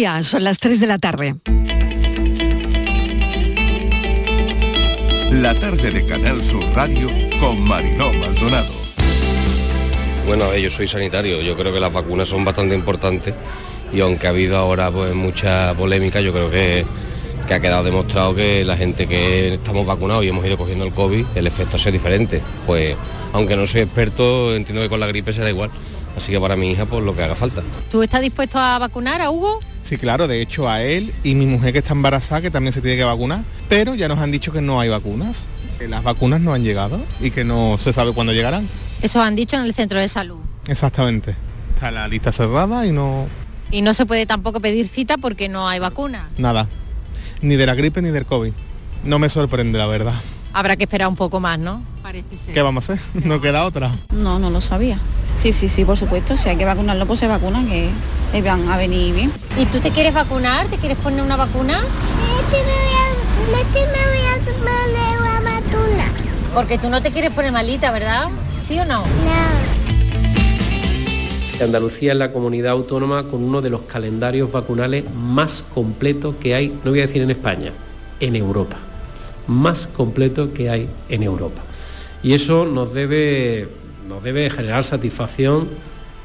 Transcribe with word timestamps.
Ya, 0.00 0.22
son 0.22 0.44
las 0.44 0.58
3 0.58 0.80
de 0.80 0.86
la 0.86 0.96
tarde. 0.96 1.34
La 5.30 5.52
tarde 5.60 5.90
de 5.90 6.06
Canal 6.06 6.42
Sur 6.42 6.64
Radio 6.74 7.10
con 7.38 7.60
Mariló 7.60 8.10
Maldonado. 8.14 8.72
Bueno, 10.26 10.56
yo 10.56 10.70
soy 10.70 10.88
sanitario, 10.88 11.42
yo 11.42 11.54
creo 11.54 11.74
que 11.74 11.80
las 11.80 11.92
vacunas 11.92 12.30
son 12.30 12.46
bastante 12.46 12.74
importantes 12.74 13.34
y 13.92 14.00
aunque 14.00 14.26
ha 14.26 14.30
habido 14.30 14.56
ahora 14.56 14.90
pues 14.90 15.14
mucha 15.14 15.74
polémica, 15.74 16.22
yo 16.22 16.32
creo 16.32 16.50
que, 16.50 16.86
que 17.46 17.52
ha 17.52 17.60
quedado 17.60 17.84
demostrado 17.84 18.34
que 18.34 18.64
la 18.64 18.78
gente 18.78 19.06
que 19.06 19.52
estamos 19.52 19.84
vacunados 19.84 20.24
y 20.24 20.28
hemos 20.28 20.46
ido 20.46 20.56
cogiendo 20.56 20.86
el 20.86 20.94
COVID, 20.94 21.26
el 21.34 21.46
efecto 21.46 21.76
es 21.76 21.92
diferente. 21.92 22.40
Pues 22.64 22.96
aunque 23.34 23.54
no 23.54 23.66
soy 23.66 23.82
experto, 23.82 24.56
entiendo 24.56 24.80
que 24.80 24.88
con 24.88 24.98
la 24.98 25.08
gripe 25.08 25.34
será 25.34 25.50
igual. 25.50 25.70
Así 26.16 26.32
que 26.32 26.40
para 26.40 26.56
mi 26.56 26.70
hija, 26.70 26.86
pues 26.86 27.04
lo 27.04 27.14
que 27.14 27.22
haga 27.22 27.34
falta. 27.34 27.62
¿Tú 27.90 28.02
estás 28.02 28.20
dispuesto 28.20 28.58
a 28.58 28.78
vacunar 28.78 29.22
a 29.22 29.30
Hugo? 29.30 29.60
Sí, 29.82 29.96
claro, 29.96 30.28
de 30.28 30.42
hecho 30.42 30.68
a 30.68 30.82
él 30.82 31.12
y 31.24 31.34
mi 31.34 31.46
mujer 31.46 31.72
que 31.72 31.78
está 31.78 31.92
embarazada, 31.92 32.40
que 32.40 32.50
también 32.50 32.72
se 32.72 32.80
tiene 32.80 32.96
que 32.96 33.04
vacunar, 33.04 33.42
pero 33.68 33.94
ya 33.94 34.08
nos 34.08 34.18
han 34.18 34.30
dicho 34.30 34.52
que 34.52 34.60
no 34.60 34.80
hay 34.80 34.88
vacunas, 34.88 35.46
que 35.78 35.88
las 35.88 36.02
vacunas 36.02 36.40
no 36.40 36.52
han 36.52 36.62
llegado 36.62 37.00
y 37.20 37.30
que 37.30 37.44
no 37.44 37.78
se 37.78 37.92
sabe 37.92 38.12
cuándo 38.12 38.32
llegarán. 38.32 38.68
Eso 39.02 39.22
han 39.22 39.34
dicho 39.36 39.56
en 39.56 39.62
el 39.62 39.72
centro 39.72 39.98
de 39.98 40.08
salud. 40.08 40.40
Exactamente. 40.66 41.34
Está 41.74 41.90
la 41.90 42.06
lista 42.08 42.32
cerrada 42.32 42.86
y 42.86 42.92
no... 42.92 43.26
Y 43.70 43.82
no 43.82 43.94
se 43.94 44.04
puede 44.04 44.26
tampoco 44.26 44.60
pedir 44.60 44.88
cita 44.88 45.16
porque 45.16 45.48
no 45.48 45.68
hay 45.68 45.78
vacuna. 45.78 46.28
Nada. 46.36 46.68
Ni 47.40 47.56
de 47.56 47.64
la 47.66 47.74
gripe 47.74 48.02
ni 48.02 48.10
del 48.10 48.26
COVID. 48.26 48.52
No 49.04 49.18
me 49.18 49.28
sorprende, 49.28 49.78
la 49.78 49.86
verdad. 49.86 50.20
Habrá 50.52 50.76
que 50.76 50.84
esperar 50.84 51.08
un 51.08 51.16
poco 51.16 51.40
más, 51.40 51.58
¿no? 51.58 51.82
Parece 52.02 52.36
ser. 52.36 52.54
¿Qué 52.54 52.62
vamos 52.62 52.90
a 52.90 52.94
hacer? 52.94 53.24
¿No 53.24 53.40
queda 53.40 53.64
otra? 53.64 53.92
No, 54.12 54.38
no 54.38 54.50
lo 54.50 54.60
sabía. 54.60 54.98
Sí, 55.36 55.52
sí, 55.52 55.68
sí, 55.68 55.84
por 55.84 55.96
supuesto. 55.96 56.36
Si 56.36 56.48
hay 56.48 56.56
que 56.56 56.64
vacunarlo, 56.64 57.06
pues 57.06 57.20
se 57.20 57.28
vacunan, 57.28 57.66
que 57.68 57.90
les 58.32 58.44
van 58.44 58.68
a 58.68 58.76
venir 58.76 59.14
bien. 59.14 59.32
¿Y 59.56 59.66
tú 59.66 59.80
te 59.80 59.90
quieres 59.90 60.12
vacunar? 60.12 60.66
¿Te 60.66 60.76
quieres 60.76 60.98
poner 60.98 61.22
una 61.22 61.36
vacuna? 61.36 61.82
Porque 66.54 66.78
tú 66.78 66.88
no 66.90 67.00
te 67.00 67.10
quieres 67.10 67.30
poner 67.30 67.52
malita, 67.52 67.90
¿verdad? 67.92 68.28
¿Sí 68.64 68.78
o 68.78 68.84
no? 68.84 69.00
No. 69.00 69.70
Andalucía 71.64 72.12
es 72.12 72.18
la 72.18 72.32
comunidad 72.32 72.72
autónoma 72.72 73.24
con 73.24 73.44
uno 73.44 73.60
de 73.60 73.70
los 73.70 73.82
calendarios 73.82 74.50
vacunales 74.50 75.04
más 75.14 75.62
completos 75.74 76.36
que 76.40 76.54
hay, 76.54 76.68
no 76.84 76.90
voy 76.90 77.00
a 77.00 77.06
decir 77.06 77.20
en 77.22 77.30
España, 77.30 77.72
en 78.18 78.34
Europa. 78.34 78.78
Más 79.50 79.88
completo 79.88 80.54
que 80.54 80.70
hay 80.70 80.88
en 81.08 81.24
Europa. 81.24 81.60
Y 82.22 82.34
eso 82.34 82.66
nos 82.66 82.94
debe, 82.94 83.66
nos 84.08 84.22
debe 84.22 84.48
generar 84.48 84.84
satisfacción, 84.84 85.68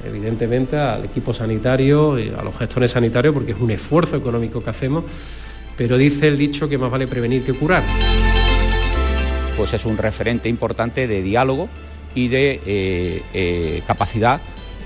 evidentemente, 0.06 0.78
al 0.78 1.06
equipo 1.06 1.34
sanitario 1.34 2.20
y 2.20 2.30
a 2.30 2.44
los 2.44 2.56
gestores 2.56 2.92
sanitarios, 2.92 3.34
porque 3.34 3.54
es 3.54 3.60
un 3.60 3.72
esfuerzo 3.72 4.16
económico 4.16 4.64
que 4.64 4.70
hacemos, 4.70 5.06
pero 5.76 5.98
dice 5.98 6.28
el 6.28 6.38
dicho 6.38 6.70
que 6.70 6.78
más 6.78 6.92
vale 6.92 7.08
prevenir 7.08 7.44
que 7.44 7.54
curar. 7.54 7.82
Pues 9.58 9.74
es 9.74 9.86
un 9.86 9.98
referente 9.98 10.48
importante 10.48 11.08
de 11.08 11.24
diálogo 11.24 11.68
y 12.14 12.28
de 12.28 12.62
eh, 12.64 13.24
eh, 13.34 13.82
capacidad 13.88 14.40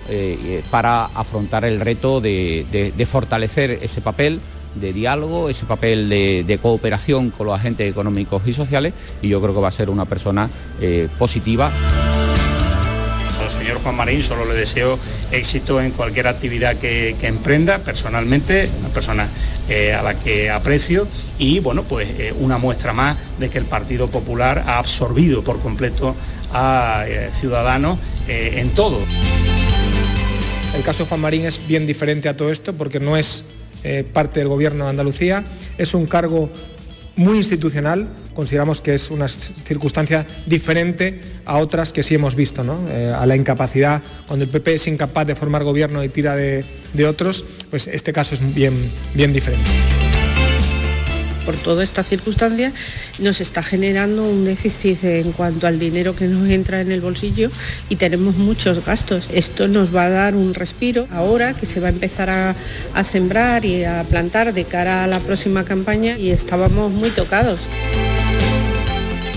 eh, 0.10 0.64
para 0.72 1.06
afrontar 1.06 1.66
el 1.66 1.82
reto 1.82 2.22
de, 2.22 3.06
fortalecer 3.06 3.80
ese 3.82 4.00
papel 4.00 4.40
de 4.76 4.94
diálogo, 4.94 5.50
ese 5.50 5.66
papel 5.66 6.10
de, 6.10 6.60
cooperación 6.62 7.30
con 7.30 7.48
los 7.48 7.56
agentes 7.58 7.90
económicos 7.90 8.42
y 8.46 8.54
sociales 8.54 8.94
y 9.22 9.30
yo 9.30 9.42
creo 9.42 9.54
que 9.54 9.62
va 9.62 9.70
a 9.70 9.72
ser 9.72 9.90
una 9.90 10.06
persona 10.06 10.50
eh, 10.82 11.08
positiva. 11.18 11.72
Al 13.42 13.50
señor 13.50 13.82
Juan 13.82 13.96
Marín 13.96 14.22
solo 14.22 14.46
le 14.46 14.54
deseo 14.54 15.00
éxito 15.32 15.82
en 15.82 15.92
cualquier 15.92 16.28
actividad 16.28 16.76
que, 16.76 17.16
emprenda, 17.22 17.80
personalmente, 17.80 18.70
una 18.80 18.90
persona 18.90 19.28
eh, 19.70 19.94
a 19.94 20.04
la 20.04 20.14
que 20.14 20.50
aprecio 20.50 21.08
y 21.40 21.60
bueno, 21.60 21.84
pues 21.84 22.08
una 22.40 22.58
muestra 22.58 22.94
más 22.94 23.18
de 23.40 23.50
que 23.50 23.58
el 23.58 23.66
Partido 23.66 24.08
Popular 24.08 24.64
ha 24.68 24.78
absorbido 24.78 25.44
por 25.44 25.60
completo 25.62 26.16
a 26.52 27.06
Ciudadanos 27.34 27.98
en 28.28 28.70
todo. 28.72 29.00
El 30.76 30.84
caso 30.84 31.04
de 31.04 31.10
Juan 31.10 31.22
Marín 31.22 31.46
es 31.46 31.66
bien 31.68 31.88
diferente 31.88 32.30
a 32.30 32.38
todo 32.38 32.52
esto 32.52 32.74
porque 32.74 33.00
no 33.00 33.18
es 33.18 33.44
eh, 33.84 34.04
parte 34.04 34.40
del 34.40 34.50
gobierno 34.50 34.86
de 34.86 34.90
Andalucía, 34.92 35.46
es 35.78 35.94
un 35.94 36.06
cargo 36.06 36.50
muy 37.16 37.38
institucional, 37.38 38.08
consideramos 38.34 38.80
que 38.80 38.96
es 38.96 39.12
una 39.12 39.28
circunstancia 39.28 40.26
diferente 40.46 41.22
a 41.46 41.58
otras 41.58 41.92
que 41.92 42.02
sí 42.02 42.16
hemos 42.16 42.36
visto, 42.36 42.64
eh, 42.90 43.14
a 43.14 43.26
la 43.26 43.36
incapacidad, 43.36 44.02
cuando 44.28 44.46
el 44.46 44.52
PP 44.52 44.76
es 44.76 44.88
incapaz 44.88 45.28
de 45.28 45.36
formar 45.36 45.64
gobierno 45.64 46.04
y 46.04 46.10
tira 46.10 46.36
de, 46.36 46.64
de 46.94 47.06
otros, 47.06 47.44
pues 47.70 47.88
este 47.88 48.14
caso 48.14 48.36
es 48.36 48.54
bien, 48.56 48.74
bien 49.14 49.34
diferente 49.34 49.70
por 51.46 51.56
toda 51.56 51.84
esta 51.84 52.04
circunstancia 52.04 52.72
nos 53.18 53.42
está 53.42 53.64
generando 53.64 54.24
un 54.24 54.46
déficit 54.46 55.04
en 55.04 55.32
cuanto 55.32 55.68
al 55.68 55.80
dinero 55.80 56.16
que 56.16 56.28
nos 56.28 56.50
entra 56.50 56.82
en 56.82 56.92
el 56.92 57.02
bolsillo 57.02 57.52
y 57.90 57.96
tenemos 57.96 58.36
muchos 58.36 58.86
gastos. 58.86 59.30
Esto 59.34 59.68
nos 59.68 59.96
va 59.96 60.06
a 60.06 60.10
dar 60.10 60.36
un 60.36 60.54
respiro 60.54 61.08
ahora 61.12 61.54
que 61.54 61.66
se 61.66 61.80
va 61.80 61.88
a 61.88 61.92
empezar 61.92 62.30
a, 62.30 62.56
sembrar 63.04 63.66
y 63.66 63.84
a 63.84 64.04
plantar 64.04 64.54
de 64.54 64.66
cara 64.66 65.04
a 65.04 65.08
la 65.08 65.20
próxima 65.20 65.64
campaña 65.64 66.18
y 66.18 66.32
estábamos 66.32 66.92
muy 66.92 67.12
tocados. 67.12 67.60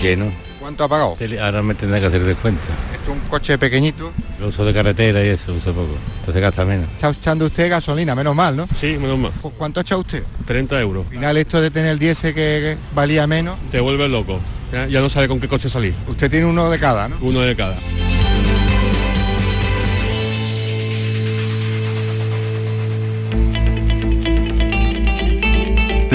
Lleno. 0.01 0.52
¿Cuánto 0.63 0.85
ha 0.85 0.87
pagado? 0.87 1.17
Ahora 1.41 1.61
me 1.61 1.75
tendrá 1.75 1.99
que 1.99 2.05
hacer 2.05 2.23
descuento. 2.23 2.67
Esto 2.93 3.11
es 3.11 3.17
un 3.17 3.19
coche 3.27 3.57
pequeñito. 3.57 4.13
Lo 4.39 4.47
uso 4.47 4.63
de 4.63 4.73
carretera 4.73 5.21
y 5.21 5.27
eso, 5.27 5.51
uso 5.53 5.73
poco. 5.73 5.93
Entonces 6.19 6.41
gasta 6.41 6.63
menos. 6.63 6.89
Está 6.95 7.09
echando 7.09 7.47
usted 7.47 7.69
gasolina, 7.69 8.15
menos 8.15 8.33
mal, 8.33 8.55
¿no? 8.55 8.65
Sí, 8.73 8.95
menos 8.97 9.19
mal. 9.19 9.33
¿Cuánto 9.57 9.81
ha 9.81 9.83
echado 9.83 9.99
usted? 9.99 10.23
30 10.45 10.79
euros. 10.79 11.05
Al 11.07 11.11
final 11.11 11.35
esto 11.35 11.59
de 11.59 11.69
tener 11.69 11.91
el 11.91 11.99
diésel 11.99 12.33
que 12.33 12.77
valía 12.95 13.27
menos. 13.27 13.57
Te 13.71 13.81
vuelve 13.81 14.07
loco. 14.07 14.39
Ya, 14.71 14.87
ya 14.87 15.01
no 15.01 15.09
sabe 15.09 15.27
con 15.27 15.41
qué 15.41 15.49
coche 15.49 15.67
salir. 15.67 15.93
Usted 16.07 16.31
tiene 16.31 16.45
uno 16.45 16.69
de 16.69 16.79
cada, 16.79 17.09
¿no? 17.09 17.17
Uno 17.19 17.41
de 17.41 17.57
cada. 17.57 17.75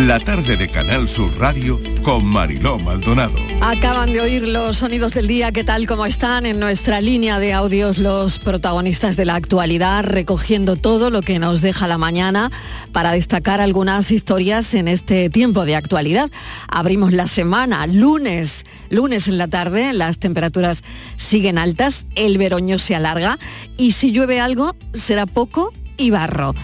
La 0.08 0.18
tarde 0.18 0.56
de 0.56 0.70
Canal 0.70 1.06
Sur 1.06 1.38
Radio 1.38 1.78
con 2.02 2.24
Mariló 2.24 2.78
Maldonado. 2.78 3.36
Acaban 3.60 4.10
de 4.10 4.22
oír 4.22 4.48
los 4.48 4.78
sonidos 4.78 5.12
del 5.12 5.26
día, 5.26 5.52
¿qué 5.52 5.64
tal 5.64 5.86
como 5.86 6.06
están? 6.06 6.46
En 6.46 6.58
nuestra 6.58 7.02
línea 7.02 7.38
de 7.38 7.52
audios 7.52 7.98
los 7.98 8.38
protagonistas 8.38 9.18
de 9.18 9.26
la 9.26 9.34
actualidad, 9.34 10.04
recogiendo 10.04 10.76
todo 10.76 11.10
lo 11.10 11.20
que 11.20 11.38
nos 11.38 11.60
deja 11.60 11.86
la 11.86 11.98
mañana 11.98 12.50
para 12.90 13.12
destacar 13.12 13.60
algunas 13.60 14.10
historias 14.10 14.72
en 14.72 14.88
este 14.88 15.28
tiempo 15.28 15.66
de 15.66 15.76
actualidad. 15.76 16.30
Abrimos 16.68 17.12
la 17.12 17.26
semana, 17.26 17.86
lunes, 17.86 18.64
lunes 18.88 19.28
en 19.28 19.36
la 19.36 19.48
tarde, 19.48 19.92
las 19.92 20.16
temperaturas 20.16 20.84
siguen 21.18 21.58
altas, 21.58 22.06
el 22.14 22.38
veroño 22.38 22.78
se 22.78 22.94
alarga 22.94 23.38
y 23.76 23.92
si 23.92 24.10
llueve 24.10 24.40
algo 24.40 24.74
será 24.94 25.26
poco 25.26 25.70
y 25.98 26.10
barro. 26.10 26.54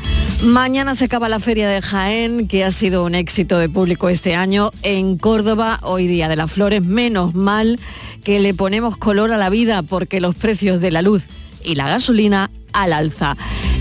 Mañana 0.43 0.95
se 0.95 1.05
acaba 1.05 1.29
la 1.29 1.41
Feria 1.41 1.69
de 1.69 1.83
Jaén, 1.83 2.49
que 2.49 2.65
ha 2.65 2.71
sido 2.71 3.05
un 3.05 3.15
éxito 3.15 3.59
de 3.59 3.69
público 3.69 4.09
este 4.09 4.35
año. 4.35 4.71
En 4.83 5.19
Córdoba, 5.19 5.81
hoy 5.83 6.07
Día 6.07 6.29
de 6.29 6.37
las 6.37 6.53
Flores, 6.53 6.83
menos 6.83 7.35
mal 7.35 7.79
que 8.23 8.41
le 8.41 8.55
ponemos 8.55 8.97
color 8.97 9.33
a 9.33 9.37
la 9.37 9.51
vida 9.51 9.83
porque 9.83 10.21
los 10.21 10.35
precios 10.35 10.81
de 10.81 10.91
la 10.91 11.03
luz 11.03 11.25
y 11.63 11.75
la 11.75 11.89
gasolina 11.89 12.51
al 12.73 12.93
alza. 12.93 13.37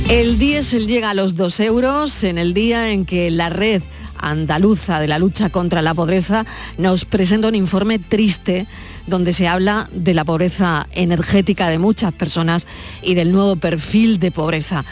El 0.10 0.38
diésel 0.38 0.88
llega 0.88 1.12
a 1.12 1.14
los 1.14 1.36
2 1.36 1.60
euros 1.62 2.24
en 2.24 2.38
el 2.38 2.54
día 2.54 2.92
en 2.92 3.06
que 3.06 3.32
la 3.32 3.50
red 3.50 3.82
andaluza 4.18 5.00
de 5.00 5.08
la 5.08 5.20
lucha 5.20 5.50
contra 5.50 5.82
la 5.82 5.94
pobreza 5.94 6.46
nos 6.78 7.06
presenta 7.06 7.50
un 7.50 7.56
informe 7.56 8.00
triste 8.00 8.68
donde 9.06 9.34
se 9.34 9.48
habla 9.48 9.90
de 9.92 10.14
la 10.14 10.24
pobreza 10.24 10.88
energética 10.92 11.68
de 11.68 11.78
muchas 11.78 12.14
personas 12.14 12.66
y 13.02 13.16
del 13.16 13.32
nuevo 13.32 13.58
perfil 13.58 14.20
de 14.20 14.32
pobreza. 14.32 14.86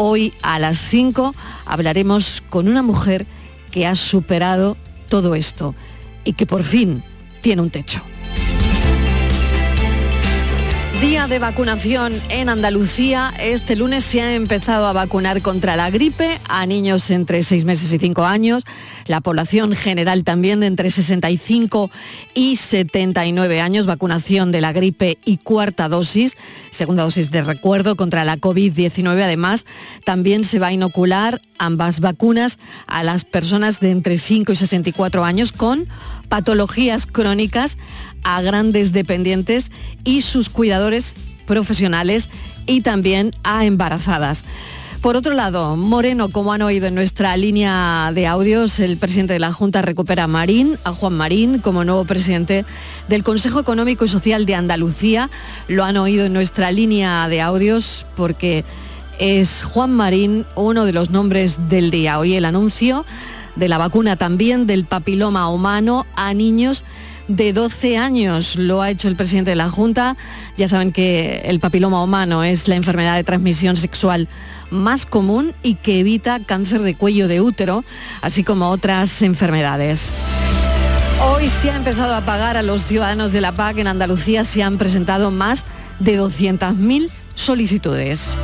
Hoy 0.00 0.32
a 0.42 0.60
las 0.60 0.78
5 0.78 1.34
hablaremos 1.66 2.40
con 2.50 2.68
una 2.68 2.82
mujer 2.84 3.26
que 3.72 3.84
ha 3.84 3.96
superado 3.96 4.76
todo 5.08 5.34
esto 5.34 5.74
y 6.22 6.34
que 6.34 6.46
por 6.46 6.62
fin 6.62 7.02
tiene 7.40 7.62
un 7.62 7.70
techo. 7.70 8.00
Día 11.00 11.28
de 11.28 11.38
vacunación 11.38 12.12
en 12.28 12.48
Andalucía. 12.48 13.32
Este 13.38 13.76
lunes 13.76 14.02
se 14.02 14.20
ha 14.20 14.34
empezado 14.34 14.88
a 14.88 14.92
vacunar 14.92 15.42
contra 15.42 15.76
la 15.76 15.90
gripe 15.90 16.40
a 16.48 16.66
niños 16.66 17.10
entre 17.10 17.44
6 17.44 17.64
meses 17.64 17.92
y 17.92 17.98
5 17.98 18.24
años 18.24 18.64
la 19.08 19.22
población 19.22 19.74
general 19.74 20.22
también 20.22 20.60
de 20.60 20.66
entre 20.66 20.90
65 20.90 21.90
y 22.34 22.56
79 22.56 23.60
años, 23.60 23.86
vacunación 23.86 24.52
de 24.52 24.60
la 24.60 24.72
gripe 24.72 25.18
y 25.24 25.38
cuarta 25.38 25.88
dosis, 25.88 26.36
segunda 26.70 27.02
dosis 27.02 27.30
de 27.30 27.42
recuerdo 27.42 27.96
contra 27.96 28.24
la 28.24 28.36
COVID-19. 28.36 29.22
Además, 29.22 29.64
también 30.04 30.44
se 30.44 30.58
va 30.58 30.68
a 30.68 30.72
inocular 30.72 31.40
ambas 31.58 32.00
vacunas 32.00 32.58
a 32.86 33.02
las 33.02 33.24
personas 33.24 33.80
de 33.80 33.90
entre 33.90 34.18
5 34.18 34.52
y 34.52 34.56
64 34.56 35.24
años 35.24 35.52
con 35.52 35.86
patologías 36.28 37.06
crónicas, 37.06 37.78
a 38.22 38.42
grandes 38.42 38.92
dependientes 38.92 39.70
y 40.04 40.22
sus 40.22 40.48
cuidadores 40.48 41.14
profesionales 41.46 42.28
y 42.66 42.82
también 42.82 43.32
a 43.42 43.64
embarazadas. 43.64 44.44
Por 45.00 45.16
otro 45.16 45.34
lado, 45.34 45.76
Moreno, 45.76 46.28
como 46.28 46.52
han 46.52 46.60
oído 46.60 46.88
en 46.88 46.96
nuestra 46.96 47.36
línea 47.36 48.10
de 48.12 48.26
audios, 48.26 48.80
el 48.80 48.96
presidente 48.96 49.32
de 49.32 49.38
la 49.38 49.52
Junta 49.52 49.80
recupera 49.80 50.24
a 50.24 50.26
Marín, 50.26 50.76
a 50.82 50.92
Juan 50.92 51.14
Marín, 51.14 51.60
como 51.60 51.84
nuevo 51.84 52.04
presidente 52.04 52.64
del 53.08 53.22
Consejo 53.22 53.60
Económico 53.60 54.04
y 54.04 54.08
Social 54.08 54.44
de 54.44 54.56
Andalucía. 54.56 55.30
Lo 55.68 55.84
han 55.84 55.96
oído 55.98 56.26
en 56.26 56.32
nuestra 56.32 56.72
línea 56.72 57.28
de 57.28 57.40
audios 57.40 58.06
porque 58.16 58.64
es 59.20 59.62
Juan 59.62 59.92
Marín 59.94 60.46
uno 60.56 60.84
de 60.84 60.92
los 60.92 61.10
nombres 61.10 61.68
del 61.68 61.92
día. 61.92 62.18
Hoy 62.18 62.34
el 62.34 62.44
anuncio 62.44 63.04
de 63.54 63.68
la 63.68 63.78
vacuna 63.78 64.16
también 64.16 64.66
del 64.66 64.84
papiloma 64.84 65.48
humano 65.48 66.06
a 66.16 66.34
niños 66.34 66.82
de 67.28 67.52
12 67.52 67.96
años. 67.96 68.56
Lo 68.56 68.82
ha 68.82 68.90
hecho 68.90 69.08
el 69.08 69.16
presidente 69.16 69.50
de 69.50 69.56
la 69.56 69.70
Junta. 69.70 70.16
Ya 70.56 70.66
saben 70.66 70.92
que 70.92 71.42
el 71.44 71.60
papiloma 71.60 72.02
humano 72.02 72.42
es 72.42 72.66
la 72.66 72.74
enfermedad 72.74 73.16
de 73.16 73.24
transmisión 73.24 73.76
sexual 73.76 74.28
más 74.70 75.06
común 75.06 75.54
y 75.62 75.76
que 75.76 76.00
evita 76.00 76.40
cáncer 76.40 76.82
de 76.82 76.94
cuello 76.94 77.28
de 77.28 77.40
útero, 77.40 77.84
así 78.20 78.44
como 78.44 78.68
otras 78.68 79.22
enfermedades. 79.22 80.10
Hoy 81.22 81.48
se 81.48 81.70
ha 81.70 81.76
empezado 81.76 82.14
a 82.14 82.20
pagar 82.22 82.56
a 82.56 82.62
los 82.62 82.84
ciudadanos 82.84 83.32
de 83.32 83.40
la 83.40 83.52
PAC. 83.52 83.78
En 83.78 83.86
Andalucía 83.86 84.44
se 84.44 84.62
han 84.62 84.78
presentado 84.78 85.30
más 85.30 85.64
de 85.98 86.20
200.000 86.20 87.08
solicitudes. 87.34 88.36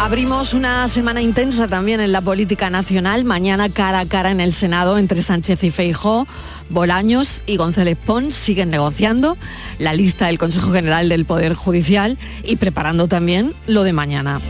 Abrimos 0.00 0.54
una 0.54 0.88
semana 0.88 1.20
intensa 1.20 1.68
también 1.68 2.00
en 2.00 2.10
la 2.10 2.22
política 2.22 2.70
nacional. 2.70 3.24
Mañana 3.24 3.68
cara 3.68 4.00
a 4.00 4.06
cara 4.06 4.30
en 4.30 4.40
el 4.40 4.54
Senado 4.54 4.96
entre 4.96 5.22
Sánchez 5.22 5.62
y 5.62 5.70
Feijó. 5.70 6.26
Bolaños 6.70 7.42
y 7.44 7.58
González 7.58 7.98
Pons 8.06 8.34
siguen 8.34 8.70
negociando 8.70 9.36
la 9.78 9.92
lista 9.92 10.28
del 10.28 10.38
Consejo 10.38 10.72
General 10.72 11.10
del 11.10 11.26
Poder 11.26 11.52
Judicial 11.52 12.16
y 12.44 12.56
preparando 12.56 13.08
también 13.08 13.52
lo 13.66 13.82
de 13.82 13.92
mañana. 13.92 14.40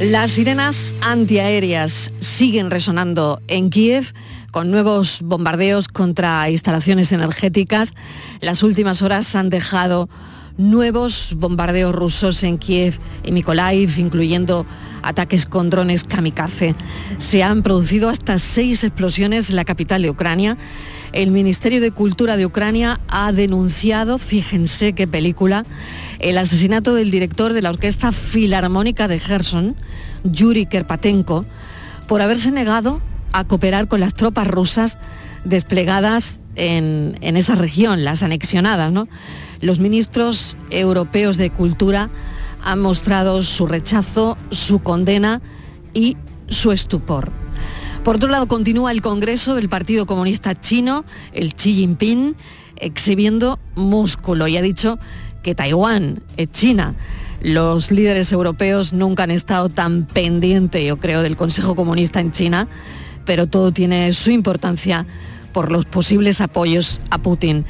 Las 0.00 0.32
sirenas 0.32 0.96
antiaéreas 1.00 2.10
siguen 2.18 2.72
resonando 2.72 3.40
en 3.46 3.70
Kiev 3.70 4.12
con 4.50 4.72
nuevos 4.72 5.20
bombardeos 5.22 5.86
contra 5.86 6.50
instalaciones 6.50 7.12
energéticas. 7.12 7.94
Las 8.40 8.64
últimas 8.64 9.00
horas 9.02 9.32
han 9.36 9.48
dejado 9.48 10.08
nuevos 10.58 11.34
bombardeos 11.36 11.94
rusos 11.94 12.42
en 12.42 12.58
Kiev 12.58 12.98
y 13.24 13.32
Mykolaiv, 13.32 13.98
incluyendo 13.98 14.66
ataques 15.02 15.46
con 15.46 15.70
drones 15.70 16.04
kamikaze. 16.04 16.74
Se 17.18 17.42
han 17.42 17.62
producido 17.62 18.08
hasta 18.08 18.38
seis 18.38 18.84
explosiones 18.84 19.50
en 19.50 19.56
la 19.56 19.64
capital 19.64 20.02
de 20.02 20.10
Ucrania. 20.10 20.56
El 21.12 21.30
Ministerio 21.30 21.80
de 21.80 21.92
Cultura 21.92 22.36
de 22.36 22.46
Ucrania 22.46 23.00
ha 23.08 23.32
denunciado, 23.32 24.18
fíjense 24.18 24.92
qué 24.92 25.06
película, 25.06 25.64
el 26.18 26.36
asesinato 26.38 26.94
del 26.94 27.10
director 27.10 27.52
de 27.52 27.62
la 27.62 27.70
Orquesta 27.70 28.12
Filarmónica 28.12 29.08
de 29.08 29.20
Gerson, 29.20 29.76
Yuri 30.24 30.66
Kerpatenko, 30.66 31.46
por 32.08 32.22
haberse 32.22 32.50
negado 32.50 33.00
a 33.32 33.44
cooperar 33.44 33.88
con 33.88 34.00
las 34.00 34.14
tropas 34.14 34.46
rusas 34.46 34.98
desplegadas 35.44 36.40
en, 36.56 37.16
en 37.20 37.36
esa 37.36 37.54
región, 37.54 38.04
las 38.04 38.22
anexionadas. 38.22 38.92
¿no? 38.92 39.08
Los 39.66 39.80
ministros 39.80 40.56
europeos 40.70 41.36
de 41.38 41.50
Cultura 41.50 42.08
han 42.62 42.80
mostrado 42.80 43.42
su 43.42 43.66
rechazo, 43.66 44.38
su 44.50 44.78
condena 44.78 45.42
y 45.92 46.16
su 46.46 46.70
estupor. 46.70 47.32
Por 48.04 48.14
otro 48.14 48.28
lado, 48.28 48.46
continúa 48.46 48.92
el 48.92 49.02
Congreso 49.02 49.56
del 49.56 49.68
Partido 49.68 50.06
Comunista 50.06 50.54
Chino, 50.60 51.04
el 51.32 51.54
Xi 51.56 51.74
Jinping, 51.74 52.36
exhibiendo 52.76 53.58
músculo 53.74 54.46
y 54.46 54.56
ha 54.56 54.62
dicho 54.62 55.00
que 55.42 55.56
Taiwán 55.56 56.22
es 56.36 56.52
China. 56.52 56.94
Los 57.42 57.90
líderes 57.90 58.30
europeos 58.30 58.92
nunca 58.92 59.24
han 59.24 59.32
estado 59.32 59.68
tan 59.68 60.06
pendientes, 60.06 60.86
yo 60.86 60.98
creo, 60.98 61.22
del 61.22 61.34
Consejo 61.34 61.74
Comunista 61.74 62.20
en 62.20 62.30
China, 62.30 62.68
pero 63.24 63.48
todo 63.48 63.72
tiene 63.72 64.12
su 64.12 64.30
importancia 64.30 65.08
por 65.52 65.72
los 65.72 65.86
posibles 65.86 66.40
apoyos 66.40 67.00
a 67.10 67.18
Putin. 67.18 67.64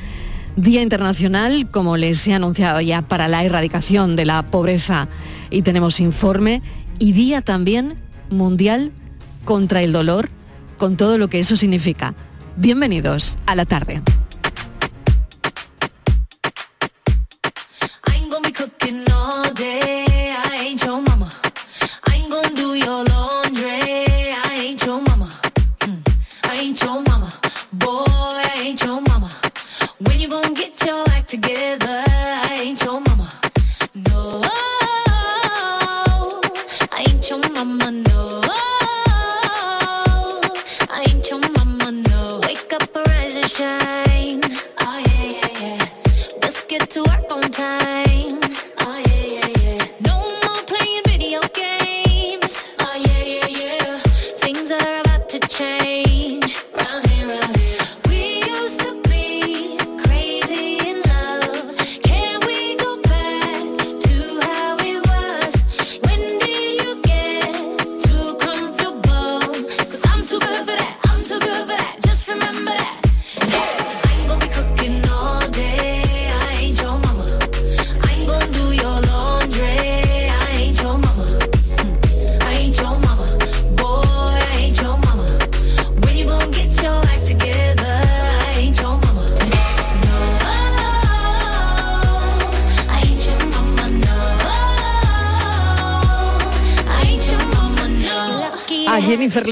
Día 0.57 0.81
Internacional, 0.81 1.71
como 1.71 1.99
les 1.99 2.27
he 2.27 2.33
anunciado 2.33 2.81
ya, 2.81 3.03
para 3.03 3.29
la 3.29 3.45
erradicación 3.45 4.17
de 4.17 4.25
la 4.25 4.43
pobreza 4.43 5.07
y 5.51 5.61
tenemos 5.61 6.01
informe, 6.01 6.63
y 6.99 7.13
Día 7.13 7.43
también 7.43 7.97
Mundial 8.31 8.91
contra 9.45 9.83
el 9.83 9.93
Dolor, 9.93 10.31
con 10.79 10.97
todo 10.97 11.19
lo 11.19 11.29
que 11.29 11.41
eso 11.41 11.57
significa. 11.57 12.15
Bienvenidos 12.57 13.37
a 13.45 13.55
la 13.55 13.67
tarde. 13.67 14.01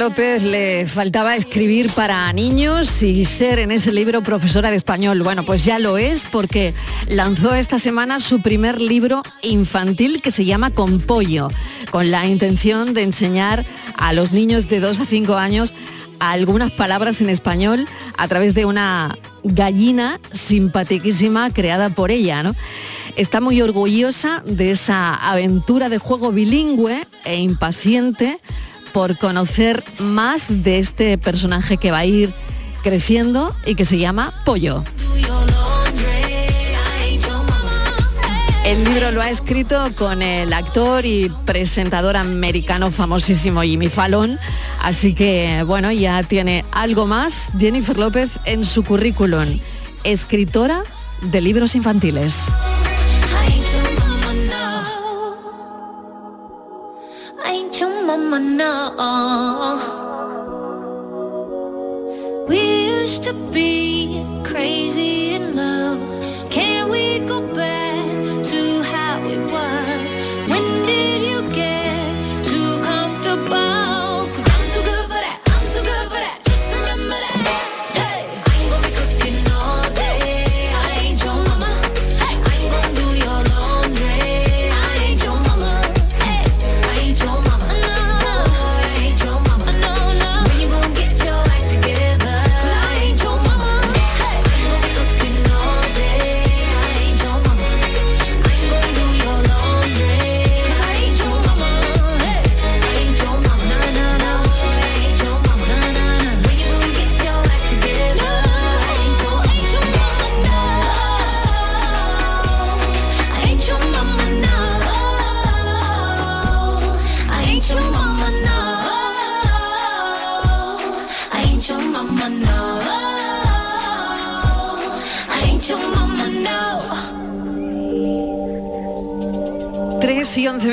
López 0.05 0.43
le 0.43 0.85
faltaba 0.87 1.35
escribir 1.35 1.89
para 1.89 2.31
niños 2.35 3.03
y 3.03 3.25
ser 3.25 3.59
en 3.59 3.71
ese 3.71 3.91
libro 3.91 4.23
profesora 4.23 4.71
de 4.71 4.77
español. 4.77 5.23
Bueno, 5.23 5.45
pues 5.45 5.65
ya 5.65 5.79
lo 5.79 5.97
es 5.97 6.27
porque 6.31 6.75
lanzó 7.09 7.55
esta 7.55 7.79
semana 7.79 8.21
su 8.21 8.43
primer 8.43 8.83
libro 8.83 9.23
infantil 9.41 10.21
que 10.21 10.31
se 10.31 10.45
llama 10.45 10.69
Con 10.69 11.01
Pollo, 11.01 11.49
con 11.91 12.11
la 12.11 12.27
intención 12.27 12.93
de 12.93 13.01
enseñar 13.01 13.65
a 13.97 14.13
los 14.13 14.33
niños 14.33 14.69
de 14.69 14.81
2 14.81 15.01
a 15.01 15.07
5 15.07 15.37
años 15.37 15.73
algunas 16.19 16.71
palabras 16.71 17.23
en 17.23 17.31
español 17.31 17.87
a 18.19 18.29
través 18.29 18.53
de 18.53 18.67
una 18.67 19.17
gallina 19.43 20.21
simpaticísima 20.33 21.51
creada 21.51 21.89
por 21.89 22.11
ella, 22.11 22.43
¿no? 22.43 22.55
Está 23.17 23.41
muy 23.41 23.63
orgullosa 23.63 24.43
de 24.45 24.73
esa 24.73 25.15
aventura 25.15 25.89
de 25.89 25.99
juego 25.99 26.33
bilingüe 26.33 27.07
e 27.25 27.37
impaciente 27.37 28.41
por 28.95 29.19
conocer 29.19 29.83
más 29.99 30.63
de 30.63 30.79
este 30.79 31.19
personaje 31.19 31.79
que 31.79 31.91
va 31.91 31.99
a 31.99 32.07
ir 32.07 32.33
creciendo 32.85 33.55
y 33.67 33.75
que 33.75 33.85
se 33.85 33.99
llama 33.99 34.33
Pollo. 34.47 34.85
El 38.65 38.85
libro 38.85 39.11
lo 39.11 39.21
ha 39.21 39.29
escrito 39.29 39.91
con 39.99 40.23
el 40.23 40.53
actor 40.53 41.05
y 41.05 41.31
presentador 41.45 42.17
americano 42.17 42.91
famosísimo 42.93 43.63
Jimmy 43.63 43.89
Fallon, 43.89 44.39
así 44.81 45.13
que 45.13 45.65
bueno, 45.67 45.91
ya 45.91 46.23
tiene 46.23 46.65
algo 46.71 47.07
más 47.07 47.53
Jennifer 47.59 47.99
López 47.99 48.31
en 48.47 48.65
su 48.65 48.85
currículum, 48.85 49.59
escritora 50.05 50.83
de 51.21 51.41
libros 51.41 51.75
infantiles. 51.75 52.45
No. 58.39 59.77
We 62.49 62.87
used 62.87 63.23
to 63.25 63.33
be 63.53 64.25
crazy 64.45 65.35
in 65.35 65.57
love. 65.57 66.01
Can 66.51 66.89
we 66.89 67.21
go 67.21 67.41
back 67.55 67.94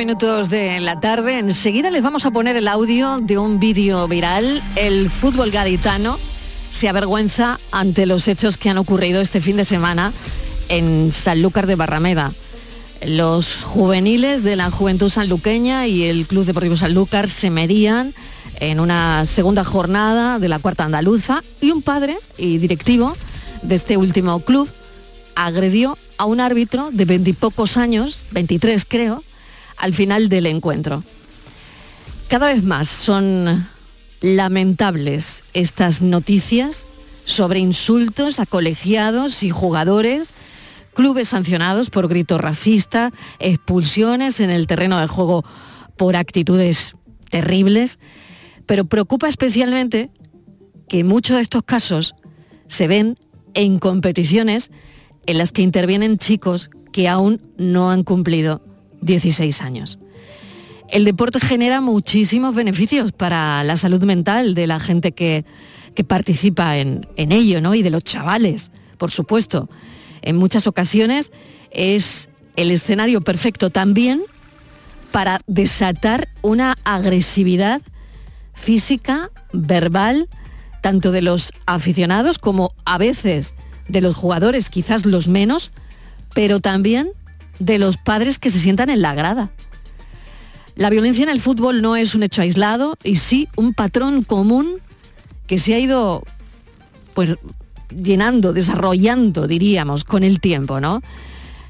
minutos 0.01 0.49
de 0.49 0.79
la 0.79 0.99
tarde. 0.99 1.37
Enseguida 1.37 1.91
les 1.91 2.01
vamos 2.01 2.25
a 2.25 2.31
poner 2.31 2.55
el 2.55 2.67
audio 2.67 3.19
de 3.19 3.37
un 3.37 3.59
vídeo 3.59 4.07
viral. 4.07 4.63
El 4.75 5.11
fútbol 5.11 5.51
gaditano 5.51 6.17
se 6.73 6.89
avergüenza 6.89 7.59
ante 7.71 8.07
los 8.07 8.27
hechos 8.27 8.57
que 8.57 8.71
han 8.71 8.79
ocurrido 8.79 9.21
este 9.21 9.41
fin 9.41 9.57
de 9.57 9.63
semana 9.63 10.11
en 10.69 11.11
Sanlúcar 11.11 11.67
de 11.67 11.75
Barrameda. 11.75 12.31
Los 13.05 13.63
juveniles 13.63 14.41
de 14.41 14.55
la 14.55 14.71
Juventud 14.71 15.07
Sanluqueña 15.07 15.85
y 15.85 16.05
el 16.05 16.25
Club 16.25 16.45
Deportivo 16.45 16.77
Sanlúcar 16.77 17.29
se 17.29 17.51
medían 17.51 18.15
en 18.59 18.79
una 18.79 19.27
segunda 19.27 19.63
jornada 19.63 20.39
de 20.39 20.49
la 20.49 20.57
cuarta 20.57 20.83
andaluza 20.83 21.43
y 21.61 21.69
un 21.69 21.83
padre 21.83 22.17
y 22.39 22.57
directivo 22.57 23.15
de 23.61 23.75
este 23.75 23.97
último 23.97 24.39
club 24.39 24.67
agredió 25.35 25.95
a 26.17 26.25
un 26.25 26.39
árbitro 26.39 26.89
de 26.91 27.05
veintipocos 27.05 27.77
años, 27.77 28.17
23 28.31 28.83
creo, 28.87 29.23
al 29.81 29.93
final 29.93 30.29
del 30.29 30.45
encuentro. 30.45 31.03
Cada 32.29 32.53
vez 32.53 32.63
más 32.63 32.87
son 32.87 33.67
lamentables 34.21 35.43
estas 35.53 36.01
noticias 36.01 36.85
sobre 37.25 37.59
insultos 37.59 38.39
a 38.39 38.45
colegiados 38.45 39.43
y 39.43 39.49
jugadores, 39.49 40.33
clubes 40.93 41.29
sancionados 41.29 41.89
por 41.89 42.07
grito 42.07 42.37
racista, 42.37 43.11
expulsiones 43.39 44.39
en 44.39 44.51
el 44.51 44.67
terreno 44.67 44.99
de 44.99 45.07
juego 45.07 45.43
por 45.97 46.15
actitudes 46.15 46.93
terribles, 47.29 47.97
pero 48.67 48.85
preocupa 48.85 49.27
especialmente 49.27 50.11
que 50.87 51.03
muchos 51.03 51.37
de 51.37 51.41
estos 51.41 51.63
casos 51.63 52.13
se 52.67 52.87
ven 52.87 53.17
en 53.55 53.79
competiciones 53.79 54.71
en 55.25 55.39
las 55.39 55.51
que 55.51 55.63
intervienen 55.63 56.19
chicos 56.19 56.69
que 56.91 57.09
aún 57.09 57.41
no 57.57 57.89
han 57.89 58.03
cumplido 58.03 58.70
16 59.01 59.61
años. 59.61 59.99
El 60.89 61.05
deporte 61.05 61.39
genera 61.39 61.81
muchísimos 61.81 62.53
beneficios 62.53 63.11
para 63.11 63.63
la 63.63 63.77
salud 63.77 64.03
mental 64.03 64.55
de 64.55 64.67
la 64.67 64.79
gente 64.79 65.13
que, 65.13 65.45
que 65.95 66.03
participa 66.03 66.77
en, 66.77 67.07
en 67.15 67.31
ello, 67.31 67.61
¿no? 67.61 67.75
Y 67.75 67.81
de 67.81 67.89
los 67.89 68.03
chavales, 68.03 68.71
por 68.97 69.11
supuesto. 69.11 69.69
En 70.21 70.35
muchas 70.35 70.67
ocasiones 70.67 71.31
es 71.71 72.29
el 72.55 72.71
escenario 72.71 73.21
perfecto 73.21 73.69
también 73.69 74.21
para 75.11 75.41
desatar 75.47 76.27
una 76.41 76.75
agresividad 76.83 77.81
física, 78.53 79.31
verbal, 79.53 80.29
tanto 80.81 81.11
de 81.11 81.21
los 81.21 81.53
aficionados 81.65 82.39
como 82.39 82.73
a 82.85 82.97
veces 82.97 83.53
de 83.87 84.01
los 84.01 84.15
jugadores, 84.15 84.69
quizás 84.69 85.05
los 85.05 85.27
menos, 85.27 85.71
pero 86.33 86.59
también 86.59 87.09
de 87.61 87.77
los 87.77 87.97
padres 87.97 88.39
que 88.39 88.49
se 88.49 88.59
sientan 88.59 88.89
en 88.89 89.01
la 89.01 89.13
grada. 89.13 89.51
La 90.75 90.89
violencia 90.89 91.23
en 91.23 91.29
el 91.29 91.41
fútbol 91.41 91.81
no 91.81 91.95
es 91.95 92.15
un 92.15 92.23
hecho 92.23 92.41
aislado 92.41 92.97
y 93.03 93.17
sí 93.17 93.47
un 93.55 93.73
patrón 93.73 94.23
común 94.23 94.77
que 95.45 95.59
se 95.59 95.75
ha 95.75 95.79
ido 95.79 96.23
pues 97.13 97.35
llenando, 97.95 98.51
desarrollando, 98.53 99.47
diríamos, 99.47 100.05
con 100.05 100.23
el 100.23 100.39
tiempo, 100.39 100.79
¿no? 100.79 101.01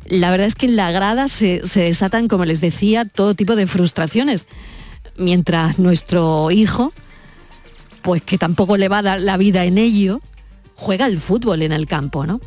La 0.06 0.32
verdad 0.32 0.48
es 0.48 0.56
que 0.56 0.68
en 0.68 0.76
la 0.76 0.92
grada 0.92 1.28
se, 1.28 1.68
se 1.68 1.82
desatan, 1.82 2.28
como 2.28 2.46
les 2.46 2.62
decía, 2.62 3.06
todo 3.06 3.36
tipo 3.36 3.56
de 3.56 3.68
frustraciones, 3.68 4.46
mientras 5.18 5.78
nuestro 5.78 6.52
hijo, 6.52 6.94
pues 8.02 8.22
que 8.22 8.38
tampoco 8.38 8.78
le 8.78 8.88
va 8.88 9.00
a 9.00 9.04
dar 9.04 9.22
la 9.22 9.38
vida 9.38 9.66
en 9.66 9.78
ello, 9.78 10.22
juega 10.76 11.08
el 11.08 11.20
fútbol 11.20 11.64
en 11.64 11.72
el 11.72 11.88
campo, 11.88 12.26
¿no? 12.26 12.40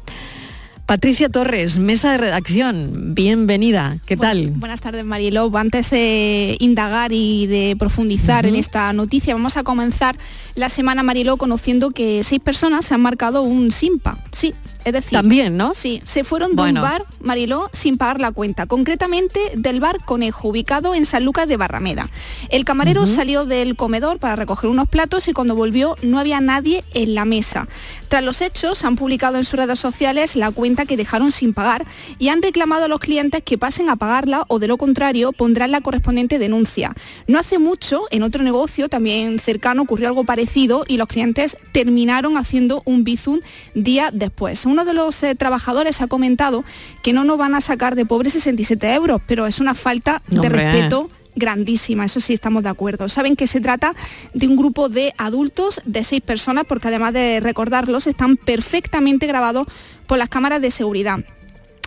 Patricia 0.86 1.30
Torres, 1.30 1.78
mesa 1.78 2.12
de 2.12 2.18
redacción, 2.18 3.14
bienvenida, 3.14 3.96
¿qué 4.04 4.18
tal? 4.18 4.50
Buenas 4.50 4.82
tardes, 4.82 5.02
Marielo. 5.02 5.50
Antes 5.56 5.88
de 5.88 6.58
indagar 6.60 7.10
y 7.10 7.46
de 7.46 7.74
profundizar 7.78 8.44
en 8.44 8.54
esta 8.54 8.92
noticia, 8.92 9.32
vamos 9.34 9.56
a 9.56 9.62
comenzar 9.62 10.14
la 10.56 10.68
semana, 10.68 11.02
Marielo, 11.02 11.38
conociendo 11.38 11.90
que 11.90 12.22
seis 12.22 12.40
personas 12.42 12.84
se 12.84 12.92
han 12.92 13.00
marcado 13.00 13.40
un 13.40 13.72
SIMPA. 13.72 14.18
Sí, 14.32 14.52
es 14.84 14.92
decir... 14.92 15.18
También, 15.18 15.56
¿no? 15.56 15.72
Sí, 15.72 16.02
se 16.04 16.22
fueron 16.22 16.50
de 16.50 16.56
Bueno. 16.56 16.82
un 16.82 16.88
bar, 16.88 17.06
Mariló, 17.20 17.70
sin 17.72 17.96
pagar 17.96 18.20
la 18.20 18.32
cuenta. 18.32 18.66
Concretamente 18.66 19.40
del 19.56 19.80
bar 19.80 20.04
Conejo, 20.04 20.48
ubicado 20.48 20.94
en 20.94 21.06
San 21.06 21.24
Lucas 21.24 21.48
de 21.48 21.56
Barrameda. 21.56 22.10
El 22.50 22.66
camarero 22.66 23.06
salió 23.06 23.46
del 23.46 23.74
comedor 23.76 24.18
para 24.18 24.36
recoger 24.36 24.68
unos 24.68 24.86
platos 24.88 25.28
y 25.28 25.32
cuando 25.32 25.54
volvió 25.54 25.96
no 26.02 26.18
había 26.18 26.42
nadie 26.42 26.84
en 26.92 27.14
la 27.14 27.24
mesa. 27.24 27.66
Tras 28.14 28.22
los 28.22 28.42
hechos, 28.42 28.84
han 28.84 28.94
publicado 28.94 29.38
en 29.38 29.44
sus 29.44 29.58
redes 29.58 29.80
sociales 29.80 30.36
la 30.36 30.52
cuenta 30.52 30.86
que 30.86 30.96
dejaron 30.96 31.32
sin 31.32 31.52
pagar 31.52 31.84
y 32.20 32.28
han 32.28 32.42
reclamado 32.42 32.84
a 32.84 32.88
los 32.88 33.00
clientes 33.00 33.42
que 33.42 33.58
pasen 33.58 33.90
a 33.90 33.96
pagarla 33.96 34.44
o 34.46 34.60
de 34.60 34.68
lo 34.68 34.76
contrario 34.76 35.32
pondrán 35.32 35.72
la 35.72 35.80
correspondiente 35.80 36.38
denuncia. 36.38 36.94
No 37.26 37.40
hace 37.40 37.58
mucho, 37.58 38.02
en 38.12 38.22
otro 38.22 38.44
negocio 38.44 38.88
también 38.88 39.40
cercano, 39.40 39.82
ocurrió 39.82 40.06
algo 40.06 40.22
parecido 40.22 40.84
y 40.86 40.96
los 40.96 41.08
clientes 41.08 41.56
terminaron 41.72 42.36
haciendo 42.36 42.82
un 42.84 43.02
bizum 43.02 43.40
día 43.74 44.10
después. 44.12 44.64
Uno 44.64 44.84
de 44.84 44.94
los 44.94 45.20
eh, 45.24 45.34
trabajadores 45.34 46.00
ha 46.00 46.06
comentado 46.06 46.64
que 47.02 47.12
no 47.12 47.24
nos 47.24 47.36
van 47.36 47.56
a 47.56 47.60
sacar 47.60 47.96
de 47.96 48.06
pobres 48.06 48.34
67 48.34 48.94
euros, 48.94 49.22
pero 49.26 49.48
es 49.48 49.58
una 49.58 49.74
falta 49.74 50.22
de 50.28 50.38
Hombre. 50.38 50.72
respeto 50.72 51.08
grandísima, 51.36 52.04
eso 52.04 52.20
sí 52.20 52.32
estamos 52.34 52.62
de 52.62 52.68
acuerdo. 52.68 53.08
Saben 53.08 53.36
que 53.36 53.46
se 53.46 53.60
trata 53.60 53.94
de 54.32 54.46
un 54.46 54.56
grupo 54.56 54.88
de 54.88 55.14
adultos 55.18 55.80
de 55.84 56.04
seis 56.04 56.22
personas, 56.22 56.64
porque 56.66 56.88
además 56.88 57.12
de 57.12 57.40
recordarlos, 57.40 58.06
están 58.06 58.36
perfectamente 58.36 59.26
grabados 59.26 59.66
por 60.06 60.18
las 60.18 60.28
cámaras 60.28 60.60
de 60.60 60.70
seguridad. 60.70 61.24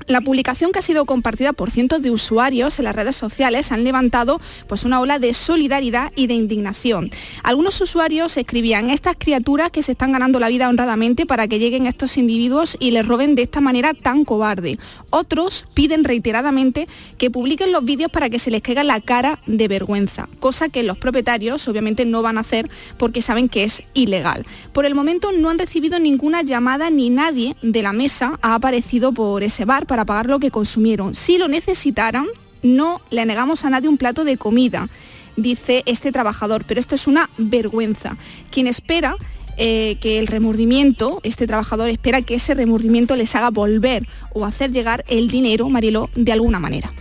La 0.06 0.22
publicación 0.22 0.72
que 0.72 0.80
ha 0.80 0.84
sido 0.84 1.06
compartida 1.06 1.52
por 1.54 1.72
cientos 1.72 2.02
de 2.02 2.12
usuarios 2.12 2.80
en 2.80 2.86
las 2.86 2.96
redes 2.96 3.16
sociales 3.16 3.72
han 3.72 3.84
levantado 3.84 4.40
pues 4.68 4.86
una 4.86 5.02
ola 5.02 5.20
de 5.20 5.34
solidaridad 5.34 6.14
y 6.16 6.28
de 6.28 6.34
indignación. 6.34 7.12
Algunos 7.44 7.82
usuarios 7.82 8.38
escribían 8.38 8.90
estas 8.90 9.16
criaturas 9.18 9.72
que 9.72 9.82
se 9.82 9.94
están 9.94 10.12
ganando 10.12 10.40
la 10.40 10.48
vida 10.48 10.70
honradamente 10.70 11.26
para 11.26 11.48
que 11.48 11.60
lleguen 11.60 11.88
estos 11.88 12.18
individuos 12.18 12.78
y 12.80 12.92
les 12.92 13.06
roben 13.06 13.36
de 13.36 13.42
esta 13.42 13.60
manera 13.60 13.94
tan 13.94 14.24
cobarde. 14.24 14.80
Otros 15.10 15.66
piden 15.74 16.04
reiteradamente 16.04 16.88
que 17.18 17.32
publiquen 17.32 17.72
los 17.72 17.84
vídeos 17.84 18.12
para 18.12 18.30
que 18.30 18.40
se 18.40 18.52
les 18.52 18.62
caiga 18.62 18.84
la 18.84 19.02
cara 19.02 19.40
de 19.46 19.68
vergüenza, 19.68 20.30
cosa 20.40 20.70
que 20.70 20.84
los 20.84 20.98
propietarios 20.98 21.68
obviamente 21.68 22.06
no 22.06 22.22
van 22.22 22.38
a 22.38 22.42
hacer 22.42 22.70
porque 22.98 23.22
saben 23.22 23.50
que 23.50 23.64
es 23.64 23.84
ilegal. 23.94 24.46
Por 24.74 24.86
el 24.86 24.96
momento 24.96 25.32
no 25.32 25.50
han 25.50 25.60
recibido 25.60 26.00
ninguna 26.00 26.44
llamada 26.44 26.90
ni 26.90 27.10
nadie 27.10 27.56
de 27.62 27.82
la 27.82 27.94
mesa 27.94 28.40
ha 28.42 28.54
aparecido 28.54 29.12
por 29.12 29.44
ese 29.44 29.66
bar 29.66 29.87
para 29.88 30.06
pagar 30.06 30.28
lo 30.28 30.40
que 30.40 30.52
consumieron. 30.52 31.16
Si 31.16 31.38
lo 31.38 31.48
necesitaran, 31.48 32.26
no 32.64 33.02
le 33.10 33.26
negamos 33.26 33.66
a 33.66 33.70
nadie 33.70 33.90
un 33.90 33.98
plato 33.98 34.24
de 34.24 34.38
comida, 34.38 34.88
dice 35.36 35.84
este 35.86 36.12
trabajador, 36.12 36.66
pero 36.68 36.80
esto 36.80 36.96
es 36.96 37.08
una 37.08 37.30
vergüenza. 37.38 38.18
Quien 38.52 38.68
espera 38.68 39.16
eh, 39.58 39.98
que 40.02 40.20
el 40.20 40.28
remordimiento, 40.28 41.20
este 41.24 41.48
trabajador 41.48 41.90
espera 41.90 42.22
que 42.22 42.36
ese 42.36 42.54
remordimiento 42.54 43.16
les 43.16 43.36
haga 43.36 43.50
volver 43.50 44.08
o 44.34 44.46
hacer 44.46 44.72
llegar 44.72 45.04
el 45.08 45.30
dinero, 45.30 45.70
Mariló, 45.70 46.10
de 46.16 46.32
alguna 46.32 46.60
manera. 46.60 46.92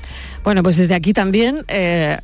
Bueno, 0.45 0.63
pues 0.63 0.77
desde 0.77 0.95
aquí 0.95 1.13
también 1.13 1.65
eh, 1.69 2.19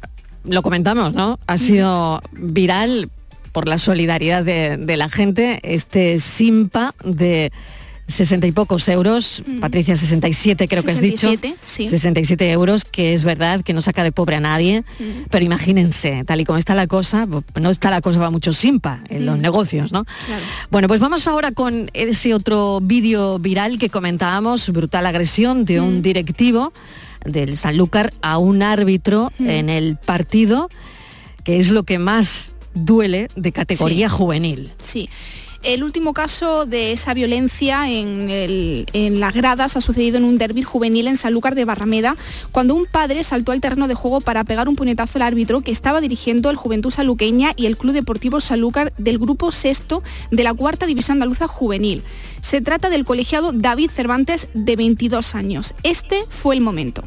lo 0.45 0.63
comentamos, 0.63 1.13
¿no? 1.13 1.39
Ha 1.47 1.59
sido 1.59 2.23
viral 2.33 3.11
por 3.53 3.69
la 3.69 3.77
solidaridad 3.77 4.45
de, 4.45 4.77
de 4.79 4.97
la 4.97 5.11
gente 5.11 5.61
este 5.63 6.19
SIMPA 6.19 6.95
de 7.05 7.53
60 8.13 8.47
y 8.47 8.53
pocos 8.53 8.87
euros, 8.89 9.43
Patricia 9.61 9.97
67 9.97 10.69
creo 10.69 10.83
que 10.83 10.91
has 10.93 11.01
dicho. 11.01 11.29
67, 11.29 11.57
sí. 11.65 11.89
67 11.89 12.51
euros, 12.53 12.85
que 12.85 13.15
es 13.15 13.25
verdad 13.25 13.63
que 13.63 13.73
no 13.73 13.81
saca 13.81 14.05
de 14.05 14.13
pobre 14.13 14.37
a 14.37 14.41
nadie, 14.41 14.85
Mm. 14.99 15.25
pero 15.31 15.45
imagínense, 15.45 16.23
tal 16.25 16.41
y 16.41 16.45
como 16.45 16.59
está 16.59 16.75
la 16.75 16.87
cosa, 16.87 17.27
no 17.27 17.71
está 17.71 17.91
la 17.91 18.01
cosa 18.01 18.19
para 18.19 18.31
mucho 18.31 18.53
simpa 18.53 19.01
en 19.09 19.27
los 19.27 19.39
Mm. 19.39 19.41
negocios, 19.41 19.93
¿no? 19.93 20.05
Bueno, 20.71 20.89
pues 20.89 21.01
vamos 21.01 21.27
ahora 21.27 21.53
con 21.53 21.91
ese 21.95 22.35
otro 22.35 22.81
vídeo 22.83 23.39
viral 23.39 23.79
que 23.79 23.89
comentábamos, 23.91 24.69
brutal 24.71 25.07
agresión 25.07 25.65
de 25.65 25.81
un 25.81 26.03
directivo 26.03 26.73
del 27.25 27.57
Sanlúcar 27.57 28.13
a 28.21 28.39
un 28.39 28.63
árbitro 28.63 29.31
en 29.39 29.71
el 29.71 29.97
partido, 29.97 30.69
que 31.45 31.59
es 31.59 31.71
lo 31.71 31.85
que 31.85 31.99
más 31.99 32.51
duele 32.75 33.29
de 33.37 33.53
categoría 33.53 34.09
Sí. 34.09 34.15
juvenil. 34.17 34.73
Sí. 34.83 35.09
El 35.63 35.85
último 35.85 36.13
caso 36.13 36.67
de 36.67 36.91
esa 36.91 37.15
violencia 37.15 37.89
en, 37.89 39.21
las 39.21 39.33
gradas 39.33 39.77
ha 39.77 39.81
sucedido 39.81 40.19
en 40.19 40.25
un 40.25 40.37
derby 40.37 40.65
juvenil 40.65 41.07
en 41.07 41.17
Sanlúcar 41.17 41.55
de 41.55 41.65
Barrameda, 41.65 42.17
cuando 42.51 42.75
un 42.75 42.87
padre 42.87 43.23
saltó 43.23 43.53
al 43.53 43.61
terreno 43.61 43.87
de 43.87 43.95
juego 43.95 44.21
para 44.21 44.43
pegar 44.43 44.69
un 44.69 44.75
puñetazo 44.75 45.19
al 45.19 45.23
árbitro 45.23 45.61
que 45.61 45.71
estaba 45.71 46.01
dirigiendo 46.01 46.51
el 46.51 46.57
Juventud 46.57 46.91
Saluqueña 46.91 47.53
y 47.55 47.67
el 47.67 47.77
Club 47.77 47.93
Deportivo 47.93 48.41
Sanlúcar 48.41 48.93
del 48.99 49.19
grupo 49.19 49.53
sexto 49.53 50.03
de 50.33 50.43
la 50.43 50.53
cuarta 50.53 50.87
división 50.87 51.19
andaluza 51.19 51.47
juvenil. 51.47 52.03
Se 52.41 52.61
trata 52.61 52.91
del 52.91 53.05
colegiado 53.05 53.53
David 53.53 53.91
Cervantes 53.91 54.49
de 54.55 54.75
22 54.75 55.37
años. 55.37 55.75
Este 55.85 56.25
fue 56.29 56.57
el 56.57 56.61
momento. 56.61 57.05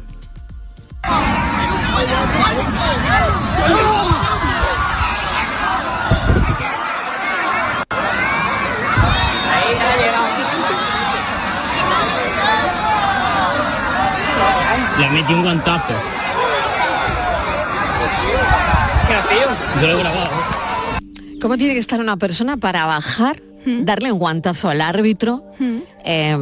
Le 15.06 15.12
metí 15.12 15.34
un 15.34 15.42
guantazo. 15.42 15.94
Yo 19.80 19.86
lo 19.86 19.86
he 19.86 20.02
grabado. 20.02 20.30
¿Cómo 21.40 21.56
tiene 21.56 21.74
que 21.74 21.78
estar 21.80 22.00
una 22.00 22.16
persona 22.16 22.56
para 22.56 22.86
bajar, 22.86 23.40
darle 23.82 24.10
un 24.10 24.18
guantazo 24.18 24.68
al 24.68 24.80
árbitro, 24.80 25.44
eh, 26.04 26.36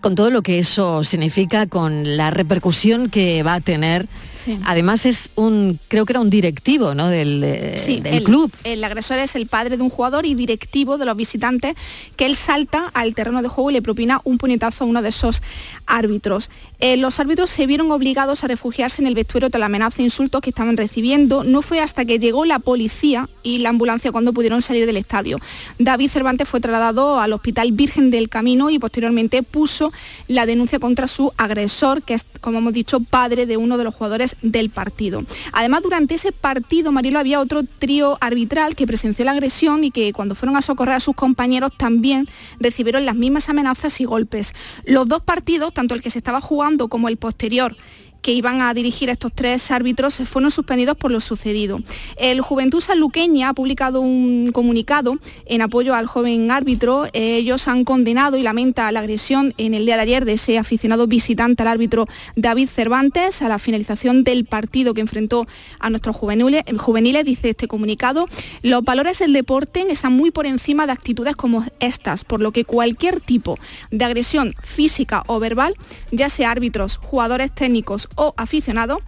con 0.00 0.14
todo 0.14 0.30
lo 0.30 0.40
que 0.40 0.60
eso 0.60 1.04
significa, 1.04 1.66
con 1.66 2.16
la 2.16 2.30
repercusión 2.30 3.10
que 3.10 3.42
va 3.42 3.54
a 3.54 3.60
tener? 3.60 4.06
Sí. 4.44 4.58
Además 4.64 5.04
es 5.04 5.30
un, 5.34 5.78
creo 5.88 6.06
que 6.06 6.12
era 6.12 6.20
un 6.20 6.30
directivo, 6.30 6.94
¿no? 6.94 7.08
Del, 7.08 7.42
eh, 7.44 7.78
Sí, 7.78 8.00
del 8.00 8.14
el, 8.14 8.24
club. 8.24 8.50
El 8.64 8.82
agresor 8.82 9.18
es 9.18 9.34
el 9.36 9.46
padre 9.46 9.76
de 9.76 9.82
un 9.82 9.90
jugador 9.90 10.24
y 10.24 10.34
directivo 10.34 10.96
de 10.96 11.04
los 11.04 11.16
visitantes 11.16 11.74
que 12.16 12.26
él 12.26 12.36
salta 12.36 12.90
al 12.94 13.14
terreno 13.14 13.42
de 13.42 13.48
juego 13.48 13.70
y 13.70 13.74
le 13.74 13.82
propina 13.82 14.20
un 14.24 14.38
puñetazo 14.38 14.84
a 14.84 14.86
uno 14.86 15.02
de 15.02 15.10
esos 15.10 15.42
árbitros. 15.86 16.50
Eh, 16.78 16.96
los 16.96 17.20
árbitros 17.20 17.50
se 17.50 17.66
vieron 17.66 17.90
obligados 17.92 18.42
a 18.42 18.48
refugiarse 18.48 19.02
en 19.02 19.08
el 19.08 19.14
vestuario 19.14 19.50
tras 19.50 19.60
la 19.60 19.66
amenaza 19.66 20.00
e 20.00 20.04
insultos 20.04 20.40
que 20.40 20.50
estaban 20.50 20.76
recibiendo. 20.76 21.44
No 21.44 21.60
fue 21.60 21.80
hasta 21.80 22.04
que 22.04 22.18
llegó 22.18 22.44
la 22.46 22.58
policía 22.58 23.28
y 23.42 23.58
la 23.58 23.68
ambulancia 23.68 24.12
cuando 24.12 24.32
pudieron 24.32 24.62
salir 24.62 24.86
del 24.86 24.96
estadio. 24.96 25.38
David 25.78 26.10
Cervantes 26.10 26.48
fue 26.48 26.60
trasladado 26.60 27.20
al 27.20 27.32
Hospital 27.32 27.72
Virgen 27.72 28.10
del 28.10 28.28
Camino 28.28 28.70
y 28.70 28.78
posteriormente 28.78 29.42
puso 29.42 29.92
la 30.28 30.46
denuncia 30.46 30.78
contra 30.78 31.08
su 31.08 31.32
agresor, 31.36 32.02
que 32.02 32.14
es, 32.14 32.24
como 32.40 32.58
hemos 32.58 32.72
dicho, 32.72 33.00
padre 33.00 33.46
de 33.46 33.56
uno 33.56 33.76
de 33.76 33.84
los 33.84 33.94
jugadores 33.94 34.29
del 34.42 34.70
partido. 34.70 35.24
Además, 35.52 35.82
durante 35.82 36.14
ese 36.14 36.32
partido, 36.32 36.92
Marilo, 36.92 37.18
había 37.18 37.40
otro 37.40 37.62
trío 37.62 38.18
arbitral 38.20 38.74
que 38.76 38.86
presenció 38.86 39.24
la 39.24 39.32
agresión 39.32 39.84
y 39.84 39.90
que 39.90 40.12
cuando 40.12 40.34
fueron 40.34 40.56
a 40.56 40.62
socorrer 40.62 40.94
a 40.94 41.00
sus 41.00 41.14
compañeros 41.14 41.72
también 41.76 42.28
recibieron 42.58 43.06
las 43.06 43.16
mismas 43.16 43.48
amenazas 43.48 44.00
y 44.00 44.04
golpes. 44.04 44.52
Los 44.84 45.08
dos 45.08 45.22
partidos, 45.22 45.74
tanto 45.74 45.94
el 45.94 46.02
que 46.02 46.10
se 46.10 46.18
estaba 46.18 46.40
jugando 46.40 46.88
como 46.88 47.08
el 47.08 47.16
posterior, 47.16 47.76
que 48.22 48.32
iban 48.32 48.60
a 48.60 48.74
dirigir 48.74 49.10
estos 49.10 49.32
tres 49.32 49.70
árbitros 49.70 50.20
fueron 50.24 50.50
suspendidos 50.50 50.96
por 50.96 51.10
lo 51.10 51.20
sucedido. 51.20 51.80
El 52.16 52.40
Juventud 52.40 52.80
Sanluqueña 52.80 53.50
ha 53.50 53.54
publicado 53.54 54.00
un 54.00 54.50
comunicado 54.52 55.18
en 55.46 55.62
apoyo 55.62 55.94
al 55.94 56.06
joven 56.06 56.50
árbitro. 56.50 57.06
Ellos 57.12 57.68
han 57.68 57.84
condenado 57.84 58.36
y 58.36 58.42
lamenta 58.42 58.90
la 58.92 59.00
agresión 59.00 59.54
en 59.58 59.74
el 59.74 59.86
día 59.86 59.96
de 59.96 60.02
ayer 60.02 60.24
de 60.24 60.34
ese 60.34 60.58
aficionado 60.58 61.06
visitante 61.06 61.62
al 61.62 61.68
árbitro 61.68 62.06
David 62.36 62.68
Cervantes 62.68 63.42
a 63.42 63.48
la 63.48 63.58
finalización 63.58 64.24
del 64.24 64.44
partido 64.44 64.94
que 64.94 65.00
enfrentó 65.00 65.46
a 65.78 65.90
nuestros 65.90 66.16
juveniles, 66.16 66.64
juveniles 66.78 67.24
dice 67.24 67.50
este 67.50 67.68
comunicado. 67.68 68.26
Los 68.62 68.82
valores 68.82 69.18
del 69.18 69.32
deporte 69.32 69.86
están 69.90 70.12
muy 70.12 70.30
por 70.30 70.46
encima 70.46 70.86
de 70.86 70.92
actitudes 70.92 71.36
como 71.36 71.64
estas, 71.80 72.24
por 72.24 72.40
lo 72.40 72.52
que 72.52 72.64
cualquier 72.64 73.20
tipo 73.20 73.58
de 73.90 74.04
agresión 74.04 74.54
física 74.62 75.22
o 75.26 75.40
verbal, 75.40 75.74
ya 76.10 76.28
sea 76.28 76.50
árbitros, 76.50 76.98
jugadores 76.98 77.52
técnicos 77.54 78.08
o 78.14 78.34
aficionados, 78.36 78.98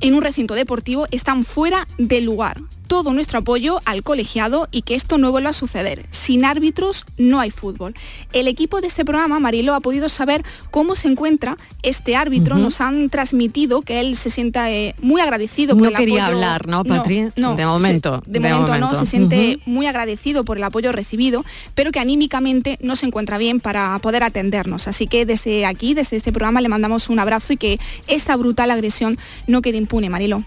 en 0.00 0.14
un 0.14 0.22
recinto 0.22 0.54
deportivo 0.54 1.06
están 1.10 1.44
fuera 1.44 1.86
de 1.98 2.20
lugar. 2.20 2.60
Todo 2.86 3.12
nuestro 3.12 3.38
apoyo 3.38 3.80
al 3.86 4.02
colegiado 4.02 4.68
y 4.70 4.82
que 4.82 4.94
esto 4.94 5.18
no 5.18 5.30
vuelva 5.32 5.50
a 5.50 5.52
suceder. 5.54 6.04
Sin 6.10 6.44
árbitros 6.44 7.06
no 7.16 7.40
hay 7.40 7.50
fútbol. 7.50 7.94
El 8.32 8.46
equipo 8.46 8.80
de 8.80 8.86
este 8.88 9.04
programa, 9.04 9.40
Marilo, 9.40 9.74
ha 9.74 9.80
podido 9.80 10.08
saber 10.08 10.44
cómo 10.70 10.94
se 10.94 11.08
encuentra 11.08 11.56
este 11.82 12.14
árbitro. 12.14 12.56
Nos 12.56 12.80
han 12.80 13.08
transmitido 13.10 13.82
que 13.82 14.00
él 14.00 14.16
se 14.16 14.30
sienta 14.30 14.70
eh, 14.70 14.94
muy 15.00 15.20
agradecido 15.22 15.74
por 15.74 15.82
No 15.84 15.88
el 15.88 15.96
quería 15.96 16.26
apoyo- 16.26 16.34
hablar, 16.36 16.68
¿no, 16.68 16.84
Patri? 16.84 17.30
no, 17.36 17.56
De 17.56 17.64
momento, 17.66 18.20
se- 18.24 18.30
de, 18.30 18.38
de 18.40 18.48
momento, 18.52 18.78
no, 18.78 18.94
se 18.94 19.06
siente 19.06 19.58
muy 19.64 19.86
agradecido 19.86 20.44
por 20.44 20.58
el 20.58 20.62
apoyo 20.64 20.92
recibido, 20.92 21.44
pero 21.74 21.90
que 21.90 22.00
anímicamente 22.00 22.78
no 22.82 22.96
se 22.96 23.06
encuentra 23.06 23.38
bien 23.38 23.60
para 23.60 23.98
poder 24.00 24.22
atendernos. 24.22 24.88
Así 24.88 25.06
que 25.06 25.24
desde 25.26 25.64
aquí, 25.66 25.94
desde 25.94 26.16
este 26.16 26.32
programa, 26.32 26.60
le 26.60 26.68
mandamos 26.68 27.08
un 27.08 27.18
abrazo 27.18 27.54
y 27.54 27.56
que 27.56 27.78
esta 28.06 28.36
brutal 28.36 28.70
agresión 28.70 29.18
no 29.46 29.62
quede 29.62 29.78
impune, 29.78 30.10
Marilo. 30.10 30.44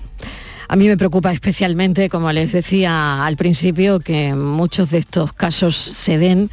A 0.69 0.75
mí 0.75 0.87
me 0.87 0.97
preocupa 0.97 1.31
especialmente, 1.31 2.09
como 2.09 2.31
les 2.31 2.51
decía 2.51 3.25
al 3.25 3.37
principio, 3.37 3.99
que 3.99 4.33
muchos 4.33 4.91
de 4.91 4.97
estos 4.97 5.31
casos 5.31 5.75
se 5.75 6.17
den. 6.17 6.51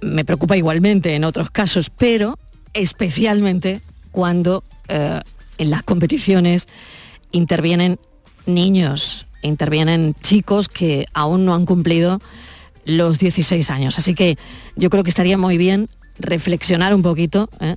Me 0.00 0.24
preocupa 0.24 0.56
igualmente 0.56 1.16
en 1.16 1.24
otros 1.24 1.50
casos, 1.50 1.90
pero 1.90 2.38
especialmente 2.74 3.80
cuando 4.12 4.62
eh, 4.88 5.20
en 5.58 5.70
las 5.70 5.82
competiciones 5.82 6.68
intervienen 7.32 7.98
niños, 8.46 9.26
intervienen 9.42 10.14
chicos 10.20 10.68
que 10.68 11.06
aún 11.12 11.44
no 11.44 11.54
han 11.54 11.66
cumplido 11.66 12.20
los 12.84 13.18
16 13.18 13.68
años. 13.70 13.98
Así 13.98 14.14
que 14.14 14.38
yo 14.76 14.90
creo 14.90 15.02
que 15.02 15.10
estaría 15.10 15.38
muy 15.38 15.58
bien 15.58 15.88
reflexionar 16.18 16.94
un 16.94 17.02
poquito 17.02 17.48
¿eh? 17.60 17.76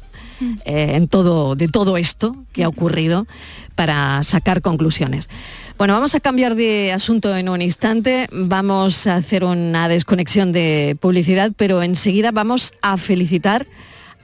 Eh, 0.65 0.91
en 0.95 1.08
todo, 1.08 1.56
de 1.56 1.67
todo 1.67 1.97
esto 1.97 2.36
que 2.54 2.63
ha 2.63 2.67
ocurrido 2.67 3.28
para 3.76 4.23
sacar 4.23 4.62
conclusiones. 4.62 5.30
Bueno, 5.78 5.93
vamos 5.93 6.15
a 6.15 6.19
cambiar 6.19 6.56
de 6.56 6.91
asunto 6.91 7.36
en 7.36 7.50
un 7.50 7.62
instante, 7.62 8.28
vamos 8.32 9.06
a 9.06 9.15
hacer 9.15 9.43
una 9.43 9.88
desconexión 9.88 10.52
de 10.52 10.97
publicidad, 11.00 11.52
pero 11.56 11.84
enseguida 11.84 12.32
vamos 12.32 12.73
a 12.82 12.97
felicitar 12.97 13.67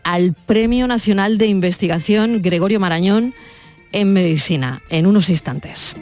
al 0.04 0.34
Premio 0.34 0.88
Nacional 0.88 1.38
de 1.38 1.46
Investigación 1.46 2.42
Gregorio 2.42 2.80
Marañón 2.80 3.34
en 3.92 4.14
Medicina, 4.14 4.82
en 4.90 5.06
unos 5.06 5.30
instantes. 5.30 5.96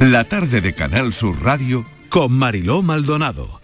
La 0.00 0.24
tarde 0.24 0.60
de 0.60 0.72
Canal 0.72 1.12
Sur 1.12 1.42
Radio 1.42 1.84
con 2.08 2.32
Mariló 2.32 2.82
Maldonado. 2.82 3.63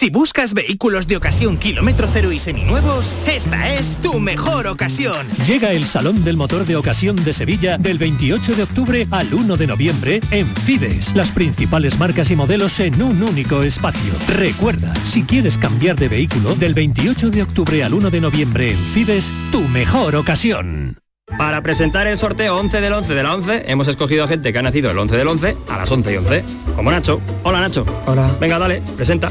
Si 0.00 0.08
buscas 0.08 0.54
vehículos 0.54 1.06
de 1.06 1.18
ocasión 1.18 1.58
kilómetro 1.58 2.08
cero 2.10 2.32
y 2.32 2.38
seminuevos, 2.38 3.14
esta 3.26 3.74
es 3.74 3.98
tu 3.98 4.18
mejor 4.18 4.66
ocasión. 4.66 5.26
Llega 5.46 5.72
el 5.72 5.84
Salón 5.84 6.24
del 6.24 6.38
Motor 6.38 6.64
de 6.64 6.76
Ocasión 6.76 7.22
de 7.22 7.34
Sevilla 7.34 7.76
del 7.76 7.98
28 7.98 8.54
de 8.54 8.62
octubre 8.62 9.06
al 9.10 9.34
1 9.34 9.58
de 9.58 9.66
noviembre 9.66 10.22
en 10.30 10.46
Fides. 10.46 11.14
Las 11.14 11.32
principales 11.32 11.98
marcas 11.98 12.30
y 12.30 12.36
modelos 12.36 12.80
en 12.80 13.02
un 13.02 13.22
único 13.22 13.62
espacio. 13.62 14.14
Recuerda, 14.26 14.94
si 15.04 15.24
quieres 15.24 15.58
cambiar 15.58 15.96
de 15.96 16.08
vehículo, 16.08 16.54
del 16.54 16.72
28 16.72 17.28
de 17.28 17.42
octubre 17.42 17.84
al 17.84 17.92
1 17.92 18.08
de 18.08 18.20
noviembre 18.22 18.70
en 18.70 18.78
Fides, 18.78 19.30
tu 19.52 19.68
mejor 19.68 20.16
ocasión. 20.16 20.96
Para 21.36 21.60
presentar 21.60 22.06
el 22.06 22.16
sorteo 22.16 22.56
11 22.56 22.80
del 22.80 22.94
11 22.94 23.14
de 23.14 23.22
la 23.22 23.34
11, 23.34 23.64
hemos 23.70 23.86
escogido 23.86 24.24
a 24.24 24.28
gente 24.28 24.50
que 24.50 24.58
ha 24.58 24.62
nacido 24.62 24.90
el 24.90 24.96
11 24.96 25.16
del 25.18 25.28
11 25.28 25.56
a 25.68 25.76
las 25.76 25.92
11 25.92 26.10
y 26.10 26.16
11. 26.16 26.44
Como 26.74 26.90
Nacho. 26.90 27.20
Hola 27.42 27.60
Nacho. 27.60 27.84
Hola. 28.06 28.34
Venga, 28.40 28.58
dale, 28.58 28.80
presenta. 28.96 29.30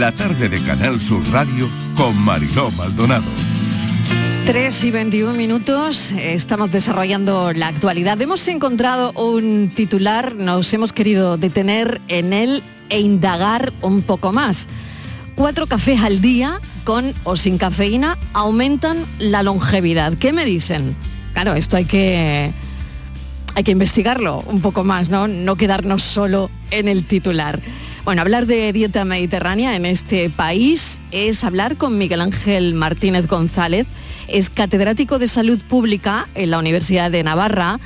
La 0.00 0.12
tarde 0.12 0.48
de 0.48 0.62
Canal 0.62 0.98
Sur 0.98 1.22
Radio 1.30 1.68
con 1.94 2.16
Mariló 2.16 2.70
Maldonado. 2.70 3.30
3 4.46 4.84
y 4.84 4.90
21 4.90 5.34
minutos, 5.34 6.12
estamos 6.12 6.72
desarrollando 6.72 7.52
la 7.52 7.68
actualidad. 7.68 8.18
Hemos 8.18 8.48
encontrado 8.48 9.12
un 9.12 9.70
titular, 9.74 10.34
nos 10.36 10.72
hemos 10.72 10.94
querido 10.94 11.36
detener 11.36 12.00
en 12.08 12.32
él 12.32 12.62
e 12.88 13.00
indagar 13.00 13.74
un 13.82 14.00
poco 14.00 14.32
más. 14.32 14.68
Cuatro 15.34 15.66
cafés 15.66 16.00
al 16.00 16.22
día, 16.22 16.62
con 16.84 17.12
o 17.24 17.36
sin 17.36 17.58
cafeína, 17.58 18.16
aumentan 18.32 19.04
la 19.18 19.42
longevidad. 19.42 20.14
¿Qué 20.14 20.32
me 20.32 20.46
dicen? 20.46 20.96
Claro, 21.34 21.52
esto 21.52 21.76
hay 21.76 21.84
que, 21.84 22.50
hay 23.54 23.64
que 23.64 23.70
investigarlo 23.70 24.44
un 24.46 24.62
poco 24.62 24.82
más, 24.82 25.10
¿no? 25.10 25.28
No 25.28 25.56
quedarnos 25.56 26.02
solo 26.02 26.50
en 26.70 26.88
el 26.88 27.04
titular. 27.04 27.60
Bueno, 28.04 28.22
hablar 28.22 28.46
de 28.46 28.72
dieta 28.72 29.04
mediterránea 29.04 29.76
en 29.76 29.84
este 29.84 30.30
país 30.30 30.98
es 31.10 31.44
hablar 31.44 31.76
con 31.76 31.98
Miguel 31.98 32.22
Ángel 32.22 32.72
Martínez 32.74 33.26
González. 33.26 33.86
Es 34.26 34.48
catedrático 34.48 35.18
de 35.18 35.28
salud 35.28 35.60
pública 35.68 36.26
en 36.34 36.50
la 36.50 36.58
Universidad 36.58 37.10
de 37.10 37.22
Navarra, 37.22 37.78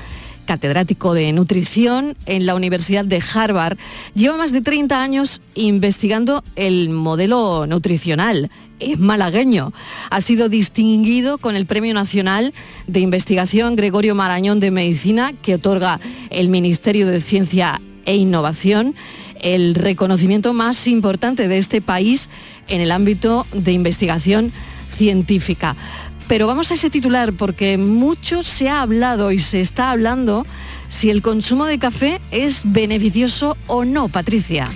catedrático 0.46 1.14
de 1.14 1.32
nutrición 1.32 2.16
en 2.26 2.46
la 2.46 2.54
Universidad 2.54 3.04
de 3.04 3.20
Harvard. 3.34 3.76
Lleva 4.14 4.36
más 4.36 4.52
de 4.52 4.60
30 4.60 5.02
años 5.02 5.40
investigando 5.54 6.44
el 6.54 6.90
modelo 6.90 7.66
nutricional. 7.66 8.50
Es 8.78 9.00
malagueño. 9.00 9.72
Ha 10.10 10.20
sido 10.20 10.48
distinguido 10.48 11.38
con 11.38 11.56
el 11.56 11.66
Premio 11.66 11.92
Nacional 11.92 12.54
de 12.86 13.00
Investigación 13.00 13.74
Gregorio 13.74 14.14
Marañón 14.14 14.60
de 14.60 14.70
Medicina 14.70 15.32
que 15.42 15.56
otorga 15.56 15.98
el 16.30 16.50
Ministerio 16.50 17.08
de 17.08 17.20
Ciencia 17.20 17.80
e 18.06 18.14
Innovación 18.14 18.94
el 19.40 19.74
reconocimiento 19.74 20.52
más 20.52 20.86
importante 20.86 21.48
de 21.48 21.58
este 21.58 21.80
país 21.80 22.28
en 22.68 22.80
el 22.80 22.92
ámbito 22.92 23.46
de 23.52 23.72
investigación 23.72 24.52
científica. 24.96 25.76
Pero 26.28 26.46
vamos 26.46 26.70
a 26.70 26.74
ese 26.74 26.90
titular 26.90 27.32
porque 27.32 27.76
mucho 27.76 28.42
se 28.42 28.68
ha 28.68 28.80
hablado 28.80 29.30
y 29.30 29.38
se 29.38 29.60
está 29.60 29.90
hablando 29.90 30.46
si 30.88 31.10
el 31.10 31.22
consumo 31.22 31.66
de 31.66 31.78
café 31.78 32.20
es 32.30 32.62
beneficioso 32.64 33.56
o 33.66 33.84
no, 33.84 34.08
Patricia. 34.08 34.68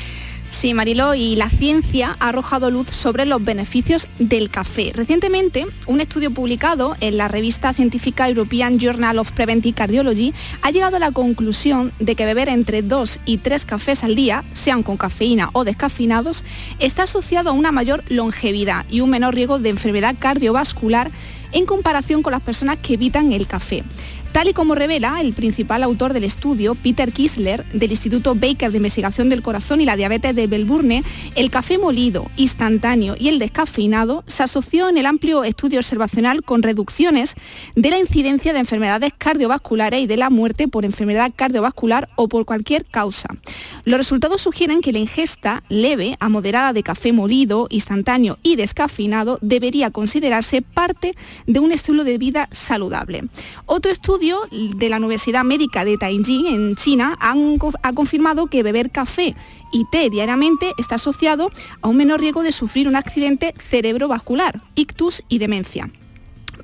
Sí, 0.58 0.74
Mariló, 0.74 1.14
y 1.14 1.36
la 1.36 1.50
ciencia 1.50 2.16
ha 2.18 2.30
arrojado 2.30 2.68
luz 2.72 2.88
sobre 2.90 3.26
los 3.26 3.44
beneficios 3.44 4.08
del 4.18 4.50
café. 4.50 4.90
Recientemente, 4.92 5.64
un 5.86 6.00
estudio 6.00 6.32
publicado 6.32 6.96
en 7.00 7.16
la 7.16 7.28
revista 7.28 7.72
científica 7.72 8.28
European 8.28 8.80
Journal 8.80 9.20
of 9.20 9.30
Preventive 9.30 9.76
Cardiology 9.76 10.34
ha 10.62 10.72
llegado 10.72 10.96
a 10.96 10.98
la 10.98 11.12
conclusión 11.12 11.92
de 12.00 12.16
que 12.16 12.26
beber 12.26 12.48
entre 12.48 12.82
2 12.82 13.20
y 13.24 13.38
3 13.38 13.66
cafés 13.66 14.02
al 14.02 14.16
día, 14.16 14.42
sean 14.52 14.82
con 14.82 14.96
cafeína 14.96 15.48
o 15.52 15.62
descafeinados, 15.62 16.42
está 16.80 17.04
asociado 17.04 17.50
a 17.50 17.52
una 17.52 17.70
mayor 17.70 18.02
longevidad 18.08 18.84
y 18.90 19.00
un 19.00 19.10
menor 19.10 19.36
riesgo 19.36 19.60
de 19.60 19.68
enfermedad 19.68 20.16
cardiovascular 20.18 21.12
en 21.52 21.66
comparación 21.66 22.22
con 22.22 22.32
las 22.32 22.42
personas 22.42 22.78
que 22.78 22.94
evitan 22.94 23.32
el 23.32 23.46
café. 23.46 23.84
Tal 24.38 24.46
y 24.46 24.52
como 24.52 24.76
revela 24.76 25.20
el 25.20 25.32
principal 25.32 25.82
autor 25.82 26.12
del 26.12 26.22
estudio, 26.22 26.76
Peter 26.76 27.10
Kisler, 27.10 27.64
del 27.72 27.90
Instituto 27.90 28.36
Baker 28.36 28.70
de 28.70 28.76
Investigación 28.76 29.30
del 29.30 29.42
Corazón 29.42 29.80
y 29.80 29.84
la 29.84 29.96
Diabetes 29.96 30.32
de 30.32 30.46
Melbourne, 30.46 31.02
el 31.34 31.50
café 31.50 31.76
molido, 31.76 32.30
instantáneo 32.36 33.16
y 33.18 33.30
el 33.30 33.40
descafeinado 33.40 34.22
se 34.28 34.44
asoció 34.44 34.88
en 34.88 34.96
el 34.96 35.06
amplio 35.06 35.42
estudio 35.42 35.80
observacional 35.80 36.44
con 36.44 36.62
reducciones 36.62 37.34
de 37.74 37.90
la 37.90 37.98
incidencia 37.98 38.52
de 38.52 38.60
enfermedades 38.60 39.12
cardiovasculares 39.18 40.02
y 40.02 40.06
de 40.06 40.16
la 40.16 40.30
muerte 40.30 40.68
por 40.68 40.84
enfermedad 40.84 41.32
cardiovascular 41.34 42.08
o 42.14 42.28
por 42.28 42.44
cualquier 42.44 42.84
causa. 42.84 43.28
Los 43.82 43.98
resultados 43.98 44.40
sugieren 44.40 44.82
que 44.82 44.92
la 44.92 45.00
ingesta 45.00 45.64
leve 45.68 46.16
a 46.20 46.28
moderada 46.28 46.72
de 46.72 46.84
café 46.84 47.12
molido, 47.12 47.66
instantáneo 47.70 48.38
y 48.44 48.54
descafeinado 48.54 49.40
debería 49.42 49.90
considerarse 49.90 50.62
parte 50.62 51.16
de 51.48 51.58
un 51.58 51.72
estilo 51.72 52.04
de 52.04 52.18
vida 52.18 52.48
saludable. 52.52 53.24
Otro 53.66 53.90
estudio 53.90 54.27
de 54.50 54.88
la 54.88 54.98
Universidad 54.98 55.44
Médica 55.44 55.84
de 55.84 55.96
Tianjin 55.96 56.46
en 56.46 56.76
China 56.76 57.16
han 57.20 57.58
ha 57.82 57.92
confirmado 57.92 58.46
que 58.46 58.62
beber 58.62 58.90
café 58.90 59.34
y 59.72 59.84
té 59.90 60.10
diariamente 60.10 60.72
está 60.78 60.96
asociado 60.96 61.50
a 61.82 61.88
un 61.88 61.96
menor 61.96 62.20
riesgo 62.20 62.42
de 62.42 62.52
sufrir 62.52 62.88
un 62.88 62.96
accidente 62.96 63.54
cerebrovascular, 63.58 64.62
ictus 64.74 65.22
y 65.28 65.38
demencia. 65.38 65.90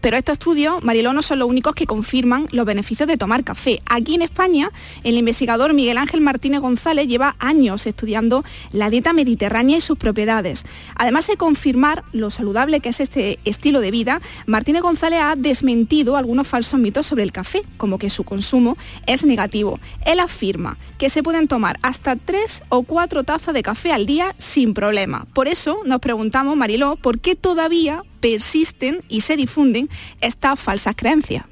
Pero 0.05 0.19
estos 0.19 0.35
estudios, 0.35 0.85
Mariló, 0.85 1.15
no 1.15 1.23
son 1.23 1.39
los 1.39 1.49
únicos 1.49 1.75
que 1.75 1.87
confirman 1.87 2.47
los 2.51 2.67
beneficios 2.67 3.09
de 3.09 3.17
tomar 3.17 3.43
café. 3.43 3.81
Aquí 3.89 4.15
en 4.15 4.21
España, 4.21 4.71
el 5.03 5.17
investigador 5.17 5.73
Miguel 5.73 5.97
Ángel 5.97 6.21
Martínez 6.21 6.61
González 6.61 7.07
lleva 7.09 7.37
años 7.39 7.87
estudiando 7.87 8.45
la 8.71 8.91
dieta 8.91 9.15
mediterránea 9.15 9.79
y 9.79 9.81
sus 9.81 9.97
propiedades. 9.97 10.67
Además 10.95 11.27
de 11.27 11.39
confirmar 11.39 12.05
lo 12.13 12.31
saludable 12.31 12.81
que 12.81 12.91
es 12.91 13.01
este 13.01 13.39
estilo 13.47 13.81
de 13.81 13.91
vida, 13.91 14.21
Martínez 14.45 14.83
González 14.83 15.21
ha 15.23 15.37
desmentido 15.37 16.19
algunos 16.19 16.47
falsos 16.47 16.79
mitos 16.79 17.07
sobre 17.07 17.23
el 17.23 17.33
café, 17.33 17.63
como 17.79 17.97
que 17.97 18.11
su 18.11 18.25
consumo 18.25 18.77
es 19.07 19.25
negativo. 19.25 19.81
Él 20.05 20.21
afirma 20.21 20.77
que 20.99 21.09
se 21.09 21.23
pueden 21.23 21.49
tomar 21.49 21.79
hasta 21.81 22.17
tres 22.17 22.63
o 22.69 22.83
cuatro 22.83 23.25
tazas 23.25 23.55
de 23.55 23.63
café 23.63 23.91
al 23.91 24.05
día 24.05 24.35
sin 24.37 24.75
problema. 24.75 25.27
Por 25.33 25.49
eso 25.49 25.79
nos 25.87 26.01
preguntamos, 26.01 26.59
Mariló, 26.59 26.97
¿por 26.97 27.21
qué 27.21 27.37
todavía 27.37 28.03
persisten 28.25 29.03
y 29.07 29.21
se 29.21 29.37
difunden 29.37 29.91
estas 30.23 30.59
falsas 30.59 30.95
creencias? 30.97 31.45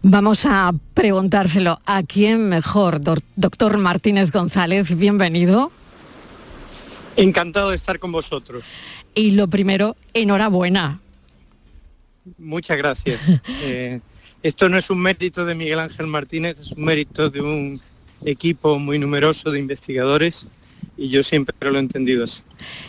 Vamos 0.00 0.46
a 0.46 0.72
preguntárselo 0.94 1.80
a 1.84 2.02
quién 2.02 2.48
mejor, 2.48 3.02
doctor 3.36 3.76
Martínez 3.76 4.32
González, 4.32 4.96
bienvenido. 4.96 5.70
Encantado 7.16 7.68
de 7.70 7.76
estar 7.76 7.98
con 7.98 8.10
vosotros. 8.10 8.64
Y 9.14 9.32
lo 9.32 9.48
primero, 9.48 9.96
enhorabuena. 10.14 10.98
Muchas 12.38 12.78
gracias. 12.78 13.20
Eh, 13.64 14.00
esto 14.42 14.70
no 14.70 14.78
es 14.78 14.88
un 14.88 15.00
mérito 15.00 15.44
de 15.44 15.54
Miguel 15.54 15.80
Ángel 15.80 16.06
Martínez, 16.06 16.56
es 16.58 16.72
un 16.72 16.84
mérito 16.84 17.28
de 17.28 17.42
un 17.42 17.80
equipo 18.24 18.78
muy 18.78 18.98
numeroso 18.98 19.50
de 19.50 19.58
investigadores 19.58 20.46
y 20.98 21.08
yo 21.08 21.22
siempre 21.22 21.54
lo 21.60 21.76
he 21.76 21.80
entendido 21.80 22.24
así. 22.24 22.40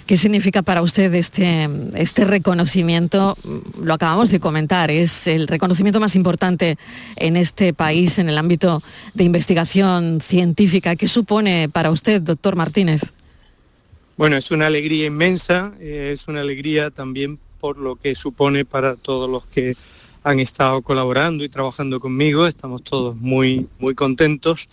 ¿Qué 0.07 0.17
significa 0.17 0.63
para 0.63 0.81
usted 0.81 1.13
este, 1.13 1.69
este 1.93 2.25
reconocimiento? 2.25 3.37
Lo 3.81 3.93
acabamos 3.93 4.31
de 4.31 4.39
comentar, 4.39 4.89
es 4.89 5.27
el 5.27 5.47
reconocimiento 5.47 5.99
más 5.99 6.15
importante 6.15 6.77
en 7.15 7.37
este 7.37 7.71
país 7.71 8.17
en 8.17 8.27
el 8.27 8.37
ámbito 8.39 8.81
de 9.13 9.23
investigación 9.23 10.21
científica. 10.21 10.95
¿Qué 10.95 11.07
supone 11.07 11.69
para 11.71 11.91
usted, 11.91 12.21
doctor 12.21 12.55
Martínez? 12.55 13.13
Bueno, 14.17 14.35
es 14.37 14.49
una 14.49 14.65
alegría 14.65 15.05
inmensa, 15.05 15.73
eh, 15.79 16.11
es 16.13 16.27
una 16.27 16.41
alegría 16.41 16.89
también 16.89 17.39
por 17.59 17.77
lo 17.77 17.95
que 17.95 18.15
supone 18.15 18.65
para 18.65 18.95
todos 18.95 19.29
los 19.29 19.45
que 19.45 19.75
han 20.23 20.39
estado 20.39 20.81
colaborando 20.81 21.43
y 21.43 21.49
trabajando 21.49 21.99
conmigo. 21.99 22.47
Estamos 22.47 22.83
todos 22.83 23.15
muy, 23.15 23.67
muy 23.77 23.93
contentos 23.93 24.67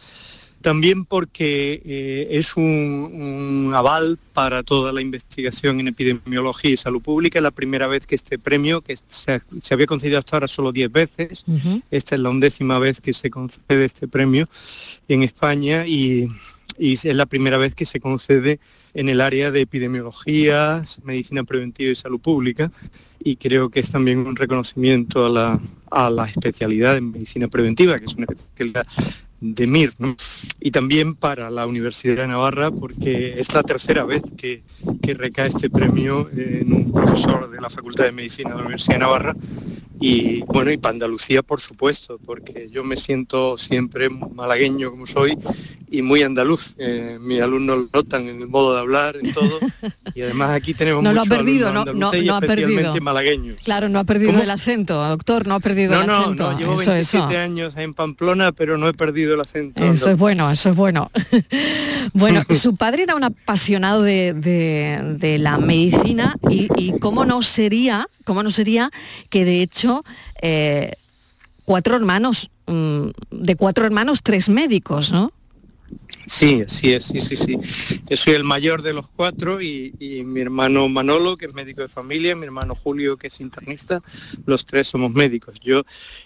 También 0.62 1.04
porque 1.04 1.80
eh, 1.84 2.28
es 2.30 2.56
un, 2.56 2.64
un 2.64 3.74
aval 3.74 4.18
para 4.32 4.62
toda 4.62 4.92
la 4.92 5.00
investigación 5.00 5.80
en 5.80 5.88
epidemiología 5.88 6.70
y 6.70 6.76
salud 6.76 7.00
pública. 7.00 7.38
Es 7.38 7.42
la 7.42 7.50
primera 7.50 7.86
vez 7.86 8.06
que 8.06 8.16
este 8.16 8.38
premio, 8.38 8.80
que 8.80 8.96
se, 9.06 9.40
se 9.62 9.74
había 9.74 9.86
concedido 9.86 10.18
hasta 10.18 10.36
ahora 10.36 10.48
solo 10.48 10.72
10 10.72 10.90
veces, 10.90 11.44
esta 11.90 12.14
es 12.14 12.20
la 12.20 12.30
undécima 12.30 12.78
vez 12.78 13.00
que 13.00 13.12
se 13.12 13.30
concede 13.30 13.84
este 13.84 14.08
premio 14.08 14.48
en 15.08 15.22
España 15.22 15.86
y, 15.86 16.28
y 16.78 16.94
es 16.94 17.04
la 17.04 17.26
primera 17.26 17.58
vez 17.58 17.74
que 17.74 17.86
se 17.86 18.00
concede 18.00 18.58
en 18.94 19.08
el 19.08 19.20
área 19.20 19.50
de 19.50 19.60
epidemiología, 19.60 20.82
medicina 21.04 21.44
preventiva 21.44 21.92
y 21.92 21.94
salud 21.94 22.18
pública 22.18 22.72
y 23.22 23.36
creo 23.36 23.70
que 23.70 23.80
es 23.80 23.90
también 23.90 24.20
un 24.20 24.36
reconocimiento 24.36 25.26
a 25.26 25.28
la, 25.28 25.60
a 25.90 26.10
la 26.10 26.26
especialidad 26.26 26.96
en 26.96 27.10
medicina 27.10 27.48
preventiva, 27.48 27.98
que 27.98 28.06
es 28.06 28.14
una 28.14 28.26
especialidad 28.28 28.86
de 29.40 29.66
MIR, 29.66 29.92
y 30.60 30.70
también 30.70 31.14
para 31.14 31.50
la 31.50 31.66
Universidad 31.66 32.16
de 32.16 32.28
Navarra, 32.28 32.70
porque 32.70 33.38
es 33.38 33.52
la 33.54 33.62
tercera 33.62 34.04
vez 34.04 34.22
que, 34.36 34.62
que 35.02 35.14
recae 35.14 35.48
este 35.48 35.70
premio 35.70 36.28
en 36.34 36.72
un 36.72 36.92
profesor 36.92 37.50
de 37.50 37.60
la 37.60 37.70
Facultad 37.70 38.04
de 38.04 38.12
Medicina 38.12 38.50
de 38.50 38.56
la 38.56 38.62
Universidad 38.62 38.94
de 38.94 39.00
Navarra, 39.00 39.34
y 40.00 40.42
bueno, 40.42 40.70
y 40.70 40.76
para 40.76 40.92
Andalucía, 40.94 41.42
por 41.42 41.60
supuesto, 41.60 42.18
porque 42.24 42.68
yo 42.70 42.84
me 42.84 42.96
siento 42.96 43.56
siempre 43.58 44.08
malagueño 44.10 44.90
como 44.90 45.06
soy 45.06 45.38
y 45.88 46.02
muy 46.02 46.22
andaluz. 46.22 46.74
Eh, 46.78 47.16
mis 47.20 47.40
alumnos 47.40 47.78
lo 47.78 47.88
notan 47.92 48.28
en 48.28 48.40
el 48.42 48.48
modo 48.48 48.74
de 48.74 48.80
hablar, 48.80 49.16
en 49.22 49.32
todo, 49.32 49.58
y 50.14 50.22
además 50.22 50.50
aquí 50.50 50.74
tenemos 50.74 51.02
No 51.04 51.12
lo 51.12 51.20
ha 51.20 51.24
muchos 51.24 51.38
perdido, 51.38 51.72
no, 51.72 51.84
no, 51.86 51.94
no 52.12 52.34
ha 52.36 52.40
perdido. 52.40 53.00
malagueños. 53.00 53.62
Claro, 53.64 53.88
no 53.88 53.98
ha 54.00 54.04
perdido 54.04 54.32
¿Cómo? 54.32 54.42
el 54.42 54.50
acento, 54.50 55.02
doctor, 55.02 55.46
no 55.46 55.54
ha 55.54 55.60
perdido 55.60 55.94
No, 55.94 56.00
el 56.02 56.06
no, 56.08 56.16
acento. 56.18 56.52
no, 56.52 56.58
llevo 56.58 56.80
eso, 56.80 56.90
27 56.90 57.26
eso. 57.32 57.38
años 57.38 57.74
en 57.76 57.94
Pamplona, 57.94 58.52
pero 58.52 58.76
no 58.78 58.88
he 58.88 58.94
perdido 58.94 59.34
el 59.34 59.40
acento. 59.40 59.82
Eso 59.84 60.10
es 60.10 60.18
bueno, 60.18 60.50
eso 60.50 60.70
es 60.70 60.76
bueno. 60.76 61.10
bueno, 62.12 62.42
su 62.58 62.76
padre 62.76 63.04
era 63.04 63.14
un 63.14 63.24
apasionado 63.24 64.02
de, 64.02 64.34
de- 64.34 65.16
de 65.18 65.38
la 65.38 65.58
medicina 65.58 66.36
y, 66.50 66.68
y 66.76 66.98
cómo 66.98 67.24
no 67.24 67.42
sería, 67.42 68.08
cómo 68.24 68.42
no 68.42 68.50
sería 68.50 68.90
que 69.30 69.44
de 69.44 69.62
hecho 69.62 69.85
eh, 70.42 70.92
cuatro 71.64 71.96
hermanos, 71.96 72.50
mm, 72.66 73.08
de 73.30 73.56
cuatro 73.56 73.84
hermanos, 73.84 74.20
tres 74.22 74.48
médicos, 74.48 75.12
¿no? 75.12 75.32
Sí, 76.26 76.64
sí, 76.66 76.92
es, 76.92 77.04
sí, 77.04 77.20
sí, 77.20 77.36
sí. 77.36 77.56
Yo 78.08 78.16
soy 78.16 78.34
el 78.34 78.42
mayor 78.42 78.82
de 78.82 78.92
los 78.92 79.06
cuatro 79.06 79.62
y, 79.62 79.94
y 80.00 80.24
mi 80.24 80.40
hermano 80.40 80.88
Manolo, 80.88 81.36
que 81.36 81.46
es 81.46 81.54
médico 81.54 81.82
de 81.82 81.88
familia, 81.88 82.34
mi 82.34 82.44
hermano 82.44 82.74
Julio, 82.74 83.16
que 83.16 83.28
es 83.28 83.40
internista, 83.40 84.02
los 84.44 84.66
tres 84.66 84.88
somos 84.88 85.12
médicos. 85.12 85.60
Yo 85.60 85.82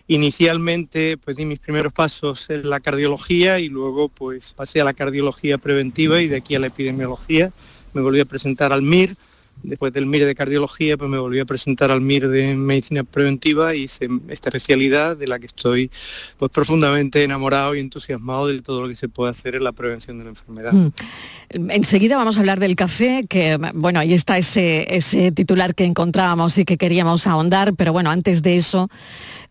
inicialmente 0.09 1.18
pues 1.18 1.37
di 1.37 1.44
mis 1.44 1.59
primeros 1.59 1.92
pasos 1.92 2.49
en 2.49 2.70
la 2.70 2.81
cardiología 2.81 3.59
y 3.59 3.68
luego 3.68 4.09
pues 4.09 4.55
pasé 4.55 4.81
a 4.81 4.85
la 4.85 4.94
cardiología 4.94 5.59
preventiva 5.59 6.20
y 6.23 6.29
de 6.29 6.37
aquí 6.37 6.55
a 6.55 6.61
la 6.61 6.68
epidemiología. 6.68 7.53
Me 7.92 8.01
volví 8.01 8.20
a 8.20 8.25
presentar 8.25 8.73
al 8.73 8.83
MIR, 8.83 9.16
después 9.63 9.93
del 9.93 10.07
MIR 10.07 10.25
de 10.27 10.35
cardiología 10.35 10.97
pues 10.97 11.11
me 11.11 11.19
volví 11.19 11.39
a 11.39 11.45
presentar 11.45 11.91
al 11.91 12.01
MIR 12.01 12.29
de 12.29 12.55
medicina 12.55 13.05
preventiva 13.05 13.75
y 13.75 13.85
esta 13.85 14.49
especialidad 14.49 15.17
de 15.17 15.27
la 15.27 15.39
que 15.39 15.47
estoy 15.47 15.91
pues 16.39 16.51
profundamente 16.51 17.23
enamorado 17.25 17.75
y 17.75 17.81
entusiasmado 17.81 18.49
de 18.49 18.63
todo 18.63 18.83
lo 18.83 18.89
que 18.89 18.95
se 18.95 19.09
puede 19.09 19.31
hacer 19.31 19.55
en 19.55 19.65
la 19.65 19.73
prevención 19.73 20.19
de 20.19 20.25
la 20.25 20.31
enfermedad. 20.31 20.73
Mm. 20.73 21.71
Enseguida 21.71 22.17
vamos 22.17 22.37
a 22.37 22.41
hablar 22.41 22.61
del 22.61 22.77
café, 22.77 23.25
que 23.29 23.59
bueno, 23.75 24.01
ahí 24.01 24.15
está 24.15 24.39
ese, 24.39 24.97
ese 24.97 25.33
titular 25.33 25.75
que 25.75 25.85
encontrábamos 25.85 26.57
y 26.59 26.65
que 26.65 26.79
queríamos 26.79 27.27
ahondar, 27.27 27.75
pero 27.75 27.93
bueno, 27.93 28.11
antes 28.11 28.43
de 28.43 28.57
eso, 28.57 28.89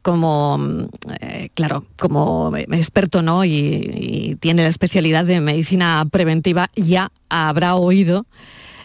como, 0.02 0.88
eh, 1.20 1.50
claro, 1.54 1.86
como 2.00 2.56
experto, 2.56 3.22
¿no? 3.22 3.44
Y 3.44 4.38
tiene 4.40 4.64
la 4.64 4.70
especialidad 4.70 5.26
de 5.26 5.42
medicina 5.42 6.06
preventiva, 6.10 6.70
ya 6.76 7.12
habrá 7.30 7.76
oído 7.76 8.26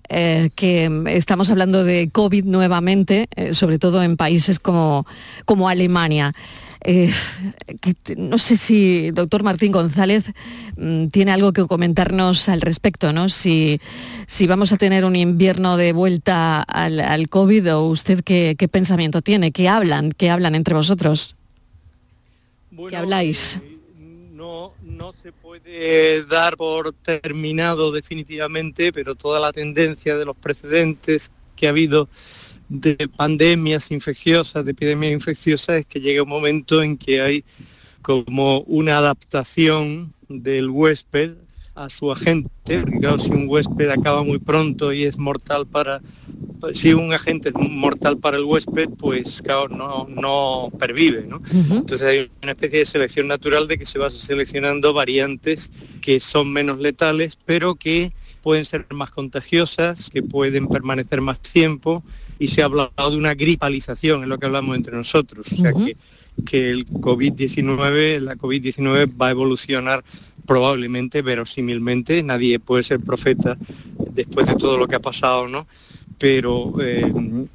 eh, 0.09 0.51
que 0.55 0.91
estamos 1.09 1.51
hablando 1.51 1.85
de 1.85 2.11
COVID 2.11 2.45
nuevamente, 2.45 3.29
eh, 3.37 3.55
sobre 3.55 3.79
todo 3.79 4.03
en 4.03 4.17
países 4.17 4.59
como, 4.59 5.07
como 5.45 5.69
Alemania. 5.69 6.35
Eh, 6.87 7.11
que 7.81 7.95
no 8.19 8.37
sé 8.37 8.59
si 8.59 9.11
doctor 9.11 9.43
Martín 9.43 9.73
González 9.73 10.27
mm, 10.77 11.07
tiene 11.07 11.33
algo 11.33 11.55
que 11.55 11.67
comentarnos 11.67 12.51
al 12.51 12.61
respecto, 12.61 13.11
¿no? 13.15 13.31
Si, 13.31 13.81
si 14.27 14.47
vamos 14.47 14.71
a 14.73 14.77
tener 14.77 15.07
un 15.07 15.17
invierno 15.17 15.79
de 15.79 15.95
vuelta 15.95 16.61
al, 16.61 17.01
al 17.01 17.31
COVID 17.31 17.75
o 17.75 17.87
usted 17.87 18.23
qué, 18.23 18.55
qué 18.59 18.69
pensamiento 18.69 19.23
tiene, 19.23 19.51
qué 19.51 19.69
hablan, 19.71 20.13
qué 20.13 20.29
hablan 20.29 20.55
entre 20.55 20.75
vosotros. 20.75 21.37
¿Qué 22.91 22.97
habláis? 22.97 23.59
No, 24.83 25.13
se 25.13 25.33
puede 25.33 26.25
dar 26.27 26.57
por 26.57 26.93
terminado 26.93 27.93
definitivamente, 27.93 28.93
pero 28.93 29.15
toda 29.15 29.41
la 29.41 29.53
tendencia 29.53 30.17
de 30.17 30.27
los 30.27 30.37
precedentes 30.37 31.31
que 31.57 31.67
ha 31.67 31.71
habido 31.71 32.09
de 32.69 33.09
pandemias 33.17 33.91
infecciosas, 33.91 34.65
de 34.65 34.73
epidemias 34.73 35.13
infecciosas, 35.13 35.77
es 35.77 35.87
que 35.87 36.01
llega 36.01 36.23
un 36.23 36.29
momento 36.29 36.83
en 36.83 36.99
que 36.99 37.23
hay 37.23 37.45
como 38.03 38.61
una 38.61 38.99
adaptación 38.99 40.13
del 40.29 40.69
huésped 40.69 41.37
a 41.75 41.89
su 41.89 42.13
agente, 42.13 42.51
porque 42.65 42.99
claro, 43.01 43.19
si 43.19 43.33
un 43.33 43.49
huésped 43.49 43.91
acaba 43.91 44.23
muy 44.23 44.39
pronto 44.39 44.93
y 44.93 45.05
es 45.05 45.19
mortal 45.19 45.67
para, 45.67 46.01
si 46.73 46.93
un 46.93 47.13
agente 47.13 47.49
es 47.49 47.55
mortal 47.57 48.19
para 48.19 48.37
el 48.37 48.45
huésped, 48.45 48.91
pues 48.91 49.43
claro, 49.43 49.69
no, 49.69 50.07
no 50.09 50.71
pervive, 50.79 51.27
¿no? 51.27 51.41
Entonces 51.53 52.03
hay 52.03 52.31
una 52.43 52.53
especie 52.53 52.81
de 52.81 52.87
selección 52.87 53.27
natural 53.27 53.67
de 53.67 53.79
que 53.79 53.85
se 53.85 53.99
va 53.99 54.11
seleccionando 54.11 54.93
variantes 54.93 55.73
que 56.01 56.21
son 56.21 56.53
menos 56.53 56.79
letales, 56.79 57.37
pero 57.45 57.75
que 57.75 58.13
pueden 58.41 58.65
ser 58.65 58.87
más 58.91 59.11
contagiosas, 59.11 60.11
que 60.11 60.23
pueden 60.23 60.69
permanecer 60.69 61.21
más 61.23 61.41
tiempo 61.41 62.05
y 62.39 62.49
se 62.49 62.63
ha 62.63 62.67
hablado 62.67 63.11
de 63.11 63.17
una 63.17 63.35
gripalización, 63.35 64.23
es 64.23 64.29
lo 64.29 64.39
que 64.39 64.47
hablamos 64.47 64.77
entre 64.77 64.95
nosotros, 64.97 65.51
o 65.53 65.57
sea 65.57 65.73
que, 65.73 65.97
que 66.45 66.71
el 66.71 66.87
COVID-19, 66.87 68.21
la 68.21 68.37
COVID-19 68.37 69.11
va 69.21 69.29
a 69.29 69.31
evolucionar 69.31 70.05
probablemente, 70.47 71.23
verosímilmente, 71.23 72.23
nadie 72.23 72.59
puede 72.59 72.83
ser 72.83 73.01
profeta 73.01 73.57
después 74.11 74.47
de 74.47 74.57
todo 74.57 74.77
lo 74.77 74.87
que 74.87 74.97
ha 74.97 75.01
pasado, 75.01 75.49
¿no? 75.49 75.67
Pero 76.19 76.75
eh, 76.81 77.13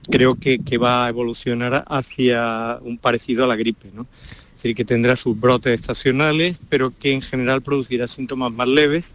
creo 0.09 0.35
que, 0.35 0.59
que 0.59 0.77
va 0.77 1.05
a 1.05 1.09
evolucionar 1.09 1.85
hacia 1.87 2.79
un 2.81 2.97
parecido 2.97 3.43
a 3.43 3.47
la 3.47 3.55
gripe, 3.55 3.89
¿no? 3.93 4.07
Es 4.57 4.63
decir, 4.63 4.75
que 4.75 4.85
tendrá 4.85 5.15
sus 5.15 5.39
brotes 5.39 5.79
estacionales, 5.79 6.59
pero 6.67 6.91
que 6.99 7.13
en 7.13 7.21
general 7.21 7.61
producirá 7.61 8.07
síntomas 8.07 8.51
más 8.51 8.67
leves, 8.67 9.13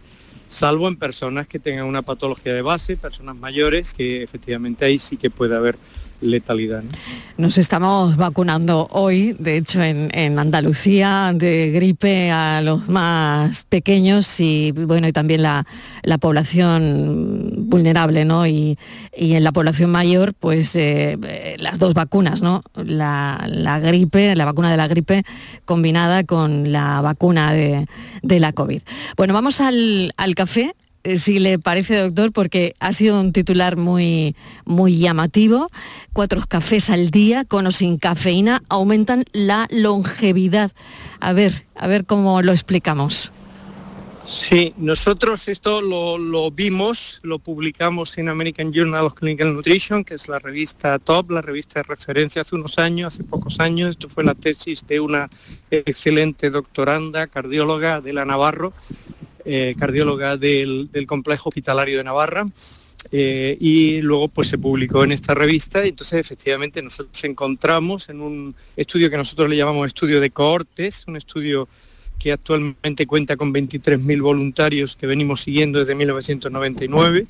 salvo 0.49 0.87
en 0.87 0.95
personas 0.95 1.47
que 1.47 1.59
tengan 1.59 1.85
una 1.85 2.01
patología 2.01 2.53
de 2.53 2.61
base, 2.61 2.97
personas 2.97 3.35
mayores, 3.35 3.93
que 3.93 4.23
efectivamente 4.23 4.85
ahí 4.85 4.97
sí 4.97 5.17
que 5.17 5.29
puede 5.29 5.55
haber 5.55 5.77
letalidad. 6.21 6.83
¿no? 6.83 6.89
Nos 7.37 7.57
estamos 7.57 8.15
vacunando 8.17 8.87
hoy, 8.91 9.35
de 9.39 9.57
hecho 9.57 9.83
en, 9.83 10.09
en 10.13 10.39
Andalucía, 10.39 11.31
de 11.35 11.71
gripe 11.71 12.31
a 12.31 12.61
los 12.61 12.87
más 12.87 13.63
pequeños 13.65 14.39
y 14.39 14.71
bueno, 14.71 15.07
y 15.07 15.11
también 15.11 15.41
la, 15.41 15.65
la 16.03 16.17
población 16.17 17.53
vulnerable, 17.69 18.25
¿no? 18.25 18.47
Y, 18.47 18.77
y 19.15 19.33
en 19.33 19.43
la 19.43 19.51
población 19.51 19.91
mayor, 19.91 20.33
pues 20.33 20.75
eh, 20.75 21.17
eh, 21.23 21.55
las 21.59 21.79
dos 21.79 21.93
vacunas, 21.93 22.41
¿no? 22.41 22.63
La, 22.75 23.45
la 23.47 23.79
gripe, 23.79 24.35
la 24.35 24.45
vacuna 24.45 24.71
de 24.71 24.77
la 24.77 24.87
gripe 24.87 25.23
combinada 25.65 26.23
con 26.23 26.71
la 26.71 27.01
vacuna 27.01 27.53
de, 27.53 27.87
de 28.21 28.39
la 28.39 28.53
COVID. 28.53 28.81
Bueno, 29.17 29.33
vamos 29.33 29.59
al, 29.61 30.13
al 30.17 30.35
café 30.35 30.73
si 31.17 31.39
le 31.39 31.59
parece, 31.59 31.97
doctor, 31.97 32.31
porque 32.31 32.73
ha 32.79 32.93
sido 32.93 33.19
un 33.19 33.31
titular 33.31 33.77
muy, 33.77 34.35
muy 34.65 34.97
llamativo. 34.97 35.69
Cuatro 36.13 36.41
cafés 36.47 36.89
al 36.89 37.11
día, 37.11 37.45
con 37.45 37.67
o 37.67 37.71
sin 37.71 37.97
cafeína, 37.97 38.63
aumentan 38.69 39.25
la 39.31 39.67
longevidad. 39.69 40.71
A 41.19 41.33
ver, 41.33 41.65
a 41.75 41.87
ver 41.87 42.05
cómo 42.05 42.41
lo 42.41 42.51
explicamos. 42.51 43.31
Sí, 44.27 44.73
nosotros 44.77 45.47
esto 45.47 45.81
lo, 45.81 46.17
lo 46.17 46.49
vimos, 46.49 47.19
lo 47.21 47.37
publicamos 47.37 48.17
en 48.17 48.27
American 48.27 48.73
Journal 48.73 49.05
of 49.05 49.13
Clinical 49.13 49.53
Nutrition, 49.53 50.03
que 50.03 50.15
es 50.15 50.27
la 50.27 50.39
revista 50.39 50.97
top, 50.97 51.29
la 51.29 51.41
revista 51.41 51.81
de 51.81 51.83
referencia 51.83 52.41
hace 52.41 52.55
unos 52.55 52.79
años, 52.79 53.13
hace 53.13 53.23
pocos 53.23 53.59
años. 53.59 53.91
Esto 53.91 54.09
fue 54.09 54.23
la 54.23 54.33
tesis 54.33 54.85
de 54.87 54.99
una 54.99 55.29
excelente 55.69 56.49
doctoranda, 56.49 57.27
cardióloga 57.27 58.01
de 58.01 58.13
la 58.13 58.25
Navarro, 58.25 58.73
eh, 59.45 59.75
cardióloga 59.77 60.37
del, 60.37 60.89
complejo 61.07 61.49
hospitalario 61.49 61.97
de 61.97 62.03
Navarra. 62.03 62.45
eh, 63.11 63.55
y 63.59 64.01
luego 64.01 64.27
pues 64.27 64.47
se 64.47 64.57
publicó 64.57 65.03
en 65.03 65.11
esta 65.11 65.35
revista 65.35 65.85
y 65.85 65.89
entonces 65.89 66.19
efectivamente 66.19 66.81
nosotros 66.81 67.23
encontramos 67.23 68.09
en 68.09 68.19
un 68.19 68.55
estudio 68.75 69.11
que 69.11 69.17
nosotros 69.17 69.47
le 69.47 69.57
llamamos 69.57 69.85
estudio 69.85 70.19
de 70.19 70.31
cohortes, 70.31 71.03
un 71.07 71.15
estudio 71.15 71.67
que 72.19 72.31
actualmente 72.31 73.05
cuenta 73.05 73.37
con 73.37 73.53
23.000 73.53 74.21
voluntarios 74.21 74.95
que 74.95 75.05
venimos 75.05 75.41
siguiendo 75.41 75.79
desde 75.79 75.95
1999 75.95 77.27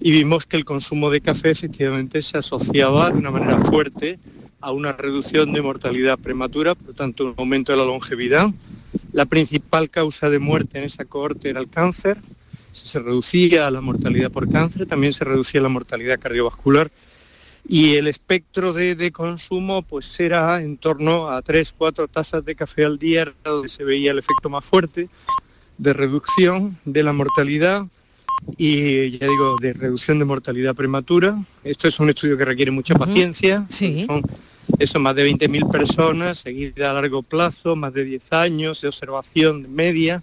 y 0.00 0.10
vimos 0.10 0.46
que 0.46 0.56
el 0.56 0.64
consumo 0.64 1.10
de 1.10 1.20
café 1.20 1.50
efectivamente 1.50 2.22
se 2.22 2.38
asociaba 2.38 3.10
de 3.10 3.18
una 3.18 3.30
manera 3.30 3.58
fuerte 3.58 4.18
a 4.60 4.70
una 4.70 4.92
reducción 4.92 5.52
de 5.52 5.60
mortalidad 5.60 6.18
prematura, 6.18 6.74
por 6.74 6.88
lo 6.88 6.94
tanto 6.94 7.26
un 7.26 7.34
aumento 7.36 7.72
de 7.72 7.78
la 7.78 7.84
longevidad 7.84 8.48
La 9.12 9.26
principal 9.26 9.90
causa 9.90 10.30
de 10.30 10.38
muerte 10.38 10.78
en 10.78 10.84
esa 10.84 11.04
cohorte 11.04 11.50
era 11.50 11.60
el 11.60 11.68
cáncer, 11.68 12.18
se 12.72 12.98
reducía 12.98 13.70
la 13.70 13.80
mortalidad 13.80 14.30
por 14.30 14.50
cáncer, 14.50 14.86
también 14.86 15.12
se 15.12 15.24
reducía 15.24 15.60
la 15.60 15.68
mortalidad 15.68 16.18
cardiovascular 16.18 16.90
y 17.68 17.94
el 17.94 18.08
espectro 18.08 18.72
de, 18.72 18.94
de 18.94 19.12
consumo 19.12 19.82
pues 19.82 20.18
era 20.18 20.60
en 20.62 20.78
torno 20.78 21.28
a 21.28 21.42
3-4 21.42 22.08
tazas 22.10 22.44
de 22.44 22.54
café 22.54 22.84
al 22.84 22.98
día, 22.98 23.32
donde 23.44 23.68
se 23.68 23.84
veía 23.84 24.10
el 24.10 24.18
efecto 24.18 24.50
más 24.50 24.64
fuerte 24.64 25.08
de 25.78 25.92
reducción 25.92 26.78
de 26.84 27.02
la 27.02 27.12
mortalidad 27.12 27.86
y 28.56 29.18
ya 29.18 29.26
digo, 29.26 29.56
de 29.60 29.72
reducción 29.72 30.18
de 30.18 30.24
mortalidad 30.24 30.74
prematura. 30.74 31.42
Esto 31.62 31.88
es 31.88 32.00
un 32.00 32.10
estudio 32.10 32.36
que 32.36 32.44
requiere 32.44 32.70
mucha 32.70 32.94
paciencia. 32.94 33.66
Son 34.06 34.22
eso, 34.82 34.98
más 34.98 35.14
de 35.14 35.30
20.000 35.30 35.70
personas, 35.70 36.38
seguida 36.38 36.90
a 36.90 36.94
largo 36.94 37.22
plazo, 37.22 37.76
más 37.76 37.92
de 37.94 38.04
10 38.04 38.32
años 38.32 38.80
de 38.80 38.88
observación 38.88 39.72
media. 39.74 40.22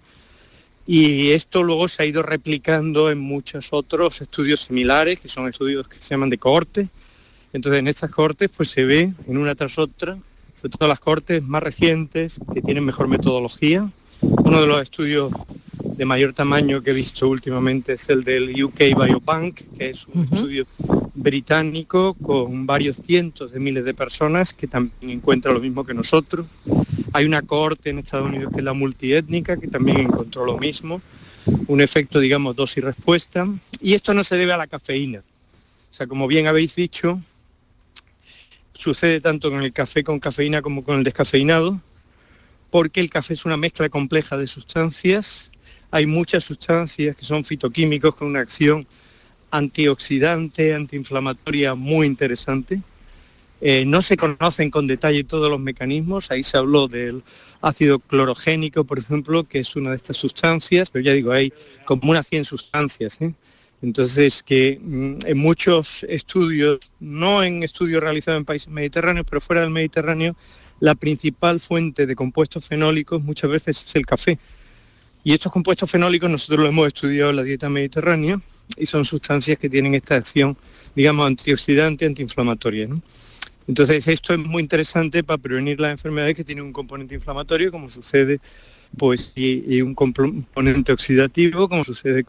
Y 0.85 1.31
esto 1.31 1.63
luego 1.63 1.87
se 1.87 2.03
ha 2.03 2.05
ido 2.05 2.23
replicando 2.23 3.11
en 3.11 3.19
muchos 3.19 3.69
otros 3.71 4.21
estudios 4.21 4.61
similares, 4.61 5.19
que 5.19 5.27
son 5.27 5.47
estudios 5.47 5.87
que 5.87 6.01
se 6.01 6.09
llaman 6.09 6.29
de 6.29 6.37
cohorte. 6.37 6.89
Entonces 7.53 7.79
en 7.79 7.87
estas 7.87 8.11
cohortes 8.11 8.49
pues 8.55 8.69
se 8.69 8.85
ve 8.85 9.13
en 9.27 9.37
una 9.37 9.55
tras 9.55 9.77
otra, 9.77 10.17
sobre 10.59 10.77
todo 10.77 10.89
las 10.89 10.99
cohortes 10.99 11.43
más 11.43 11.63
recientes, 11.63 12.39
que 12.53 12.61
tienen 12.61 12.85
mejor 12.85 13.07
metodología. 13.07 13.89
Uno 14.21 14.61
de 14.61 14.67
los 14.67 14.81
estudios 14.81 15.31
de 15.99 16.05
mayor 16.05 16.31
tamaño 16.31 16.81
que 16.81 16.91
he 16.91 16.93
visto 16.93 17.27
últimamente 17.27 17.91
es 17.91 18.07
el 18.07 18.23
del 18.23 18.63
UK 18.63 18.95
Biobank, 18.97 19.59
que 19.77 19.89
es 19.89 20.07
un 20.07 20.29
estudio 20.31 20.65
británico 21.13 22.13
con 22.13 22.65
varios 22.65 23.01
cientos 23.05 23.51
de 23.51 23.59
miles 23.59 23.83
de 23.83 23.93
personas 23.93 24.53
que 24.53 24.65
también 24.65 25.11
encuentra 25.11 25.51
lo 25.51 25.59
mismo 25.59 25.83
que 25.83 25.93
nosotros. 25.93 26.45
Hay 27.11 27.25
una 27.25 27.41
cohorte 27.41 27.89
en 27.89 27.99
Estados 27.99 28.29
Unidos 28.29 28.53
que 28.53 28.59
es 28.59 28.63
la 28.63 28.71
multiétnica, 28.71 29.57
que 29.57 29.67
también 29.67 29.99
encontró 29.99 30.45
lo 30.45 30.57
mismo, 30.57 31.01
un 31.67 31.81
efecto, 31.81 32.21
digamos, 32.21 32.55
dosis 32.55 32.81
respuesta. 32.81 33.45
Y 33.81 33.93
esto 33.93 34.13
no 34.13 34.23
se 34.23 34.37
debe 34.37 34.53
a 34.53 34.57
la 34.57 34.67
cafeína. 34.67 35.19
O 35.19 35.93
sea, 35.93 36.07
como 36.07 36.29
bien 36.29 36.47
habéis 36.47 36.75
dicho, 36.75 37.19
sucede 38.71 39.19
tanto 39.19 39.51
con 39.51 39.63
el 39.63 39.73
café 39.73 40.05
con 40.05 40.21
cafeína 40.21 40.61
como 40.61 40.81
con 40.85 40.99
el 40.99 41.03
descafeinado, 41.03 41.81
porque 42.69 43.01
el 43.01 43.09
café 43.09 43.33
es 43.33 43.43
una 43.43 43.57
mezcla 43.57 43.89
compleja 43.89 44.37
de 44.37 44.47
sustancias. 44.47 45.48
Hay 45.91 46.05
muchas 46.05 46.43
sustancias 46.43 47.15
que 47.15 47.25
son 47.25 47.43
fitoquímicos 47.43 48.15
con 48.15 48.27
una 48.27 48.41
acción 48.41 48.85
antioxidante, 49.51 50.73
antiinflamatoria 50.73 51.75
muy 51.75 52.05
interesante. 52.07 52.81
Eh, 53.61 53.83
no 53.85 54.01
se 54.01 54.15
conocen 54.15 54.71
con 54.71 54.87
detalle 54.87 55.23
todos 55.23 55.49
los 55.49 55.59
mecanismos, 55.59 56.31
ahí 56.31 56.43
se 56.43 56.57
habló 56.57 56.87
del 56.87 57.23
ácido 57.61 57.99
clorogénico, 57.99 58.85
por 58.85 58.99
ejemplo, 58.99 59.43
que 59.43 59.59
es 59.59 59.75
una 59.75 59.89
de 59.89 59.97
estas 59.97 60.15
sustancias, 60.15 60.89
pero 60.89 61.03
ya 61.03 61.13
digo, 61.13 61.33
hay 61.33 61.51
como 61.85 62.11
unas 62.11 62.27
100 62.27 62.45
sustancias. 62.45 63.19
¿eh? 63.19 63.33
Entonces, 63.81 64.43
que 64.43 64.79
mm, 64.81 65.25
en 65.25 65.37
muchos 65.37 66.05
estudios, 66.07 66.79
no 66.99 67.43
en 67.43 67.63
estudios 67.63 68.01
realizados 68.01 68.39
en 68.39 68.45
países 68.45 68.69
mediterráneos, 68.69 69.25
pero 69.29 69.41
fuera 69.41 69.61
del 69.61 69.71
Mediterráneo, 69.71 70.35
la 70.79 70.95
principal 70.95 71.59
fuente 71.59 72.05
de 72.05 72.15
compuestos 72.15 72.65
fenólicos 72.65 73.21
muchas 73.21 73.49
veces 73.49 73.83
es 73.85 73.95
el 73.95 74.05
café. 74.05 74.39
Y 75.23 75.33
estos 75.33 75.51
compuestos 75.51 75.89
fenólicos 75.89 76.29
nosotros 76.29 76.59
los 76.59 76.69
hemos 76.69 76.87
estudiado 76.87 77.29
en 77.31 77.35
la 77.35 77.43
dieta 77.43 77.69
mediterránea 77.69 78.39
y 78.77 78.85
son 78.85 79.05
sustancias 79.05 79.57
que 79.57 79.69
tienen 79.69 79.95
esta 79.95 80.15
acción, 80.15 80.55
digamos, 80.95 81.27
antioxidante, 81.27 82.05
antiinflamatoria. 82.05 82.87
¿no? 82.87 83.01
Entonces 83.67 84.07
esto 84.07 84.33
es 84.33 84.39
muy 84.39 84.63
interesante 84.63 85.23
para 85.23 85.37
prevenir 85.37 85.79
las 85.79 85.91
enfermedades 85.91 86.35
que 86.35 86.43
tienen 86.43 86.63
un 86.63 86.73
componente 86.73 87.15
inflamatorio, 87.15 87.71
como 87.71 87.89
sucede, 87.89 88.39
pues, 88.97 89.33
y, 89.35 89.75
y 89.75 89.81
un 89.81 89.93
componente 89.93 90.91
oxidativo, 90.91 91.67
como 91.67 91.83
sucede 91.83 92.25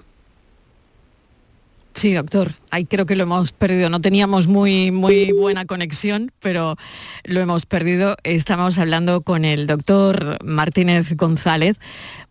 Sí, 1.95 2.15
doctor. 2.15 2.55
Ahí 2.71 2.85
creo 2.85 3.05
que 3.05 3.17
lo 3.17 3.25
hemos 3.25 3.53
perdido. 3.53 3.91
No 3.91 4.01
teníamos 4.01 4.47
muy, 4.47 4.91
muy 4.91 5.33
buena 5.33 5.65
conexión, 5.65 6.31
pero 6.41 6.77
lo 7.25 7.41
hemos 7.41 7.67
perdido. 7.67 8.17
Estamos 8.23 8.79
hablando 8.79 9.23
con 9.23 9.45
el 9.45 9.67
doctor 9.67 10.39
Martínez 10.45 11.17
González, 11.17 11.77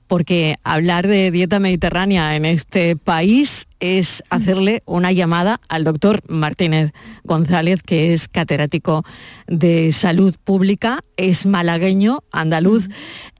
porque 0.09 0.57
hablar 0.63 1.07
de 1.07 1.31
dieta 1.31 1.59
mediterránea 1.59 2.35
en 2.35 2.43
este 2.43 2.97
país 2.97 3.68
es 3.79 4.23
hacerle 4.29 4.83
una 4.85 5.11
llamada 5.11 5.61
al 5.69 5.83
doctor 5.83 6.21
Martínez 6.27 6.91
González, 7.23 7.81
que 7.83 8.13
es 8.13 8.27
catedrático 8.27 9.03
de 9.47 9.91
salud 9.91 10.35
pública, 10.43 11.03
es 11.17 11.45
malagueño, 11.45 12.23
andaluz, 12.31 12.89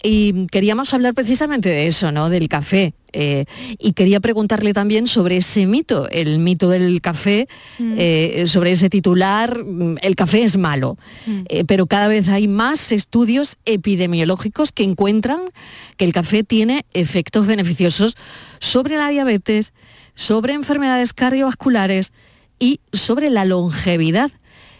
y 0.01 0.47
queríamos 0.47 0.93
hablar 0.93 1.13
precisamente 1.13 1.69
de 1.69 1.87
eso, 1.87 2.11
¿no? 2.11 2.29
Del 2.29 2.47
café. 2.47 2.93
eh, 3.11 3.45
y 3.79 3.93
quería 3.93 4.19
preguntarle 4.19 4.71
también 4.71 5.07
sobre 5.07 5.37
ese 5.37 5.65
mito, 5.65 6.07
el 6.11 6.37
mito 6.37 6.69
del 6.69 7.01
café, 7.01 7.47
eh, 7.79 8.43
sobre 8.45 8.73
ese 8.73 8.87
titular, 8.89 9.65
mm, 9.65 9.95
el 10.03 10.15
café 10.15 10.43
es 10.43 10.57
malo. 10.57 10.95
Eh, 11.47 11.63
pero 11.65 11.87
cada 11.87 12.07
vez 12.07 12.27
hay 12.27 12.47
más 12.47 12.91
estudios 12.91 13.57
epidemiológicos 13.65 14.71
que 14.71 14.83
encuentran 14.83 15.39
que 15.97 16.05
el 16.05 16.13
café 16.13 16.43
tiene 16.43 16.85
efectos 16.93 17.47
beneficiosos 17.47 18.15
sobre 18.59 18.95
la 18.95 19.09
diabetes, 19.09 19.73
sobre 20.19 20.53
enfermedades 20.53 21.13
cardiovasculares 21.13 22.11
y 22.59 22.81
sobre 22.91 23.29
la 23.29 23.45
longevidad 23.45 24.31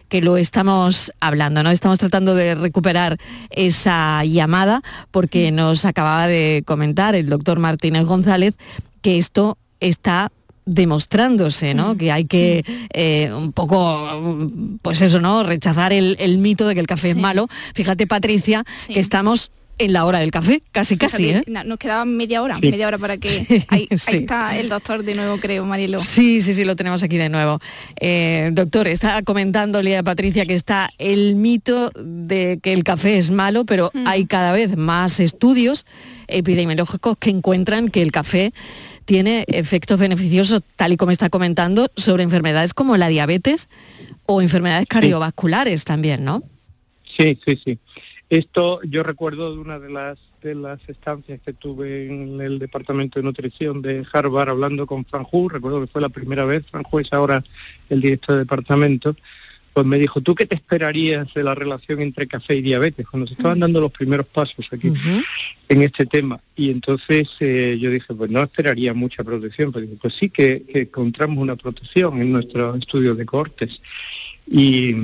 que 0.10 0.22
lo 0.22 0.36
estamos 0.36 1.14
hablando, 1.22 1.64
¿no? 1.64 1.72
Estamos 1.72 1.98
tratando 1.98 2.36
de 2.36 2.56
recuperar 2.56 3.18
esa 3.50 4.26
llamada 4.26 4.82
porque 5.12 5.54
nos 5.54 5.86
acababa 5.86 6.28
de 6.28 6.64
comentar 6.66 7.16
el 7.16 7.28
doctor 7.28 7.58
Martínez 7.60 8.04
González 8.04 8.56
que 9.02 9.18
esto 9.18 9.58
está 9.80 10.30
demostrándose, 10.66 11.74
¿no? 11.74 11.96
Que 11.96 12.12
hay 12.12 12.26
que 12.26 12.66
eh, 12.94 13.32
un 13.34 13.54
poco, 13.54 14.52
pues 14.82 15.02
eso, 15.02 15.22
¿no? 15.22 15.44
Rechazar 15.44 15.94
el, 15.94 16.18
el 16.20 16.38
mito 16.40 16.68
de 16.68 16.74
que 16.74 16.82
el 16.82 16.88
café 16.88 17.12
es 17.12 17.18
malo. 17.18 17.48
Fíjate, 17.74 18.08
Patricia, 18.08 18.66
que 18.88 19.00
estamos 19.00 19.52
en 19.80 19.94
la 19.94 20.06
hora 20.06 20.20
del 20.20 20.30
café, 20.30 20.62
casi, 20.72 20.98
casi, 20.98 21.30
¿eh? 21.30 21.42
Nos 21.66 21.80
quedaba 21.80 22.06
media 22.06 22.42
hora, 22.44 22.60
Sí. 22.62 22.70
media 22.70 22.88
hora 22.88 22.98
para 22.98 23.18
que... 23.18 23.30
Sí, 23.50 23.66
ahí, 23.70 23.88
ahí 23.90 23.98
sí. 23.98 24.18
está 24.18 24.58
el 24.60 24.70
doctor 24.70 25.04
de 25.04 25.16
nuevo, 25.16 25.40
creo, 25.40 25.66
Marilo. 25.66 26.00
Sí, 26.02 26.42
sí, 26.42 26.54
sí, 26.54 26.66
lo 26.66 26.76
tenemos 26.76 27.02
aquí 27.02 27.18
de 27.18 27.30
nuevo. 27.30 27.60
Eh, 28.00 28.50
doctor, 28.54 28.88
está 28.88 29.22
comentándole 29.24 29.98
a 29.98 30.04
Patricia 30.04 30.46
que 30.46 30.54
está 30.54 30.90
el 30.98 31.36
mito 31.36 31.92
de 31.96 32.60
que 32.62 32.74
el 32.74 32.84
café 32.84 33.18
es 33.18 33.32
malo, 33.32 33.66
pero 33.66 33.92
hay 34.06 34.26
cada 34.26 34.52
vez 34.52 34.76
más 34.78 35.20
estudios 35.20 35.86
epidemiológicos 36.28 37.18
que 37.18 37.30
encuentran 37.30 37.90
que 37.90 38.02
el 38.02 38.12
café 38.12 38.54
tiene 39.06 39.46
efectos 39.48 39.98
beneficiosos, 40.00 40.62
tal 40.76 40.94
y 40.94 40.98
como 40.98 41.12
está 41.12 41.30
comentando, 41.30 41.90
sobre 41.96 42.24
enfermedades 42.24 42.74
como 42.74 42.96
la 42.98 43.08
diabetes 43.08 43.68
o 44.28 44.42
enfermedades 44.42 44.86
cardiovasculares 44.88 45.84
también, 45.86 46.24
¿no? 46.24 46.44
Sí, 47.18 47.38
sí, 47.46 47.60
sí. 47.66 47.80
Esto 48.30 48.82
yo 48.84 49.04
recuerdo 49.04 49.54
de 49.54 49.60
una 49.60 49.80
de 49.80 49.90
las 49.90 50.20
de 50.42 50.56
las 50.56 50.80
estancias 50.88 51.42
que 51.46 51.54
tuve 51.54 52.08
en 52.08 52.40
el 52.40 52.60
departamento 52.60 53.20
de 53.20 53.24
nutrición 53.24 53.82
de 53.82 54.06
Harvard 54.12 54.50
hablando 54.50 54.88
con 54.88 55.04
Fran 55.04 55.26
Hu, 55.30 55.50
recuerdo 55.50 55.82
que 55.82 55.88
fue 55.88 56.02
la 56.02 56.10
primera 56.10 56.46
vez, 56.46 56.66
Fran 56.68 56.86
Hu 56.90 57.00
es 57.00 57.12
ahora 57.12 57.44
el 57.90 58.00
director 58.00 58.36
de 58.36 58.40
departamento, 58.40 59.16
pues 59.74 59.86
me 59.86 60.00
dijo, 60.00 60.22
¿tú 60.22 60.36
qué 60.36 60.46
te 60.46 60.56
esperarías 60.56 61.34
de 61.34 61.44
la 61.44 61.56
relación 61.56 62.02
entre 62.02 62.28
café 62.28 62.56
y 62.56 62.62
diabetes? 62.62 63.08
Cuando 63.08 63.28
se 63.28 63.34
estaban 63.34 63.60
dando 63.60 63.82
los 63.82 63.92
primeros 63.92 64.26
pasos 64.26 64.68
aquí 64.72 64.92
en 65.70 65.82
este 65.82 66.06
tema. 66.06 66.40
Y 66.56 66.72
entonces 66.72 67.30
eh, 67.40 67.78
yo 67.80 67.92
dije, 67.92 68.14
pues 68.14 68.32
no 68.32 68.42
esperaría 68.42 68.94
mucha 68.94 69.24
protección, 69.24 69.72
pero 69.72 69.86
dije, 69.86 69.98
pues 70.02 70.16
sí 70.16 70.30
que, 70.30 70.64
que 70.72 70.82
encontramos 70.82 71.38
una 71.38 71.56
protección 71.56 72.22
en 72.22 72.32
nuestro 72.32 72.76
estudio 72.76 73.14
de 73.14 73.26
cortes. 73.26 73.82
Y, 74.48 74.96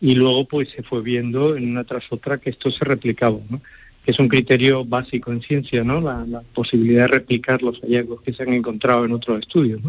y 0.00 0.14
luego 0.14 0.46
pues 0.46 0.70
se 0.70 0.82
fue 0.82 1.02
viendo 1.02 1.56
en 1.56 1.70
una 1.70 1.84
tras 1.84 2.04
otra 2.10 2.38
que 2.38 2.50
esto 2.50 2.70
se 2.70 2.84
replicaba, 2.84 3.38
¿no? 3.48 3.60
que 4.06 4.12
es 4.12 4.18
un 4.20 4.28
criterio 4.28 4.84
básico 4.84 5.32
en 5.32 5.42
ciencia, 5.42 5.82
¿no? 5.82 6.00
La, 6.00 6.42
posibilidad 6.54 7.02
de 7.02 7.08
replicar 7.08 7.60
los 7.60 7.80
hallazgos 7.80 8.22
que 8.22 8.32
se 8.32 8.44
han 8.44 8.52
encontrado 8.52 9.04
en 9.04 9.10
otros 9.10 9.40
estudios. 9.40 9.80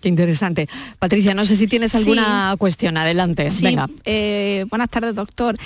Qué 0.00 0.08
interesante. 0.08 0.68
Patricia, 0.98 1.34
no 1.34 1.44
sé 1.44 1.56
si 1.56 1.66
tienes 1.66 1.94
alguna 1.94 2.54
cuestión. 2.58 2.96
Adelante, 2.96 3.50
Sí, 3.50 3.64
venga. 3.64 3.88
eh, 4.04 4.64
buenas 4.70 4.88
tardes, 4.88 5.14
doctor. 5.14 5.56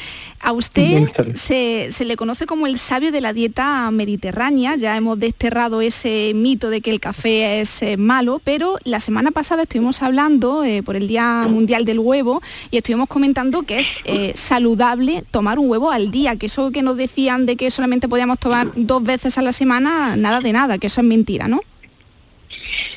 A 0.41 0.53
usted 0.53 1.05
se, 1.35 1.89
se 1.91 2.05
le 2.05 2.17
conoce 2.17 2.47
como 2.47 2.67
el 2.67 2.79
sabio 2.79 3.13
de 3.13 3.21
la 3.21 3.33
dieta 3.33 3.91
mediterránea. 3.93 4.77
Ya 4.77 4.97
hemos 4.97 5.19
desterrado 5.19 5.81
ese 5.81 6.33
mito 6.35 6.71
de 6.71 6.81
que 6.81 6.91
el 6.91 7.01
café 7.01 7.61
es 7.61 7.81
eh, 7.83 7.97
malo, 7.97 8.41
pero 8.43 8.79
la 8.85 8.99
semana 9.01 9.31
pasada 9.31 9.63
estuvimos 9.63 10.03
hablando 10.03 10.65
eh, 10.65 10.83
por 10.83 10.97
el 10.97 11.07
Día 11.07 11.47
Mundial 11.49 11.85
del 11.85 11.99
Huevo 12.01 12.43
y 12.71 12.79
estuvimos 12.79 13.09
comentando 13.09 13.63
que 13.63 13.79
es 13.81 13.93
eh, 14.05 14.33
saludable 14.35 15.25
tomar 15.31 15.59
un 15.59 15.71
huevo 15.71 15.91
al 15.91 16.11
día, 16.11 16.37
que 16.37 16.47
eso 16.47 16.71
que 16.73 16.83
nos 16.83 16.97
decían 16.97 17.47
de 17.47 17.57
que 17.57 17.71
solamente 17.71 18.09
podíamos 18.09 18.39
tomar 18.39 18.73
dos 18.75 19.03
veces 19.03 19.39
a 19.39 19.43
la 19.43 19.53
semana, 19.53 20.17
nada 20.17 20.41
de 20.41 20.53
nada, 20.53 20.79
que 20.79 20.89
eso 20.89 21.01
es 21.01 21.07
mentira, 21.07 21.47
¿no? 21.49 21.61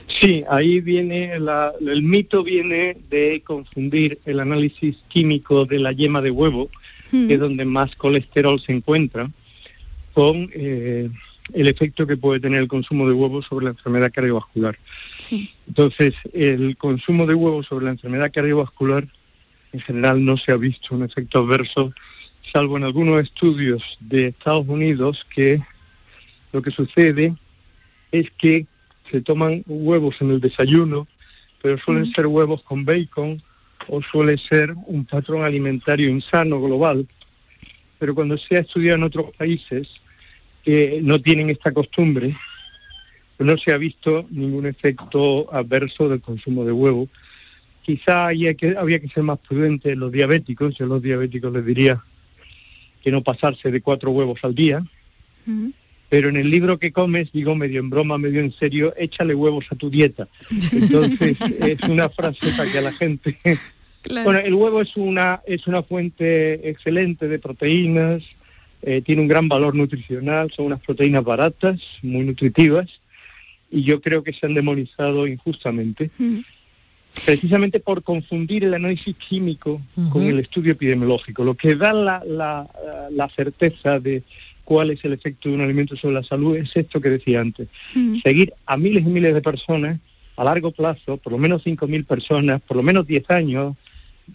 Sí, 0.08 0.44
ahí 0.50 0.80
viene, 0.82 1.40
la- 1.40 1.74
el 1.86 2.02
mito 2.02 2.44
viene 2.44 2.98
de 3.10 3.42
confundir 3.46 4.18
el 4.26 4.40
análisis 4.40 4.98
químico 5.10 5.66
de 5.66 5.80
la 5.80 5.92
yema 5.92 6.22
de 6.22 6.32
huevo, 6.32 6.70
que 7.12 7.34
es 7.36 7.40
donde 7.40 7.66
más 7.66 7.96
colesterol 7.96 8.60
se 8.60 8.72
encuentra, 8.74 9.30
con 10.14 10.50
eh, 10.54 11.10
el 11.54 11.68
efecto 11.68 12.08
que 12.08 12.18
puede 12.18 12.40
tener 12.40 12.62
el 12.62 12.68
consumo 12.68 13.08
de 13.08 13.14
huevos 13.14 13.46
sobre 13.46 13.66
la 13.66 13.72
enfermedad 13.72 14.12
cardiovascular. 14.12 14.78
Sí. 15.20 15.52
Entonces, 15.68 16.16
el 16.34 16.76
consumo 16.78 17.26
de 17.26 17.36
huevos 17.36 17.68
sobre 17.68 17.86
la 17.86 17.92
enfermedad 17.92 18.32
cardiovascular 18.34 19.08
en 19.74 19.80
general 19.82 20.24
no 20.26 20.38
se 20.38 20.52
ha 20.52 20.58
visto 20.58 20.96
un 20.96 21.04
efecto 21.04 21.40
adverso, 21.40 21.94
salvo 22.52 22.78
en 22.78 22.86
algunos 22.86 23.22
estudios 23.22 23.98
de 24.00 24.28
Estados 24.28 24.68
Unidos 24.68 25.26
que 25.34 25.62
lo 26.52 26.62
que 26.62 26.72
sucede 26.72 27.36
es 28.12 28.32
que 28.32 28.66
se 29.12 29.22
toman 29.22 29.64
huevos 29.68 30.16
en 30.22 30.32
el 30.32 30.42
desayuno, 30.42 31.08
pero 31.62 31.78
suelen 31.78 32.12
ser 32.14 32.28
huevos 32.28 32.64
con 32.64 32.86
bacon 32.86 33.42
o 33.88 34.02
suele 34.02 34.38
ser 34.38 34.74
un 34.86 35.06
patrón 35.06 35.44
alimentario 35.44 36.10
insano 36.10 36.62
global. 36.62 37.08
Pero 38.00 38.14
cuando 38.14 38.38
se 38.38 38.58
ha 38.58 38.60
estudiado 38.60 38.98
en 38.98 39.04
otros 39.04 39.36
países 39.36 39.90
que 40.64 41.00
no 41.02 41.22
tienen 41.22 41.50
esta 41.50 41.72
costumbre, 41.72 42.36
no 43.40 43.58
se 43.58 43.72
ha 43.72 43.78
visto 43.78 44.26
ningún 44.30 44.66
efecto 44.66 45.54
adverso 45.54 46.10
del 46.10 46.22
consumo 46.22 46.66
de 46.66 46.72
huevo. 46.72 47.08
Quizá 47.84 48.28
había 48.28 48.54
que, 48.56 48.76
había 48.78 49.00
que 49.00 49.08
ser 49.10 49.24
más 49.24 49.40
prudente 49.40 49.92
en 49.92 50.00
los 50.00 50.12
diabéticos. 50.12 50.78
Yo 50.78 50.86
a 50.86 50.90
los 50.90 51.02
diabéticos 51.02 51.54
les 51.54 51.66
diría 51.66 52.04
que 53.02 53.12
no 53.12 53.22
pasarse 53.22 53.72
de 53.72 53.82
cuatro 53.82 54.12
huevos 54.12 54.40
al 54.44 54.56
día. 54.56 54.84
Pero 56.10 56.30
en 56.30 56.38
el 56.38 56.50
libro 56.50 56.80
que 56.80 56.92
comes, 56.92 57.32
digo 57.32 57.56
medio 57.56 57.80
en 57.80 57.90
broma, 57.90 58.18
medio 58.18 58.40
en 58.40 58.54
serio, 58.54 58.94
échale 58.98 59.36
huevos 59.36 59.66
a 59.72 59.76
tu 59.76 59.90
dieta. 59.90 60.28
Entonces 60.72 61.38
es 61.60 61.82
una 61.82 62.10
frase 62.10 62.48
para 62.56 62.72
que 62.72 62.78
a 62.78 62.82
la 62.82 62.94
gente... 62.94 63.38
Bueno, 64.24 64.40
el 64.40 64.54
huevo 64.54 64.82
es 64.82 64.96
una, 64.96 65.42
es 65.46 65.68
una 65.68 65.84
fuente 65.84 66.70
excelente 66.70 67.28
de 67.28 67.40
proteínas, 67.40 68.24
eh, 68.82 69.02
tiene 69.02 69.22
un 69.22 69.28
gran 69.28 69.50
valor 69.50 69.76
nutricional, 69.76 70.52
son 70.52 70.68
unas 70.68 70.80
proteínas 70.82 71.26
baratas, 71.26 71.82
muy 72.04 72.24
nutritivas, 72.24 72.88
y 73.70 73.84
yo 73.84 74.00
creo 74.00 74.24
que 74.24 74.32
se 74.34 74.46
han 74.46 74.54
demonizado 74.54 75.28
injustamente, 75.28 76.10
precisamente 77.26 77.80
por 77.82 78.02
confundir 78.02 78.64
el 78.64 78.76
análisis 78.76 79.16
químico 79.18 79.82
con 80.10 80.24
el 80.24 80.40
estudio 80.40 80.72
epidemiológico, 80.72 81.44
lo 81.44 81.56
que 81.56 81.76
da 81.76 81.92
la, 81.92 82.24
la, 82.26 82.70
la 83.12 83.30
certeza 83.30 84.00
de 84.00 84.24
cuál 84.68 84.92
es 84.92 85.00
el 85.06 85.14
efecto 85.14 85.48
de 85.48 85.56
un 85.56 85.62
alimento 85.62 85.96
sobre 85.96 86.16
la 86.16 86.24
salud 86.24 86.58
es 86.58 86.76
esto 86.76 87.00
que 87.00 87.10
decía 87.10 87.40
antes, 87.40 87.70
seguir 88.22 88.54
a 88.66 88.76
miles 88.76 89.04
y 89.04 89.08
miles 89.08 89.34
de 89.34 89.42
personas 89.42 89.98
a 90.36 90.44
largo 90.44 90.72
plazo, 90.72 91.16
por 91.16 91.32
lo 91.32 91.38
menos 91.38 91.66
5.000 91.66 92.06
personas, 92.06 92.60
por 92.60 92.76
lo 92.76 92.84
menos 92.84 93.08
10 93.08 93.32
años, 93.32 93.78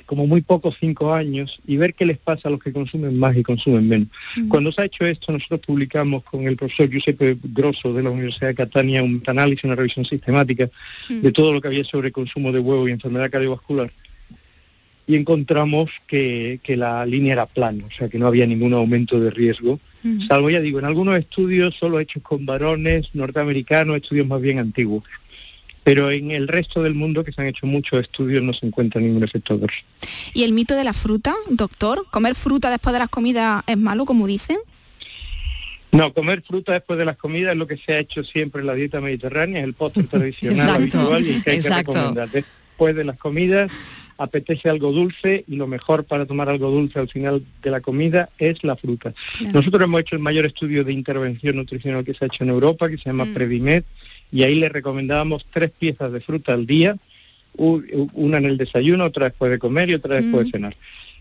como 0.06 0.26
muy 0.26 0.40
pocos 0.40 0.78
5 0.80 1.12
años, 1.12 1.60
y 1.66 1.76
ver 1.76 1.92
qué 1.92 2.06
les 2.06 2.16
pasa 2.16 2.48
a 2.48 2.50
los 2.50 2.62
que 2.62 2.72
consumen 2.72 3.18
más 3.18 3.36
y 3.36 3.42
consumen 3.42 3.86
menos. 3.86 4.08
Cuando 4.48 4.72
se 4.72 4.80
ha 4.80 4.84
hecho 4.86 5.04
esto, 5.04 5.32
nosotros 5.32 5.60
publicamos 5.60 6.24
con 6.24 6.46
el 6.46 6.56
profesor 6.56 6.88
Giuseppe 6.88 7.36
Grosso 7.42 7.92
de 7.92 8.02
la 8.02 8.08
Universidad 8.08 8.48
de 8.48 8.54
Catania 8.54 9.02
un 9.02 9.22
análisis, 9.26 9.64
una 9.64 9.74
revisión 9.74 10.06
sistemática 10.06 10.70
de 11.10 11.30
todo 11.30 11.52
lo 11.52 11.60
que 11.60 11.68
había 11.68 11.84
sobre 11.84 12.10
consumo 12.10 12.52
de 12.52 12.58
huevo 12.58 12.88
y 12.88 12.92
enfermedad 12.92 13.30
cardiovascular. 13.30 13.92
Y 15.06 15.16
encontramos 15.16 15.90
que, 16.06 16.60
que 16.62 16.76
la 16.76 17.04
línea 17.06 17.32
era 17.32 17.46
plana, 17.46 17.84
o 17.86 17.90
sea 17.90 18.08
que 18.08 18.18
no 18.18 18.26
había 18.26 18.46
ningún 18.46 18.72
aumento 18.72 19.18
de 19.18 19.30
riesgo, 19.30 19.80
salvo 20.28 20.50
ya 20.50 20.60
digo, 20.60 20.78
en 20.78 20.84
algunos 20.84 21.18
estudios 21.18 21.74
solo 21.76 22.00
hechos 22.00 22.22
con 22.22 22.44
varones 22.46 23.08
norteamericanos, 23.14 23.96
estudios 23.96 24.26
más 24.26 24.40
bien 24.40 24.58
antiguos. 24.58 25.04
Pero 25.84 26.10
en 26.12 26.30
el 26.30 26.46
resto 26.46 26.82
del 26.82 26.94
mundo, 26.94 27.24
que 27.24 27.32
se 27.32 27.40
han 27.40 27.48
hecho 27.48 27.66
muchos 27.66 28.00
estudios, 28.00 28.42
no 28.42 28.52
se 28.52 28.66
encuentra 28.66 29.00
ningún 29.00 29.24
efecto 29.24 29.54
adverso. 29.54 29.82
¿Y 30.32 30.44
el 30.44 30.52
mito 30.52 30.76
de 30.76 30.84
la 30.84 30.92
fruta, 30.92 31.34
doctor? 31.50 32.06
¿Comer 32.10 32.36
fruta 32.36 32.70
después 32.70 32.92
de 32.92 33.00
las 33.00 33.08
comidas 33.08 33.64
es 33.66 33.76
malo, 33.76 34.04
como 34.04 34.28
dicen? 34.28 34.58
No, 35.90 36.14
comer 36.14 36.42
fruta 36.42 36.72
después 36.72 36.98
de 36.98 37.04
las 37.04 37.16
comidas 37.16 37.52
es 37.52 37.58
lo 37.58 37.66
que 37.66 37.76
se 37.76 37.92
ha 37.92 37.98
hecho 37.98 38.22
siempre 38.22 38.60
en 38.60 38.68
la 38.68 38.74
dieta 38.74 39.00
mediterránea, 39.00 39.58
es 39.58 39.64
el 39.64 39.74
postre 39.74 40.02
tradicional 40.10 40.70
habitual 40.70 41.26
y 41.28 41.42
que 41.42 41.50
hay 41.50 41.60
que 41.60 41.68
recomendar. 41.68 42.30
Después 42.30 42.94
de 42.94 43.04
las 43.04 43.18
comidas 43.18 43.70
apetece 44.18 44.68
algo 44.68 44.92
dulce 44.92 45.44
y 45.48 45.56
lo 45.56 45.66
mejor 45.66 46.04
para 46.04 46.26
tomar 46.26 46.48
algo 46.48 46.70
dulce 46.70 46.98
al 46.98 47.08
final 47.08 47.42
de 47.62 47.70
la 47.70 47.80
comida 47.80 48.28
es 48.38 48.62
la 48.64 48.76
fruta. 48.76 49.14
Claro. 49.38 49.52
Nosotros 49.54 49.82
hemos 49.82 50.00
hecho 50.00 50.16
el 50.16 50.22
mayor 50.22 50.46
estudio 50.46 50.84
de 50.84 50.92
intervención 50.92 51.56
nutricional 51.56 52.04
que 52.04 52.14
se 52.14 52.24
ha 52.24 52.28
hecho 52.28 52.44
en 52.44 52.50
Europa, 52.50 52.88
que 52.88 52.98
se 52.98 53.10
llama 53.10 53.26
Previmed, 53.32 53.84
y 54.30 54.42
ahí 54.44 54.54
le 54.54 54.68
recomendábamos 54.68 55.46
tres 55.52 55.70
piezas 55.70 56.12
de 56.12 56.20
fruta 56.20 56.54
al 56.54 56.66
día, 56.66 56.96
una 57.54 58.38
en 58.38 58.46
el 58.46 58.56
desayuno, 58.56 59.04
otra 59.04 59.26
después 59.28 59.50
de 59.50 59.58
comer 59.58 59.90
y 59.90 59.94
otra 59.94 60.16
después 60.16 60.46
de 60.46 60.52
cenar. 60.52 60.76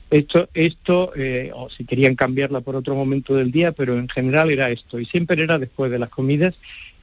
Esto, 0.09 0.49
esto 0.53 1.13
eh, 1.15 1.51
o 1.53 1.69
si 1.69 1.85
querían 1.85 2.15
cambiarla 2.15 2.59
por 2.59 2.75
otro 2.75 2.95
momento 2.95 3.33
del 3.33 3.51
día, 3.51 3.71
pero 3.71 3.97
en 3.97 4.09
general 4.09 4.51
era 4.51 4.69
esto, 4.69 4.99
y 4.99 5.05
siempre 5.05 5.41
era 5.41 5.57
después 5.57 5.89
de 5.89 5.99
las 5.99 6.09
comidas, 6.09 6.55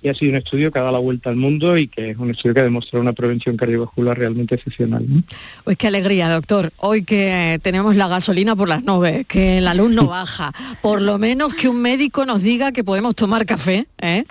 y 0.02 0.08
ha 0.08 0.14
sido 0.14 0.30
un 0.32 0.38
estudio 0.38 0.70
que 0.70 0.78
ha 0.78 0.82
dado 0.82 0.92
la 0.92 1.00
vuelta 1.00 1.30
al 1.30 1.36
mundo 1.36 1.76
y 1.76 1.88
que 1.88 2.10
es 2.10 2.16
un 2.18 2.30
estudio 2.30 2.54
que 2.54 2.60
ha 2.60 2.64
demostrado 2.64 3.02
una 3.02 3.12
prevención 3.12 3.56
cardiovascular 3.56 4.16
realmente 4.16 4.54
excepcional. 4.54 5.04
¿no? 5.08 5.22
Pues 5.64 5.76
qué 5.76 5.88
alegría, 5.88 6.28
doctor. 6.28 6.72
Hoy 6.76 7.02
que 7.02 7.54
eh, 7.54 7.58
tenemos 7.58 7.96
la 7.96 8.06
gasolina 8.06 8.54
por 8.54 8.68
las 8.68 8.84
nubes, 8.84 9.26
que 9.26 9.60
la 9.60 9.74
luz 9.74 9.90
no 9.90 10.06
baja, 10.08 10.52
por 10.82 11.02
lo 11.02 11.18
menos 11.18 11.54
que 11.54 11.68
un 11.68 11.82
médico 11.82 12.26
nos 12.26 12.42
diga 12.42 12.70
que 12.72 12.84
podemos 12.84 13.16
tomar 13.16 13.44
café 13.44 13.86
¿eh? 14.00 14.24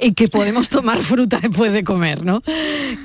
y 0.00 0.12
que 0.12 0.28
podemos 0.28 0.68
tomar 0.68 0.98
fruta 0.98 1.38
después 1.42 1.72
de 1.72 1.82
comer, 1.82 2.24
¿no? 2.24 2.42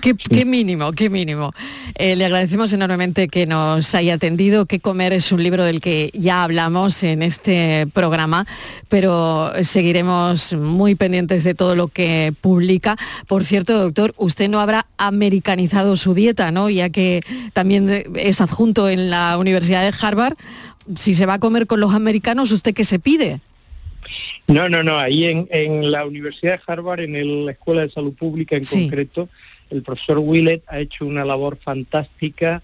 Qué, 0.02 0.16
qué 0.16 0.46
mínimo, 0.46 0.92
qué 0.92 1.10
mínimo. 1.10 1.54
Eh, 1.96 2.16
le 2.16 2.26
agradecemos 2.26 2.74
enormemente 2.74 3.28
que 3.28 3.46
nos 3.48 3.96
haya 3.96 4.16
atendido. 4.16 4.66
Que 4.66 4.80
comer 4.80 5.14
es 5.14 5.32
un 5.32 5.42
libro 5.42 5.66
del 5.66 5.82
que 5.82 6.12
ya 6.14 6.44
hablamos 6.44 7.04
en 7.04 7.24
este 7.24 7.88
programa, 7.94 8.46
pero 8.88 9.52
seguiremos 9.64 10.54
muy 10.54 10.96
pendientes 10.96 11.44
de 11.44 11.56
todo 11.56 11.76
lo 11.76 11.88
que 11.88 12.03
publica. 12.42 12.98
Por 13.28 13.44
cierto, 13.44 13.78
doctor, 13.80 14.14
usted 14.18 14.50
no 14.50 14.60
habrá 14.60 14.86
americanizado 14.98 15.96
su 15.98 16.14
dieta, 16.14 16.52
¿no? 16.52 16.70
Ya 16.70 16.90
que 16.90 17.22
también 17.54 18.04
es 18.16 18.42
adjunto 18.42 18.90
en 18.90 19.10
la 19.10 19.38
Universidad 19.38 19.82
de 19.90 19.96
Harvard. 20.02 20.36
Si 20.96 21.16
se 21.16 21.26
va 21.26 21.36
a 21.36 21.40
comer 21.40 21.68
con 21.68 21.80
los 21.80 21.94
americanos, 21.94 22.52
¿usted 22.52 22.74
qué 22.74 22.86
se 22.86 23.00
pide? 23.00 23.40
No, 24.48 24.68
no, 24.68 24.84
no. 24.84 24.98
Ahí 24.98 25.26
en, 25.26 25.48
en 25.52 25.92
la 25.92 26.06
Universidad 26.06 26.58
de 26.58 26.62
Harvard, 26.68 27.00
en 27.02 27.16
el- 27.16 27.46
la 27.46 27.52
Escuela 27.54 27.82
de 27.82 27.90
Salud 27.92 28.14
Pública 28.14 28.56
en 28.58 28.66
Sí. 28.66 28.82
concreto, 28.82 29.30
el 29.70 29.82
profesor 29.82 30.20
Willett 30.20 30.64
ha 30.68 30.80
hecho 30.80 31.06
una 31.06 31.24
labor 31.24 31.58
fantástica 31.64 32.62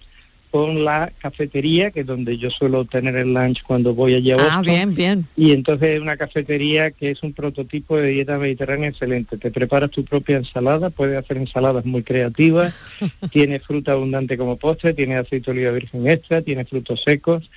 con 0.50 0.84
la 0.84 1.12
cafetería, 1.18 1.90
que 1.90 2.00
es 2.00 2.06
donde 2.06 2.36
yo 2.36 2.50
suelo 2.50 2.84
tener 2.84 3.14
el 3.16 3.32
lunch 3.32 3.62
cuando 3.62 3.94
voy 3.94 4.14
allí 4.14 4.32
a 4.32 4.34
Ah, 4.34 4.42
Boston. 4.58 4.62
bien, 4.62 4.94
bien. 4.94 5.26
Y 5.36 5.52
entonces 5.52 5.90
es 5.90 6.00
una 6.00 6.16
cafetería 6.16 6.90
que 6.90 7.10
es 7.10 7.22
un 7.22 7.32
prototipo 7.32 7.96
de 7.96 8.08
dieta 8.08 8.36
mediterránea 8.38 8.88
excelente. 8.88 9.36
Te 9.38 9.50
preparas 9.50 9.90
tu 9.90 10.04
propia 10.04 10.36
ensalada, 10.38 10.90
puedes 10.90 11.16
hacer 11.16 11.36
ensaladas 11.36 11.84
muy 11.84 12.02
creativas, 12.02 12.74
tiene 13.32 13.60
fruta 13.60 13.92
abundante 13.92 14.36
como 14.36 14.56
postre, 14.56 14.92
tiene 14.94 15.16
aceite 15.16 15.52
de 15.52 15.58
oliva 15.58 15.72
virgen 15.72 16.08
extra, 16.08 16.42
tiene 16.42 16.64
frutos 16.64 17.02
secos 17.02 17.48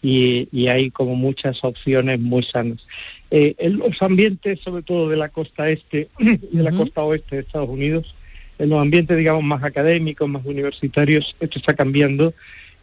y, 0.00 0.48
y 0.52 0.68
hay 0.68 0.90
como 0.90 1.16
muchas 1.16 1.62
opciones 1.64 2.18
muy 2.20 2.42
sanas. 2.42 2.78
Eh, 3.30 3.54
en 3.58 3.78
los 3.78 4.00
ambientes, 4.00 4.60
sobre 4.60 4.82
todo 4.82 5.08
de 5.10 5.16
la 5.16 5.28
costa 5.28 5.68
este 5.68 6.08
y 6.18 6.36
de 6.56 6.62
la 6.62 6.72
costa 6.72 7.02
oeste 7.02 7.36
de 7.36 7.42
Estados 7.42 7.68
Unidos, 7.68 8.14
en 8.58 8.68
los 8.68 8.80
ambientes, 8.80 9.16
digamos, 9.16 9.44
más 9.44 9.62
académicos, 9.62 10.28
más 10.28 10.44
universitarios, 10.44 11.36
esto 11.40 11.58
está 11.58 11.74
cambiando 11.74 12.34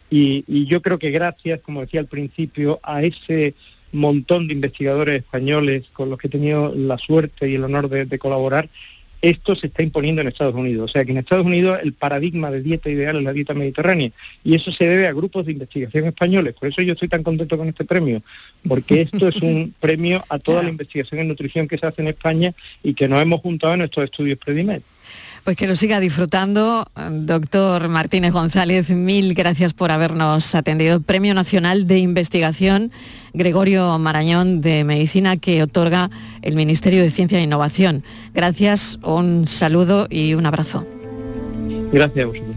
y, 0.09 0.43
y 0.47 0.65
yo 0.65 0.81
creo 0.81 0.99
que 0.99 1.11
gracias, 1.11 1.59
como 1.61 1.81
decía 1.81 1.99
al 1.99 2.07
principio, 2.07 2.79
a 2.83 3.03
ese 3.03 3.53
montón 3.91 4.47
de 4.47 4.53
investigadores 4.53 5.19
españoles 5.19 5.85
con 5.93 6.09
los 6.09 6.19
que 6.19 6.27
he 6.27 6.29
tenido 6.29 6.73
la 6.75 6.97
suerte 6.97 7.49
y 7.49 7.55
el 7.55 7.63
honor 7.63 7.89
de, 7.89 8.05
de 8.05 8.19
colaborar, 8.19 8.69
esto 9.21 9.55
se 9.55 9.67
está 9.67 9.81
imponiendo 9.81 10.21
en 10.21 10.27
Estados 10.27 10.53
Unidos. 10.53 10.91
O 10.91 10.93
sea 10.93 11.03
que 11.03 11.11
en 11.11 11.17
Estados 11.17 11.45
Unidos 11.45 11.79
el 11.81 11.93
paradigma 11.93 12.51
de 12.51 12.61
dieta 12.61 12.89
ideal 12.89 13.17
es 13.17 13.23
la 13.23 13.33
dieta 13.33 13.53
mediterránea 13.53 14.11
y 14.43 14.55
eso 14.55 14.71
se 14.71 14.87
debe 14.87 15.07
a 15.07 15.13
grupos 15.13 15.45
de 15.45 15.53
investigación 15.53 16.05
españoles. 16.05 16.53
Por 16.53 16.69
eso 16.69 16.81
yo 16.81 16.93
estoy 16.93 17.07
tan 17.07 17.23
contento 17.23 17.57
con 17.57 17.67
este 17.67 17.85
premio, 17.85 18.21
porque 18.67 19.01
esto 19.01 19.27
es 19.27 19.41
un 19.41 19.73
premio 19.79 20.23
a 20.29 20.37
toda 20.37 20.61
la 20.61 20.69
investigación 20.69 21.21
en 21.21 21.29
nutrición 21.29 21.67
que 21.67 21.77
se 21.77 21.87
hace 21.87 22.01
en 22.01 22.09
España 22.09 22.53
y 22.83 22.93
que 22.93 23.07
nos 23.07 23.21
hemos 23.21 23.41
juntado 23.41 23.73
en 23.73 23.81
estos 23.81 24.03
estudios 24.03 24.37
Predimed. 24.37 24.81
Pues 25.45 25.57
que 25.57 25.67
lo 25.67 25.75
siga 25.75 25.99
disfrutando. 25.99 26.87
Doctor 27.11 27.87
Martínez 27.87 28.33
González, 28.33 28.89
mil 28.89 29.35
gracias 29.35 29.75
por 29.75 29.91
habernos 29.91 30.55
atendido. 30.55 31.01
Premio 31.01 31.35
Nacional 31.35 31.85
de 31.85 31.99
Investigación 31.99 32.91
Gregorio 33.31 33.99
Marañón 33.99 34.61
de 34.61 34.83
Medicina 34.83 35.37
que 35.37 35.61
otorga 35.61 36.09
el 36.41 36.55
Ministerio 36.55 37.03
de 37.03 37.11
Ciencia 37.11 37.37
e 37.37 37.43
Innovación. 37.43 38.03
Gracias, 38.33 38.97
un 39.03 39.47
saludo 39.47 40.07
y 40.09 40.33
un 40.33 40.47
abrazo. 40.47 40.83
Gracias 41.91 42.23
a 42.23 42.27
vosotros. 42.27 42.55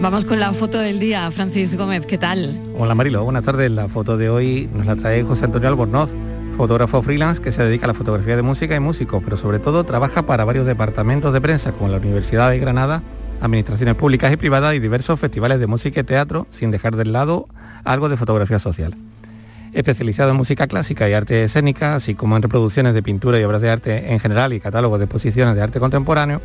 Vamos 0.00 0.24
con 0.24 0.38
la 0.38 0.52
foto 0.52 0.78
del 0.78 1.00
día. 1.00 1.28
Francis 1.32 1.76
Gómez, 1.76 2.06
¿qué 2.06 2.18
tal? 2.18 2.56
Hola 2.78 2.94
Marilo, 2.94 3.24
buenas 3.24 3.42
tardes. 3.42 3.68
La 3.68 3.88
foto 3.88 4.16
de 4.16 4.30
hoy 4.30 4.70
nos 4.72 4.86
la 4.86 4.94
trae 4.94 5.24
José 5.24 5.46
Antonio 5.46 5.68
Albornoz, 5.68 6.14
fotógrafo 6.56 7.02
freelance 7.02 7.40
que 7.40 7.52
se 7.52 7.64
dedica 7.64 7.86
a 7.86 7.88
la 7.88 7.94
fotografía 7.94 8.36
de 8.36 8.42
música 8.42 8.74
y 8.76 8.80
músico, 8.80 9.20
pero 9.22 9.36
sobre 9.36 9.58
todo 9.58 9.84
trabaja 9.84 10.22
para 10.22 10.44
varios 10.44 10.66
departamentos 10.66 11.32
de 11.32 11.40
prensa 11.40 11.72
como 11.72 11.90
la 11.90 11.98
Universidad 11.98 12.50
de 12.50 12.58
Granada, 12.58 13.02
administraciones 13.40 13.94
públicas 13.96 14.32
y 14.32 14.36
privadas 14.36 14.74
y 14.74 14.78
diversos 14.78 15.18
festivales 15.18 15.58
de 15.58 15.66
música 15.66 16.00
y 16.00 16.04
teatro, 16.04 16.46
sin 16.50 16.70
dejar 16.70 16.96
de 16.96 17.06
lado 17.06 17.48
algo 17.84 18.08
de 18.08 18.16
fotografía 18.16 18.58
social. 18.58 18.94
Especializado 19.72 20.30
en 20.30 20.36
música 20.36 20.66
clásica 20.66 21.08
y 21.08 21.14
arte 21.14 21.44
escénica, 21.44 21.96
así 21.96 22.14
como 22.14 22.36
en 22.36 22.42
reproducciones 22.42 22.94
de 22.94 23.02
pintura 23.02 23.40
y 23.40 23.44
obras 23.44 23.62
de 23.62 23.70
arte 23.70 24.12
en 24.12 24.20
general 24.20 24.52
y 24.52 24.60
catálogos 24.60 24.98
de 24.98 25.06
exposiciones 25.06 25.56
de 25.56 25.62
arte 25.62 25.80
contemporáneo, 25.80 26.40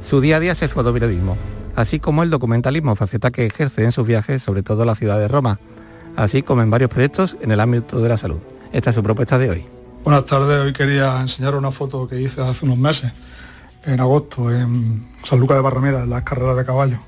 su 0.00 0.20
día 0.20 0.36
a 0.36 0.40
día 0.40 0.52
es 0.52 0.62
el 0.62 0.70
fotoperiodismo, 0.70 1.36
así 1.76 2.00
como 2.00 2.22
el 2.22 2.30
documentalismo, 2.30 2.96
faceta 2.96 3.30
que 3.30 3.46
ejerce 3.46 3.84
en 3.84 3.92
sus 3.92 4.06
viajes, 4.06 4.42
sobre 4.42 4.62
todo 4.62 4.82
en 4.82 4.86
la 4.86 4.94
ciudad 4.94 5.18
de 5.18 5.28
Roma, 5.28 5.60
así 6.16 6.42
como 6.42 6.62
en 6.62 6.70
varios 6.70 6.90
proyectos 6.90 7.36
en 7.42 7.52
el 7.52 7.60
ámbito 7.60 8.00
de 8.00 8.08
la 8.08 8.16
salud. 8.16 8.38
Esta 8.72 8.90
es 8.90 8.96
su 8.96 9.02
propuesta 9.02 9.36
de 9.36 9.50
hoy. 9.50 9.64
Buenas 10.04 10.26
tardes, 10.26 10.64
hoy 10.64 10.72
quería 10.72 11.20
enseñar 11.20 11.56
una 11.56 11.72
foto 11.72 12.06
que 12.06 12.20
hice 12.20 12.40
hace 12.40 12.64
unos 12.64 12.78
meses, 12.78 13.10
en 13.84 13.98
agosto, 13.98 14.54
en 14.54 15.08
San 15.24 15.40
Lucas 15.40 15.56
de 15.56 15.62
Barrameda, 15.62 16.04
en 16.04 16.10
las 16.10 16.22
carreras 16.22 16.56
de 16.56 16.64
caballo. 16.64 16.98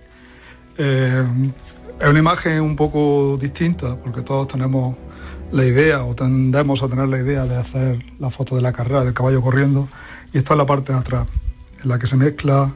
Eh, 0.77 1.25
es 2.01 2.09
una 2.09 2.19
imagen 2.19 2.61
un 2.63 2.75
poco 2.75 3.39
distinta, 3.41 3.95
porque 3.95 4.23
todos 4.23 4.49
tenemos 4.49 4.97
la 5.53 5.65
idea 5.65 6.03
o 6.03 6.17
tendemos 6.17 6.83
a 6.83 6.89
tener 6.89 7.07
la 7.07 7.19
idea 7.19 7.45
de 7.45 7.57
hacer 7.57 8.05
la 8.19 8.31
foto 8.31 8.57
de 8.57 8.63
la 8.63 8.73
carrera 8.73 9.05
del 9.05 9.15
caballo 9.15 9.41
corriendo, 9.41 9.89
y 10.33 10.39
esta 10.39 10.55
es 10.55 10.59
la 10.59 10.67
parte 10.67 10.93
de 10.93 10.99
atrás, 10.99 11.29
en 11.81 11.89
la 11.89 11.99
que 12.01 12.09
se 12.09 12.17
mezcla 12.17 12.73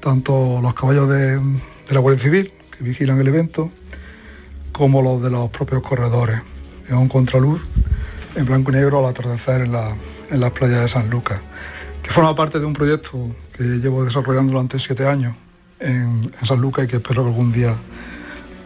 tanto 0.00 0.58
los 0.62 0.72
caballos 0.72 1.06
de, 1.10 1.36
de 1.36 1.94
la 1.94 2.00
Guardia 2.00 2.24
Civil, 2.24 2.52
que 2.76 2.82
vigilan 2.82 3.20
el 3.20 3.28
evento, 3.28 3.70
como 4.72 5.02
los 5.02 5.22
de 5.22 5.28
los 5.28 5.50
propios 5.50 5.82
corredores. 5.82 6.40
Es 6.86 6.92
un 6.92 7.08
contraluz 7.08 7.60
en 8.34 8.44
blanco 8.46 8.70
y 8.70 8.74
negro 8.74 8.98
al 9.00 9.06
atardecer 9.10 9.62
en, 9.62 9.72
la- 9.72 9.96
en 10.30 10.40
las 10.40 10.50
playas 10.52 10.80
de 10.82 10.88
San 10.88 11.10
Lucas, 11.10 11.40
que 12.02 12.10
forma 12.10 12.34
parte 12.34 12.58
de 12.58 12.64
un 12.66 12.72
proyecto 12.72 13.34
que 13.56 13.62
llevo 13.64 14.04
desarrollando 14.04 14.52
durante 14.52 14.78
siete 14.78 15.06
años 15.06 15.34
en, 15.80 16.32
San 16.44 16.60
Lucas 16.60 16.84
y 16.84 16.88
que 16.88 16.96
espero 16.96 17.22
que 17.24 17.28
algún 17.30 17.52
día 17.52 17.74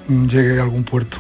mm, 0.09 0.27
llegue 0.27 0.59
a 0.59 0.63
algún 0.63 0.85
puerto. 0.85 1.17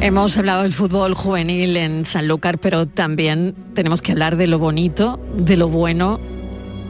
Hemos 0.00 0.36
hablado 0.36 0.62
del 0.62 0.74
fútbol 0.74 1.14
juvenil 1.14 1.76
en 1.76 2.04
Sanlúcar, 2.04 2.58
pero 2.58 2.86
también 2.86 3.54
tenemos 3.74 4.02
que 4.02 4.12
hablar 4.12 4.36
de 4.36 4.46
lo 4.46 4.58
bonito, 4.58 5.18
de 5.36 5.56
lo 5.56 5.68
bueno 5.68 6.20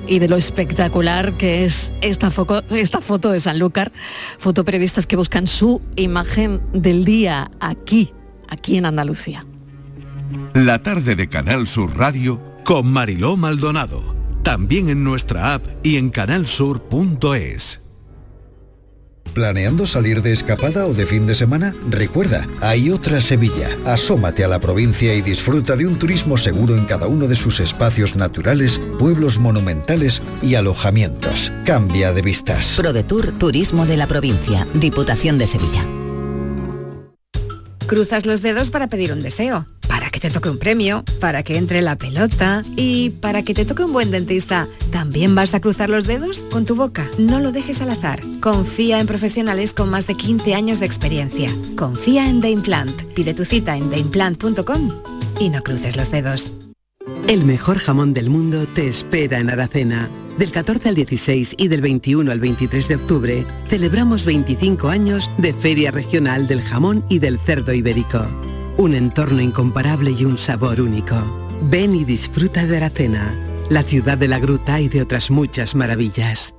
y 0.08 0.18
de 0.18 0.28
lo 0.28 0.36
espectacular 0.36 1.32
que 1.34 1.64
es 1.64 1.92
esta, 2.00 2.30
foco- 2.30 2.62
esta 2.70 3.00
foto 3.00 3.30
de 3.30 3.38
Sanlúcar. 3.40 3.92
Fotoperiodistas 4.38 5.06
que 5.06 5.16
buscan 5.16 5.46
su 5.46 5.80
imagen 5.94 6.60
del 6.72 7.04
día 7.04 7.50
aquí, 7.60 8.12
aquí 8.48 8.76
en 8.76 8.86
Andalucía. 8.86 9.46
La 10.54 10.82
tarde 10.82 11.16
de 11.16 11.28
Canal 11.28 11.66
Sur 11.66 11.96
Radio 11.96 12.40
con 12.64 12.86
Mariló 12.86 13.36
Maldonado. 13.36 14.14
También 14.42 14.88
en 14.88 15.04
nuestra 15.04 15.54
app 15.54 15.64
y 15.82 15.96
en 15.96 16.10
canalsur.es. 16.10 17.80
¿Planeando 19.34 19.86
salir 19.86 20.22
de 20.22 20.32
escapada 20.32 20.86
o 20.86 20.94
de 20.94 21.04
fin 21.04 21.26
de 21.26 21.34
semana? 21.34 21.74
Recuerda, 21.90 22.46
hay 22.62 22.90
otra 22.90 23.20
Sevilla. 23.20 23.68
Asómate 23.84 24.44
a 24.44 24.48
la 24.48 24.60
provincia 24.60 25.14
y 25.14 25.20
disfruta 25.20 25.76
de 25.76 25.86
un 25.86 25.98
turismo 25.98 26.38
seguro 26.38 26.74
en 26.74 26.86
cada 26.86 27.06
uno 27.06 27.28
de 27.28 27.36
sus 27.36 27.60
espacios 27.60 28.16
naturales, 28.16 28.80
pueblos 28.98 29.38
monumentales 29.38 30.22
y 30.42 30.54
alojamientos. 30.54 31.52
Cambia 31.66 32.12
de 32.12 32.22
vistas. 32.22 32.74
ProDetour 32.78 33.32
Turismo 33.32 33.84
de 33.84 33.98
la 33.98 34.06
Provincia, 34.06 34.66
Diputación 34.72 35.36
de 35.36 35.46
Sevilla. 35.46 35.86
Cruzas 37.86 38.26
los 38.26 38.42
dedos 38.42 38.70
para 38.70 38.88
pedir 38.88 39.12
un 39.12 39.22
deseo, 39.22 39.66
que 40.16 40.28
te 40.28 40.30
toque 40.30 40.48
un 40.48 40.58
premio, 40.58 41.04
para 41.20 41.42
que 41.42 41.58
entre 41.58 41.82
la 41.82 41.96
pelota 41.96 42.62
y 42.74 43.10
para 43.10 43.42
que 43.42 43.52
te 43.52 43.66
toque 43.66 43.84
un 43.84 43.92
buen 43.92 44.10
dentista. 44.10 44.66
¿También 44.90 45.34
vas 45.34 45.52
a 45.52 45.60
cruzar 45.60 45.90
los 45.90 46.06
dedos 46.06 46.38
con 46.50 46.64
tu 46.64 46.74
boca? 46.74 47.10
No 47.18 47.38
lo 47.38 47.52
dejes 47.52 47.82
al 47.82 47.90
azar. 47.90 48.22
Confía 48.40 48.98
en 48.98 49.06
profesionales 49.06 49.74
con 49.74 49.90
más 49.90 50.06
de 50.06 50.16
15 50.16 50.54
años 50.54 50.80
de 50.80 50.86
experiencia. 50.86 51.54
Confía 51.76 52.30
en 52.30 52.40
The 52.40 52.50
Implant. 52.50 53.02
Pide 53.12 53.34
tu 53.34 53.44
cita 53.44 53.76
en 53.76 53.90
theimplant.com 53.90 54.90
y 55.38 55.50
no 55.50 55.62
cruces 55.62 55.98
los 55.98 56.10
dedos. 56.10 56.50
El 57.28 57.44
mejor 57.44 57.76
jamón 57.78 58.14
del 58.14 58.30
mundo 58.30 58.66
te 58.66 58.88
espera 58.88 59.38
en 59.38 59.50
Aracena. 59.50 60.10
Del 60.38 60.50
14 60.50 60.88
al 60.88 60.94
16 60.94 61.56
y 61.58 61.68
del 61.68 61.82
21 61.82 62.32
al 62.32 62.40
23 62.40 62.88
de 62.88 62.96
octubre 62.96 63.44
celebramos 63.68 64.24
25 64.24 64.88
años 64.88 65.30
de 65.36 65.52
Feria 65.52 65.90
Regional 65.90 66.46
del 66.46 66.62
Jamón 66.62 67.04
y 67.10 67.18
del 67.18 67.38
Cerdo 67.38 67.74
Ibérico. 67.74 68.26
Un 68.78 68.94
entorno 68.94 69.40
incomparable 69.40 70.10
y 70.10 70.24
un 70.24 70.36
sabor 70.38 70.80
único. 70.80 71.16
Ven 71.62 71.94
y 71.94 72.04
disfruta 72.04 72.66
de 72.66 72.76
Aracena, 72.76 73.34
la 73.70 73.82
ciudad 73.82 74.18
de 74.18 74.28
la 74.28 74.38
gruta 74.38 74.80
y 74.80 74.88
de 74.88 75.02
otras 75.02 75.30
muchas 75.30 75.74
maravillas. 75.74 76.52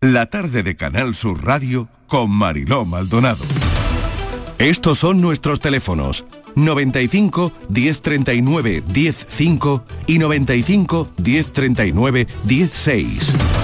La 0.00 0.26
tarde 0.26 0.64
de 0.64 0.74
Canal 0.74 1.14
Sur 1.14 1.44
Radio 1.44 1.88
con 2.08 2.32
Mariló 2.32 2.84
Maldonado. 2.84 3.44
Estos 4.58 4.98
son 4.98 5.20
nuestros 5.20 5.60
teléfonos 5.60 6.24
95 6.56 7.52
1039 7.68 8.82
105 8.92 9.84
y 10.08 10.18
95 10.18 11.08
1039 11.22 12.26
16. 12.42 13.55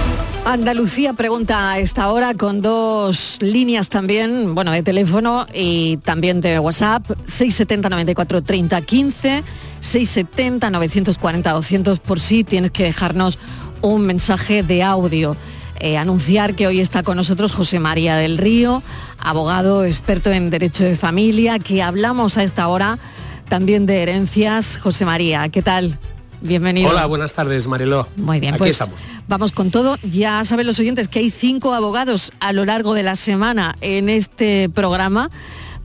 Andalucía 0.45 1.13
pregunta 1.13 1.71
a 1.71 1.79
esta 1.79 2.11
hora 2.11 2.33
con 2.33 2.61
dos 2.61 3.37
líneas 3.39 3.87
también, 3.87 4.53
bueno, 4.53 4.71
de 4.71 4.83
teléfono 4.83 5.45
y 5.53 5.97
también 5.97 6.41
de 6.41 6.59
WhatsApp, 6.59 7.05
670 7.25 7.89
94 7.89 8.41
30 8.43 8.81
15, 8.81 9.43
670 9.79 10.69
940 10.69 11.49
200 11.49 11.99
por 11.99 12.19
si 12.19 12.43
tienes 12.43 12.71
que 12.71 12.83
dejarnos 12.83 13.39
un 13.81 14.01
mensaje 14.01 14.63
de 14.63 14.83
audio. 14.83 15.37
Eh, 15.79 15.97
anunciar 15.97 16.55
que 16.55 16.67
hoy 16.67 16.81
está 16.81 17.03
con 17.03 17.15
nosotros 17.15 17.53
José 17.53 17.79
María 17.79 18.17
del 18.17 18.37
Río, 18.37 18.83
abogado 19.19 19.85
experto 19.85 20.29
en 20.29 20.49
derecho 20.49 20.83
de 20.83 20.97
familia, 20.97 21.57
que 21.57 21.81
hablamos 21.81 22.37
a 22.37 22.43
esta 22.43 22.67
hora 22.67 22.99
también 23.47 23.85
de 23.85 24.03
herencias. 24.03 24.77
José 24.77 25.05
María, 25.05 25.47
¿qué 25.47 25.61
tal? 25.61 25.97
Bienvenido. 26.43 26.89
Hola, 26.89 27.05
buenas 27.05 27.33
tardes, 27.33 27.67
Mariló. 27.67 28.07
Muy 28.17 28.39
bien, 28.41 28.53
Aquí 28.53 28.59
pues 28.59 28.71
estamos. 28.71 28.99
vamos 29.27 29.51
con 29.53 29.71
todo. 29.71 29.97
Ya 30.03 30.43
saben 30.43 30.67
los 30.67 30.77
oyentes 30.79 31.07
que 31.07 31.19
hay 31.19 31.31
cinco 31.31 31.73
abogados 31.73 32.33
a 32.41 32.51
lo 32.51 32.65
largo 32.65 32.93
de 32.93 33.01
la 33.03 33.15
semana 33.15 33.75
en 33.81 34.09
este 34.09 34.69
programa 34.69 35.29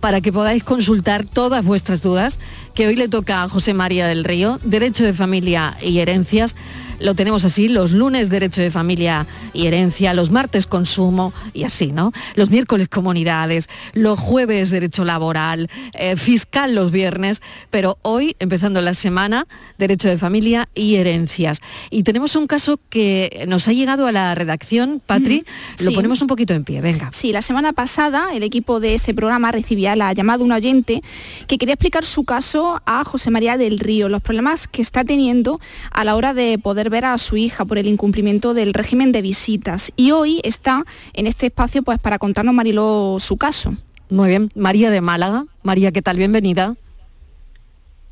para 0.01 0.21
que 0.21 0.33
podáis 0.33 0.65
consultar 0.65 1.25
todas 1.25 1.65
vuestras 1.65 2.03
dudas, 2.03 2.39
que 2.75 2.87
hoy 2.89 2.97
le 2.97 3.09
toca 3.09 3.43
a 3.45 3.49
José 3.49 3.73
María 3.73 4.07
del 4.09 4.25
Río, 4.25 4.59
Derecho 4.65 5.05
de 5.05 5.13
Familia 5.15 5.77
y 5.81 5.99
Herencias. 6.01 6.57
Lo 7.01 7.15
tenemos 7.15 7.45
así, 7.45 7.69
los 7.69 7.93
lunes 7.93 8.29
Derecho 8.29 8.61
de 8.61 8.71
Familia 8.71 9.27
y 9.53 9.67
Herencia, 9.67 10.15
los 10.15 10.31
martes 10.31 10.67
Consumo 10.67 11.33
y 11.55 11.65
así, 11.65 11.93
¿no? 11.93 12.13
Los 12.35 12.51
miércoles 12.51 12.89
Comunidades, 12.89 13.69
los 13.93 14.19
jueves 14.19 14.71
Derecho 14.71 15.05
Laboral, 15.05 15.71
eh, 15.95 16.17
Fiscal 16.17 16.75
los 16.75 16.91
viernes, 16.91 17.41
pero 17.71 17.99
hoy, 18.03 18.35
empezando 18.41 18.81
la 18.81 18.95
semana, 18.95 19.47
Derecho 19.79 20.09
de 20.09 20.19
Familia 20.19 20.69
y 20.75 20.97
Herencias. 20.97 21.61
Y 21.91 22.03
tenemos 22.03 22.35
un 22.35 22.47
caso 22.47 22.81
que 22.91 23.45
nos 23.47 23.69
ha 23.69 23.73
llegado 23.73 24.07
a 24.07 24.13
la 24.13 24.35
redacción, 24.35 25.01
Patri, 25.05 25.45
lo 25.79 25.91
sí. 25.91 25.95
ponemos 25.95 26.21
un 26.21 26.27
poquito 26.27 26.55
en 26.55 26.65
pie, 26.65 26.81
venga. 26.81 27.11
Sí, 27.13 27.33
la 27.33 27.43
semana 27.43 27.73
pasada 27.73 28.29
el 28.33 28.43
equipo 28.43 28.81
de 28.81 28.95
este 28.95 29.15
programa 29.15 29.53
recibía 29.53 29.95
la 29.97 30.13
llamada 30.13 30.39
de 30.39 30.45
un 30.45 30.53
oyente 30.53 31.03
que 31.47 31.59
quería 31.59 31.75
explicar 31.75 32.05
su 32.05 32.25
caso 32.25 32.83
a 32.87 33.05
José 33.05 33.31
María 33.31 33.57
del 33.57 33.79
Río, 33.79 34.09
los 34.09 34.23
problemas 34.23 34.67
que 34.67 34.83
está 34.83 35.05
teniendo 35.05 35.61
a 35.93 36.05
la 36.05 36.17
hora 36.17 36.35
de 36.35 36.59
poder 36.59 36.88
ver 36.89 37.05
a 37.05 37.19
su 37.19 37.37
hija 37.37 37.65
por 37.65 37.79
el 37.79 37.87
incumplimiento 37.87 38.55
del 38.55 38.75
régimen 38.75 39.13
de 39.13 39.23
visitas. 39.23 39.93
Y 39.97 40.11
hoy 40.13 40.41
está 40.45 40.85
en 41.15 41.27
este 41.27 41.47
espacio 41.47 41.83
pues 41.83 41.99
para 41.99 42.19
contarnos 42.19 42.55
Mariló 42.55 43.17
su 43.21 43.37
caso. 43.37 43.75
Muy 44.11 44.29
bien, 44.29 44.51
María 44.55 44.91
de 44.91 45.01
Málaga. 45.01 45.45
María, 45.63 45.93
¿qué 45.93 46.03
tal? 46.03 46.17
Bienvenida. 46.17 46.75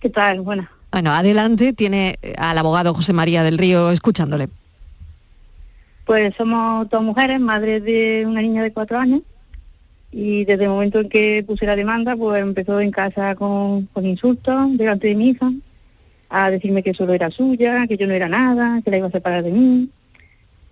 ¿Qué 0.01 0.11
tal? 0.11 0.41
Bueno, 0.41 0.68
Bueno, 0.93 1.11
adelante, 1.12 1.72
tiene 1.72 2.18
al 2.37 2.59
abogado 2.59 2.95
José 2.95 3.12
María 3.12 3.43
del 3.43 3.59
Río 3.59 3.91
escuchándole. 3.91 4.49
Pues 6.05 6.35
somos 6.37 6.89
dos 6.89 7.03
mujeres, 7.03 7.41
madres 7.41 7.83
de 7.83 8.24
una 8.27 8.41
niña 8.41 8.62
de 8.62 8.72
cuatro 8.72 8.99
años, 8.99 9.22
y 10.12 10.45
desde 10.45 10.64
el 10.64 10.70
momento 10.70 11.01
en 11.01 11.09
que 11.09 11.45
puse 11.45 11.66
la 11.66 11.74
demanda, 11.74 12.14
pues 12.14 12.41
empezó 12.41 12.81
en 12.81 12.93
casa 12.93 13.35
con, 13.35 13.87
con 13.87 14.07
insultos 14.07 14.77
delante 14.77 15.09
de 15.09 15.14
mi 15.16 15.31
hija, 15.31 15.51
a 16.29 16.51
decirme 16.51 16.83
que 16.83 16.95
solo 16.95 17.12
era 17.12 17.31
suya, 17.31 17.87
que 17.87 17.97
yo 17.97 18.07
no 18.07 18.14
era 18.14 18.29
nada, 18.29 18.81
que 18.83 18.91
la 18.91 18.99
iba 18.99 19.07
a 19.07 19.12
separar 19.12 19.45
de 19.45 19.53
mí. 19.53 19.89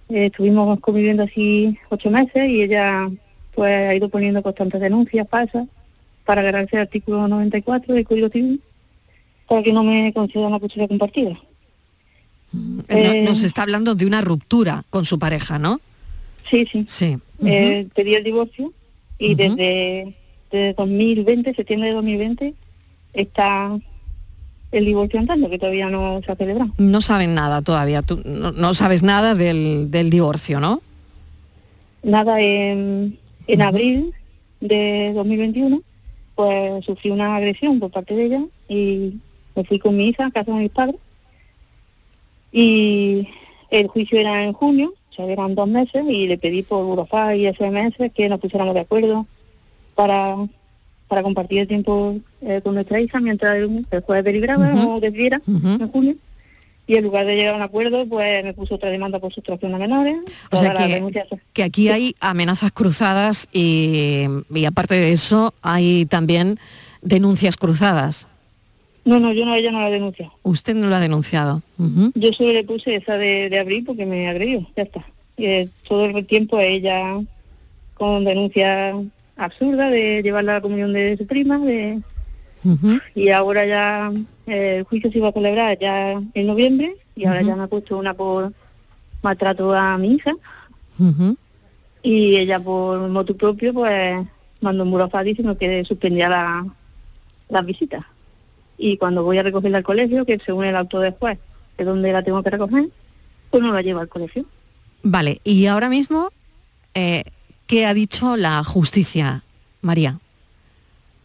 Eh, 0.09 0.27
estuvimos 0.27 0.79
conviviendo 0.81 1.23
así 1.23 1.79
ocho 1.89 2.11
meses 2.11 2.49
y 2.49 2.63
ella 2.63 3.09
pues 3.55 3.73
ha 3.73 3.95
ido 3.95 4.09
poniendo 4.09 4.43
constantes 4.43 4.81
denuncias 4.81 5.29
falsas 5.29 5.67
para 6.25 6.41
agarrarse 6.41 6.77
el 6.77 6.83
artículo 6.83 7.29
94 7.29 7.95
del 7.95 8.05
Código 8.05 8.29
Civil 8.29 8.61
para 9.49 9.63
que 9.63 9.73
no 9.73 9.85
me 9.85 10.13
conceda 10.13 10.47
una 10.49 10.59
custodia 10.59 10.89
compartida. 10.89 11.39
Eh, 12.89 13.23
nos 13.25 13.43
está 13.43 13.63
hablando 13.63 13.95
de 13.95 14.07
una 14.07 14.21
ruptura 14.21 14.85
con 14.91 15.05
su 15.05 15.19
pareja, 15.19 15.59
¿no? 15.59 15.81
Sí, 16.49 16.67
sí. 16.71 16.87
Sí. 16.89 17.19
Eh, 17.45 17.89
pedí 17.95 18.15
el 18.15 18.25
divorcio 18.25 18.73
y 19.19 19.35
desde, 19.35 20.15
desde 20.51 20.75
2020, 20.75 21.55
septiembre 21.55 21.89
de 21.89 21.95
2020, 21.95 22.55
está 23.13 23.79
el 24.75 24.85
divorcio 24.85 25.20
andando, 25.20 25.49
que 25.49 25.59
todavía 25.59 25.89
no 25.89 26.20
se 26.25 26.33
ha 26.33 26.37
celebrado. 26.37 26.70
No 26.79 27.01
saben 27.01 27.35
nada 27.35 27.62
todavía, 27.62 28.03
tú 28.03 28.20
no, 28.25 28.75
sabes 28.75 29.03
nada 29.03 29.35
del, 29.35 29.91
del, 29.91 30.11
divorcio, 30.11 30.61
¿no? 30.61 30.83
Nada, 32.03 32.41
en, 32.41 33.18
en 33.47 33.62
abril 33.62 34.12
de 34.61 35.12
2021, 35.14 35.81
pues 36.35 36.85
sufrí 36.85 37.11
una 37.11 37.37
agresión 37.37 37.79
por 37.79 37.91
parte 37.91 38.14
de 38.14 38.25
ella 38.25 38.45
y 38.68 39.14
me 39.55 39.64
fui 39.64 39.79
con 39.79 39.97
mi 39.97 40.09
hija 40.09 40.27
a 40.27 40.31
casa 40.31 40.53
de 40.53 40.59
mis 40.59 40.70
padres 40.70 40.97
y 42.51 43.29
el 43.70 43.89
juicio 43.89 44.18
era 44.18 44.45
en 44.45 44.53
junio, 44.53 44.95
o 45.11 45.14
sea, 45.14 45.27
eran 45.27 45.55
dos 45.55 45.68
meses 45.68 46.05
y 46.09 46.27
le 46.27 46.39
pedí 46.39 46.62
por 46.62 46.85
Burofax 46.85 47.37
y 47.37 47.47
SMS 47.47 48.12
que 48.14 48.29
nos 48.29 48.41
pusiéramos 48.41 48.75
de 48.75 48.81
acuerdo 48.81 49.27
para 49.95 50.37
para 51.09 51.23
compartir 51.23 51.61
el 51.61 51.69
tiempo 51.69 52.17
eh, 52.41 52.61
con 52.63 52.75
nuestra 52.75 53.01
hija 53.01 53.21
mientras 53.21 53.57
el, 53.57 53.87
jueves 54.05 54.25
deliberaba 54.25 54.75
o 54.87 55.01
decidiera 55.01 55.41
en 55.47 55.89
junio. 55.89 56.17
Y 56.87 56.97
en 56.97 57.05
lugar 57.05 57.25
de 57.25 57.35
llegar 57.35 57.55
a 57.55 57.57
un 57.57 57.63
acuerdo, 57.63 58.07
pues 58.07 58.45
me 58.45 58.53
puso 58.53 58.75
otra 58.75 58.91
demanda 58.91 59.19
por 59.19 59.33
sustracción 59.33 59.75
a 59.75 59.79
menores. 59.79 60.17
O 60.51 60.57
sea 60.57 60.75
que, 61.55 61.63
aquí 61.63 61.89
hay 61.89 62.15
amenazas 62.21 62.73
cruzadas 62.73 63.49
y, 63.53 64.27
aparte 64.67 64.95
de 64.95 65.13
eso 65.13 65.55
hay 65.63 66.05
también 66.07 66.59
denuncias 67.01 67.57
cruzadas. 67.57 68.29
No, 69.07 69.19
no, 69.19 69.33
yo 69.33 69.45
no, 69.45 69.55
ella 69.55 69.71
no 69.71 69.81
la 69.81 69.87
ha 69.87 69.91
denunciado. 69.91 70.33
Usted 70.43 70.75
no 70.75 70.87
lo 70.87 70.97
ha 70.97 71.01
denunciado. 71.01 71.63
Yo 72.15 72.33
solo 72.33 72.53
le 72.53 72.65
puse 72.65 72.97
esa 72.97 73.17
de, 73.17 73.49
de 73.49 73.59
abril 73.59 73.85
porque 73.85 74.05
me 74.05 74.29
agredió, 74.29 74.67
ya 74.77 74.83
está. 74.83 75.05
Y, 75.37 75.47
eh, 75.47 75.69
todo 75.89 76.07
el 76.07 76.27
tiempo 76.27 76.61
ella 76.61 77.19
con 77.95 78.25
denuncias 78.25 78.95
absurda 79.37 79.91
de 79.91 80.22
llevarla 80.22 80.53
a 80.53 80.55
la 80.57 80.61
comunión 80.61 80.93
de 80.93 81.16
su 81.16 81.26
prima, 81.26 81.59
de 81.59 82.01
y 83.14 83.28
ahora 83.28 83.66
ya 83.66 84.11
eh, 84.47 84.78
el 84.78 84.85
juicio 84.85 85.12
se 85.12 85.18
iba 85.18 85.28
a 85.28 85.32
celebrar 85.32 85.78
ya 85.78 86.12
en 86.12 86.47
noviembre 86.47 86.97
y 87.14 87.26
ahora 87.26 87.43
ya 87.43 87.57
me 87.57 87.64
ha 87.64 87.66
puesto 87.66 87.99
una 87.99 88.14
por 88.14 88.53
maltrato 89.22 89.74
a 89.74 89.99
mi 89.99 90.14
hija. 90.14 90.32
Y 92.03 92.37
ella 92.37 92.61
por 92.61 93.09
motu 93.09 93.37
propio 93.37 93.72
pues 93.74 94.16
mandó 94.61 94.85
un 94.85 94.91
burofax 94.91 95.24
diciendo 95.24 95.59
que 95.59 95.85
suspendía 95.85 96.28
la, 96.28 96.66
las 97.49 97.66
visitas 97.66 98.05
y 98.78 98.97
cuando 98.97 99.22
voy 99.22 99.39
a 99.39 99.43
recogerla 99.43 99.78
al 99.78 99.85
colegio 99.85 100.24
que 100.24 100.39
según 100.45 100.64
el 100.64 100.76
auto 100.76 101.01
después 101.01 101.39
de 101.76 101.85
donde 101.85 102.12
la 102.12 102.22
tengo 102.22 102.43
que 102.43 102.51
recoger 102.51 102.89
pues 103.51 103.62
no 103.62 103.72
la 103.72 103.82
lleva 103.82 104.01
al 104.01 104.09
colegio. 104.09 104.47
Vale 105.03 105.41
y 105.45 105.66
ahora 105.66 105.89
mismo 105.89 106.30
eh, 106.95 107.24
¿Qué 107.67 107.87
ha 107.87 107.95
dicho 107.95 108.37
la 108.37 108.62
justicia, 108.62 109.43
María? 109.81 110.19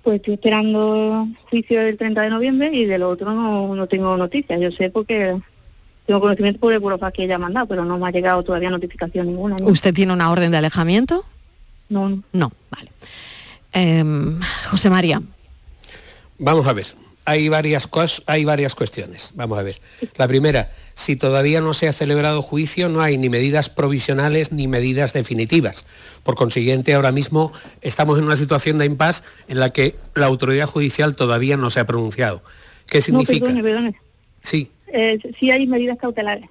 Pues 0.03 0.17
estoy 0.17 0.35
esperando 0.35 1.27
juicio 1.49 1.81
del 1.81 1.97
30 1.97 2.21
de 2.21 2.29
noviembre 2.29 2.69
y 2.73 2.85
del 2.85 3.03
otro 3.03 3.33
no, 3.33 3.87
tengo 3.87 4.15
noticias. 4.15 4.59
Yo 4.59 4.71
sé 4.71 4.89
porque 4.89 5.37
tengo 6.05 6.21
conocimiento 6.21 6.59
por 6.59 6.73
el 6.73 6.79
burofax 6.79 7.13
que 7.13 7.23
ella 7.25 7.35
ha 7.35 7.39
mandado, 7.39 7.67
pero 7.67 7.83
no 7.83 7.97
me 7.97 8.07
ha 8.07 8.11
llegado 8.11 8.41
todavía 8.43 8.69
notificación 8.69 9.27
ninguna. 9.27 9.57
¿Usted 9.61 9.93
tiene 9.93 10.13
una 10.13 10.31
orden 10.31 10.51
de 10.51 10.57
alejamiento? 10.57 11.25
No. 11.89 12.23
No, 12.31 12.51
vale. 12.71 12.91
Em, 13.73 14.39
José 14.69 14.89
María. 14.89 15.21
Vamos 16.37 16.65
a 16.65 16.73
ver 16.73 16.85
hay 17.29 17.47
varias 17.47 17.85
cosas, 17.85 18.23
hay 18.25 18.43
varias 18.43 18.73
cuestiones. 18.73 19.33
Vamos 19.35 19.59
a 19.59 19.61
ver. 19.61 19.79
La 20.17 20.27
primera, 20.27 20.71
si 20.95 21.15
todavía 21.15 21.61
no 21.61 21.75
se 21.75 21.87
ha 21.87 21.93
celebrado 21.93 22.41
juicio, 22.41 22.89
no 22.89 23.01
hay 23.03 23.19
ni 23.19 23.29
medidas 23.29 23.69
provisionales 23.69 24.51
ni 24.51 24.67
medidas 24.67 25.13
definitivas. 25.13 25.85
Por 26.23 26.33
consiguiente, 26.33 26.95
ahora 26.95 27.11
mismo 27.11 27.53
estamos 27.81 28.17
en 28.17 28.25
una 28.25 28.35
situación 28.35 28.79
de 28.79 28.87
impasse 28.87 29.23
en 29.47 29.59
la 29.59 29.69
que 29.69 29.95
la 30.15 30.25
autoridad 30.25 30.65
judicial 30.65 31.15
todavía 31.15 31.55
no 31.55 31.69
se 31.69 31.79
ha 31.79 31.85
pronunciado. 31.85 32.41
¿Qué 32.87 32.99
significa? 32.99 33.51
No, 33.51 33.61
perdone, 33.61 33.95
Sí. 34.41 34.71
Eh, 34.87 35.19
sí 35.39 35.51
hay 35.51 35.67
medidas 35.67 35.99
cautelares. 35.99 36.49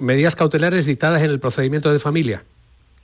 ¿Medidas 0.00 0.34
cautelares 0.34 0.86
dictadas 0.86 1.22
en 1.22 1.30
el 1.30 1.38
procedimiento 1.38 1.92
de 1.92 2.00
familia? 2.00 2.44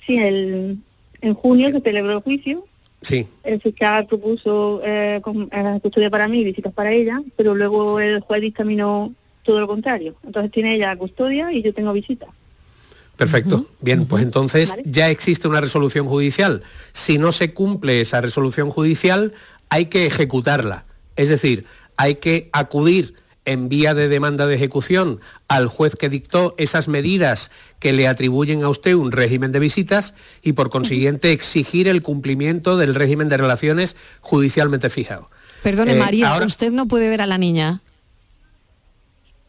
Sí, 0.04 0.18
el, 0.18 0.78
en 1.20 1.34
junio 1.34 1.70
se 1.70 1.80
celebró 1.80 2.14
el 2.14 2.22
juicio 2.22 2.66
Sí. 3.06 3.24
El 3.44 3.60
fiscal 3.60 4.04
propuso 4.08 4.80
eh, 4.84 5.22
eh, 5.52 5.78
custodia 5.80 6.10
para 6.10 6.26
mí 6.26 6.42
visitas 6.42 6.72
para 6.72 6.90
ella, 6.90 7.22
pero 7.36 7.54
luego 7.54 8.00
el 8.00 8.18
juez 8.18 8.40
dictaminó 8.40 9.14
todo 9.44 9.60
lo 9.60 9.68
contrario. 9.68 10.16
Entonces 10.24 10.50
tiene 10.50 10.74
ella 10.74 10.96
custodia 10.96 11.52
y 11.52 11.62
yo 11.62 11.72
tengo 11.72 11.92
visita. 11.92 12.26
Perfecto. 13.16 13.66
Bien, 13.80 14.06
pues 14.06 14.24
entonces 14.24 14.76
ya 14.84 15.08
existe 15.08 15.46
una 15.46 15.60
resolución 15.60 16.08
judicial. 16.08 16.64
Si 16.92 17.16
no 17.16 17.30
se 17.30 17.54
cumple 17.54 18.00
esa 18.00 18.20
resolución 18.20 18.70
judicial, 18.70 19.34
hay 19.68 19.86
que 19.86 20.06
ejecutarla. 20.06 20.84
Es 21.14 21.28
decir, 21.28 21.64
hay 21.96 22.16
que 22.16 22.50
acudir 22.52 23.14
en 23.46 23.70
vía 23.70 23.94
de 23.94 24.08
demanda 24.08 24.46
de 24.46 24.54
ejecución 24.54 25.18
al 25.48 25.68
juez 25.68 25.96
que 25.96 26.10
dictó 26.10 26.54
esas 26.58 26.88
medidas 26.88 27.50
que 27.78 27.92
le 27.92 28.06
atribuyen 28.08 28.62
a 28.62 28.68
usted 28.68 28.94
un 28.94 29.12
régimen 29.12 29.52
de 29.52 29.60
visitas 29.60 30.14
y 30.42 30.52
por 30.52 30.68
consiguiente 30.68 31.32
exigir 31.32 31.88
el 31.88 32.02
cumplimiento 32.02 32.76
del 32.76 32.94
régimen 32.94 33.28
de 33.28 33.38
relaciones 33.38 33.96
judicialmente 34.20 34.90
fijado. 34.90 35.30
Perdone, 35.62 35.94
eh, 35.94 35.98
María, 35.98 36.36
usted 36.44 36.72
no 36.72 36.86
puede 36.86 37.08
ver 37.08 37.22
a 37.22 37.26
la 37.26 37.38
niña. 37.38 37.80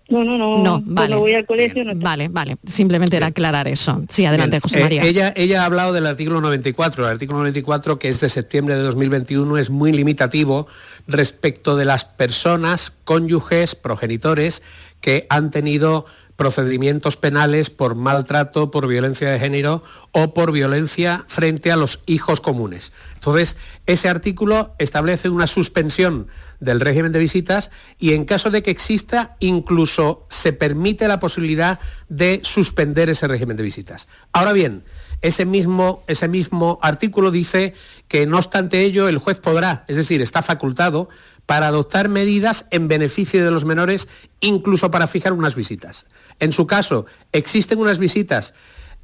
No, 0.09 0.23
no, 0.23 0.37
no. 0.37 0.63
No, 0.63 0.81
vale. 0.85 1.15
voy 1.15 1.33
al 1.33 1.45
colegio. 1.45 1.83
No 1.83 1.93
vale, 1.95 2.29
vale. 2.29 2.57
Simplemente 2.65 3.17
era 3.17 3.27
aclarar 3.27 3.67
eso. 3.67 4.03
Sí, 4.09 4.25
adelante, 4.25 4.59
José 4.59 4.79
eh, 4.79 4.83
María. 4.83 5.03
ella, 5.03 5.33
ella 5.35 5.63
ha 5.63 5.65
hablado 5.65 5.93
del 5.93 6.05
artículo 6.05 6.39
94. 6.39 7.05
El 7.05 7.11
artículo 7.11 7.39
94, 7.39 7.99
que 7.99 8.07
es 8.07 8.19
de 8.21 8.29
septiembre 8.29 8.75
de 8.75 8.81
2021, 8.81 9.57
es 9.57 9.69
muy 9.69 9.91
limitativo 9.91 10.67
respecto 11.07 11.75
de 11.75 11.85
las 11.85 12.05
personas, 12.05 12.93
cónyuges, 13.03 13.75
progenitores 13.75 14.61
que 15.01 15.27
han 15.29 15.51
tenido 15.51 16.05
procedimientos 16.37 17.17
penales 17.17 17.69
por 17.69 17.95
maltrato, 17.95 18.71
por 18.71 18.87
violencia 18.87 19.29
de 19.29 19.39
género 19.39 19.83
o 20.11 20.33
por 20.33 20.51
violencia 20.51 21.25
frente 21.27 21.71
a 21.71 21.75
los 21.75 22.03
hijos 22.05 22.39
comunes. 22.39 22.93
Entonces, 23.15 23.57
ese 23.87 24.07
artículo 24.07 24.73
establece 24.77 25.29
una 25.29 25.47
suspensión 25.47 26.27
del 26.59 26.79
régimen 26.79 27.11
de 27.11 27.19
visitas 27.19 27.71
y 27.97 28.13
en 28.13 28.25
caso 28.25 28.49
de 28.49 28.63
que 28.63 28.71
exista, 28.71 29.35
incluso 29.39 30.25
se 30.29 30.53
permite 30.53 31.07
la 31.07 31.19
posibilidad 31.19 31.79
de 32.09 32.39
suspender 32.43 33.09
ese 33.09 33.27
régimen 33.27 33.57
de 33.57 33.63
visitas. 33.63 34.07
Ahora 34.31 34.53
bien, 34.53 34.83
ese 35.21 35.45
mismo, 35.45 36.03
ese 36.07 36.27
mismo 36.27 36.79
artículo 36.81 37.31
dice 37.31 37.73
que 38.07 38.25
no 38.27 38.37
obstante 38.37 38.81
ello 38.81 39.07
el 39.07 39.17
juez 39.17 39.39
podrá, 39.39 39.83
es 39.87 39.95
decir, 39.95 40.21
está 40.21 40.41
facultado 40.41 41.09
para 41.45 41.67
adoptar 41.67 42.09
medidas 42.09 42.67
en 42.71 42.87
beneficio 42.87 43.43
de 43.43 43.51
los 43.51 43.65
menores, 43.65 44.07
incluso 44.41 44.91
para 44.91 45.07
fijar 45.07 45.33
unas 45.33 45.55
visitas. 45.55 46.05
En 46.39 46.51
su 46.51 46.67
caso, 46.67 47.05
existen 47.31 47.79
unas 47.79 47.99
visitas. 47.99 48.53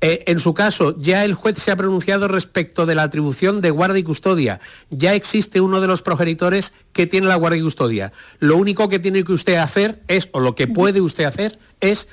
Eh, 0.06 0.26
en 0.28 0.40
su 0.40 0.54
caso, 0.54 0.98
ya 0.98 1.24
el 1.24 1.34
juez 1.34 1.58
se 1.58 1.72
ha 1.72 1.78
pronunciado 1.78 2.28
respecto 2.28 2.86
de 2.86 2.94
la 2.94 3.04
atribución 3.04 3.62
de 3.62 3.70
guardia 3.70 4.00
y 4.00 4.04
custodia. 4.04 4.60
Ya 4.90 5.14
existe 5.14 5.62
uno 5.62 5.80
de 5.80 5.88
los 5.88 6.02
progenitores 6.02 6.74
que 6.92 7.08
tiene 7.08 7.28
la 7.28 7.38
guardia 7.38 7.62
y 7.62 7.64
custodia. 7.64 8.12
Lo 8.40 8.58
único 8.58 8.90
que 8.90 9.00
tiene 9.00 9.24
que 9.24 9.32
usted 9.32 9.56
hacer 9.56 10.02
es, 10.10 10.28
o 10.34 10.42
lo 10.42 10.56
que 10.56 10.68
puede 10.68 11.00
usted 11.00 11.24
hacer, 11.24 11.58
es 11.80 12.10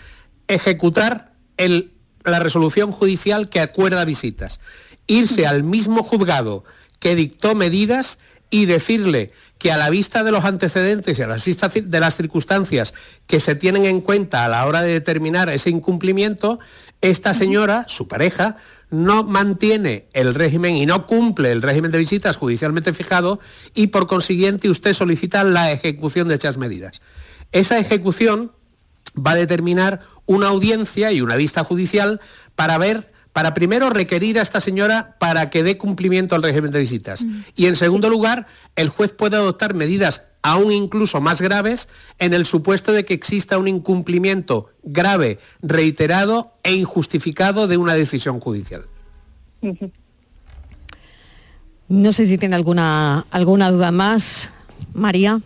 ejecutar 0.47 1.33
la 1.59 2.39
resolución 2.39 2.93
judicial 2.93 3.49
que 3.49 3.59
acuerda 3.59 4.05
visitas. 4.05 4.61
Irse 5.09 5.49
al 5.49 5.65
mismo 5.65 6.05
juzgado 6.05 6.63
que 7.01 7.17
dictó 7.17 7.57
medidas 7.57 8.21
y 8.51 8.67
decirle 8.67 9.33
que 9.59 9.73
a 9.73 9.77
la 9.77 9.91
vista 9.91 10.23
de 10.23 10.31
los 10.31 10.45
antecedentes 10.45 11.19
y 11.19 11.23
a 11.23 11.27
la 11.27 11.37
vista 11.37 11.69
de 11.69 12.01
las 12.01 12.17
circunstancias 12.17 12.95
que 13.27 13.41
se 13.41 13.57
tienen 13.57 13.85
en 13.85 14.01
cuenta 14.01 14.45
a 14.45 14.49
la 14.49 14.65
hora 14.65 14.81
de 14.81 14.93
determinar 14.93 15.49
ese 15.51 15.71
incumplimiento, 15.71 16.61
esta 17.01 17.33
señora, 17.35 17.87
su 17.89 18.09
pareja, 18.09 18.57
no 18.91 19.25
mantiene 19.25 20.09
el 20.13 20.35
régimen 20.35 20.77
y 20.77 20.87
no 20.87 21.07
cumple 21.07 21.53
el 21.53 21.63
régimen 21.63 21.91
de 21.91 21.99
visitas 21.99 22.37
judicialmente 22.37 22.93
fijado 22.93 23.41
y 23.75 23.89
por 23.89 24.07
consiguiente 24.07 24.69
usted 24.69 24.93
solicita 24.93 25.45
la 25.45 25.73
ejecución 25.73 26.29
de 26.29 26.35
esas 26.35 26.59
medidas. 26.59 27.01
Esa 27.53 27.79
ejecución 27.79 28.53
va 29.17 29.33
a 29.33 29.37
determinar 29.37 30.01
una 30.27 30.49
audiencia 30.49 31.13
y 31.13 31.21
una 31.21 31.37
vista 31.37 31.65
judicial 31.65 32.21
para 32.55 32.79
ver 32.79 33.10
para 33.33 33.55
primero 33.55 33.91
requerir 33.91 34.39
a 34.39 34.43
esta 34.43 34.61
señora 34.61 35.17
para 35.19 35.51
que 35.51 35.63
dé 35.63 35.79
cumplimiento 35.79 36.35
al 36.35 36.43
régimen 36.43 36.71
de 36.71 36.81
visitas. 36.81 37.25
Y 37.55 37.67
en 37.67 37.77
segundo 37.77 38.11
lugar, 38.11 38.47
el 38.77 38.89
juez 38.89 39.13
puede 39.13 39.37
adoptar 39.37 39.75
medidas 39.75 40.31
aún 40.43 40.73
incluso 40.73 41.21
más 41.21 41.41
graves 41.41 41.89
en 42.19 42.35
el 42.35 42.47
supuesto 42.47 42.93
de 42.93 43.05
que 43.05 43.15
exista 43.15 43.59
un 43.59 43.69
incumplimiento 43.69 44.69
grave, 44.83 45.39
reiterado 45.63 46.55
e 46.63 46.75
injustificado 46.75 47.69
de 47.69 47.77
una 47.77 47.95
decisión 47.95 48.41
judicial. 48.41 48.85
No 51.89 52.13
sé 52.13 52.27
si 52.27 52.39
tiene 52.39 52.57
alguna, 52.57 53.27
alguna 53.31 53.71
duda 53.71 53.91
más, 53.91 54.51
María. 54.95 55.41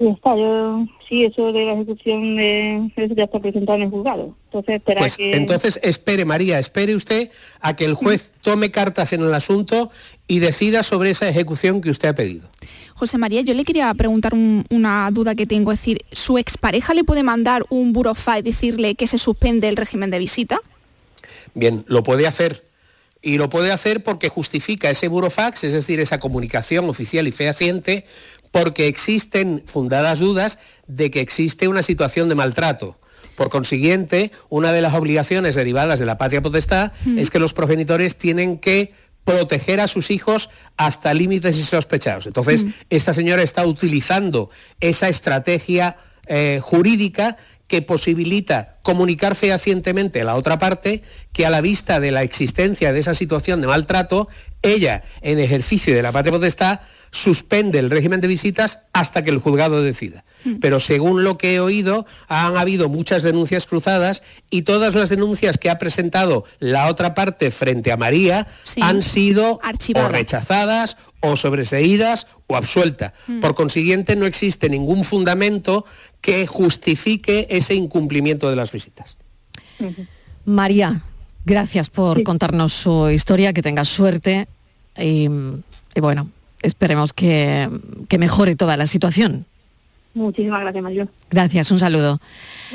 Sí, 0.00 0.06
está, 0.08 0.34
yo, 0.34 0.86
sí, 1.06 1.24
eso 1.26 1.52
de 1.52 1.66
la 1.66 1.72
ejecución 1.74 2.34
de, 2.34 2.90
eso 2.96 3.14
ya 3.14 3.24
está 3.24 3.38
presentado 3.38 3.76
en 3.76 3.84
el 3.84 3.90
juzgado. 3.90 4.34
Entonces, 4.46 4.76
espera 4.76 5.00
pues, 5.00 5.18
que... 5.18 5.36
entonces 5.36 5.78
espere, 5.82 6.24
María, 6.24 6.58
espere 6.58 6.94
usted 6.96 7.30
a 7.60 7.76
que 7.76 7.84
el 7.84 7.92
juez 7.92 8.32
tome 8.40 8.70
cartas 8.70 9.12
en 9.12 9.20
el 9.20 9.34
asunto 9.34 9.90
y 10.26 10.38
decida 10.38 10.82
sobre 10.82 11.10
esa 11.10 11.28
ejecución 11.28 11.82
que 11.82 11.90
usted 11.90 12.08
ha 12.08 12.14
pedido. 12.14 12.48
José 12.94 13.18
María, 13.18 13.42
yo 13.42 13.52
le 13.52 13.64
quería 13.64 13.92
preguntar 13.92 14.32
un- 14.32 14.64
una 14.70 15.10
duda 15.12 15.34
que 15.34 15.46
tengo, 15.46 15.70
es 15.70 15.80
decir, 15.80 15.98
¿su 16.12 16.38
expareja 16.38 16.94
le 16.94 17.04
puede 17.04 17.22
mandar 17.22 17.66
un 17.68 17.92
burofax 17.92 18.38
y 18.38 18.42
decirle 18.42 18.94
que 18.94 19.06
se 19.06 19.18
suspende 19.18 19.68
el 19.68 19.76
régimen 19.76 20.10
de 20.10 20.18
visita? 20.18 20.58
Bien, 21.52 21.84
lo 21.88 22.02
puede 22.02 22.26
hacer. 22.26 22.64
Y 23.22 23.36
lo 23.36 23.50
puede 23.50 23.70
hacer 23.70 24.02
porque 24.02 24.30
justifica 24.30 24.88
ese 24.88 25.08
burofax, 25.08 25.64
es 25.64 25.74
decir, 25.74 26.00
esa 26.00 26.18
comunicación 26.18 26.88
oficial 26.88 27.28
y 27.28 27.30
fehaciente, 27.30 28.06
porque 28.50 28.88
existen 28.88 29.62
fundadas 29.66 30.18
dudas 30.18 30.58
de 30.86 31.10
que 31.10 31.20
existe 31.20 31.68
una 31.68 31.82
situación 31.82 32.28
de 32.28 32.34
maltrato. 32.34 32.98
Por 33.36 33.48
consiguiente, 33.48 34.32
una 34.48 34.72
de 34.72 34.82
las 34.82 34.94
obligaciones 34.94 35.54
derivadas 35.54 35.98
de 35.98 36.06
la 36.06 36.18
patria 36.18 36.42
potestad 36.42 36.92
es 37.16 37.30
que 37.30 37.38
los 37.38 37.54
progenitores 37.54 38.16
tienen 38.16 38.58
que 38.58 38.92
proteger 39.24 39.80
a 39.80 39.88
sus 39.88 40.10
hijos 40.10 40.50
hasta 40.76 41.14
límites 41.14 41.56
insospechados. 41.56 42.26
Entonces, 42.26 42.66
esta 42.90 43.14
señora 43.14 43.42
está 43.42 43.64
utilizando 43.64 44.50
esa 44.80 45.08
estrategia 45.08 45.96
eh, 46.26 46.60
jurídica 46.62 47.36
que 47.66 47.82
posibilita 47.82 48.78
comunicar 48.82 49.36
fehacientemente 49.36 50.20
a 50.20 50.24
la 50.24 50.34
otra 50.34 50.58
parte 50.58 51.02
que 51.32 51.46
a 51.46 51.50
la 51.50 51.60
vista 51.60 52.00
de 52.00 52.10
la 52.10 52.24
existencia 52.24 52.92
de 52.92 52.98
esa 52.98 53.14
situación 53.14 53.60
de 53.60 53.68
maltrato, 53.68 54.28
ella, 54.60 55.04
en 55.22 55.38
ejercicio 55.38 55.94
de 55.94 56.02
la 56.02 56.12
patria 56.12 56.32
potestad, 56.32 56.80
suspende 57.10 57.78
el 57.78 57.90
régimen 57.90 58.20
de 58.20 58.28
visitas 58.28 58.80
hasta 58.92 59.22
que 59.22 59.30
el 59.30 59.38
juzgado 59.38 59.82
decida. 59.82 60.24
Pero 60.60 60.80
según 60.80 61.22
lo 61.22 61.36
que 61.36 61.54
he 61.54 61.60
oído, 61.60 62.06
han 62.28 62.56
habido 62.56 62.88
muchas 62.88 63.22
denuncias 63.22 63.66
cruzadas 63.66 64.22
y 64.48 64.62
todas 64.62 64.94
las 64.94 65.10
denuncias 65.10 65.58
que 65.58 65.68
ha 65.68 65.78
presentado 65.78 66.44
la 66.60 66.86
otra 66.86 67.14
parte 67.14 67.50
frente 67.50 67.92
a 67.92 67.96
María 67.96 68.46
han 68.80 69.02
sido 69.02 69.60
o 69.94 70.08
rechazadas 70.08 70.96
o 71.20 71.36
sobreseídas 71.36 72.26
o 72.46 72.56
absueltas. 72.56 73.12
Mm. 73.26 73.40
Por 73.40 73.54
consiguiente, 73.54 74.16
no 74.16 74.24
existe 74.24 74.70
ningún 74.70 75.04
fundamento 75.04 75.84
que 76.20 76.46
justifique 76.46 77.46
ese 77.50 77.74
incumplimiento 77.74 78.48
de 78.48 78.56
las 78.56 78.72
visitas. 78.72 79.18
María, 80.46 81.02
gracias 81.44 81.90
por 81.90 82.22
contarnos 82.22 82.72
su 82.72 83.10
historia, 83.10 83.52
que 83.52 83.62
tengas 83.62 83.88
suerte 83.88 84.48
y, 84.98 85.28
y 85.94 86.00
bueno, 86.00 86.30
esperemos 86.62 87.12
que, 87.12 87.68
que 88.08 88.18
mejore 88.18 88.56
toda 88.56 88.76
la 88.76 88.86
situación. 88.86 89.46
Muchísimas 90.14 90.60
gracias, 90.60 90.82
Mario. 90.82 91.08
Gracias, 91.30 91.70
un 91.70 91.78
saludo. 91.78 92.20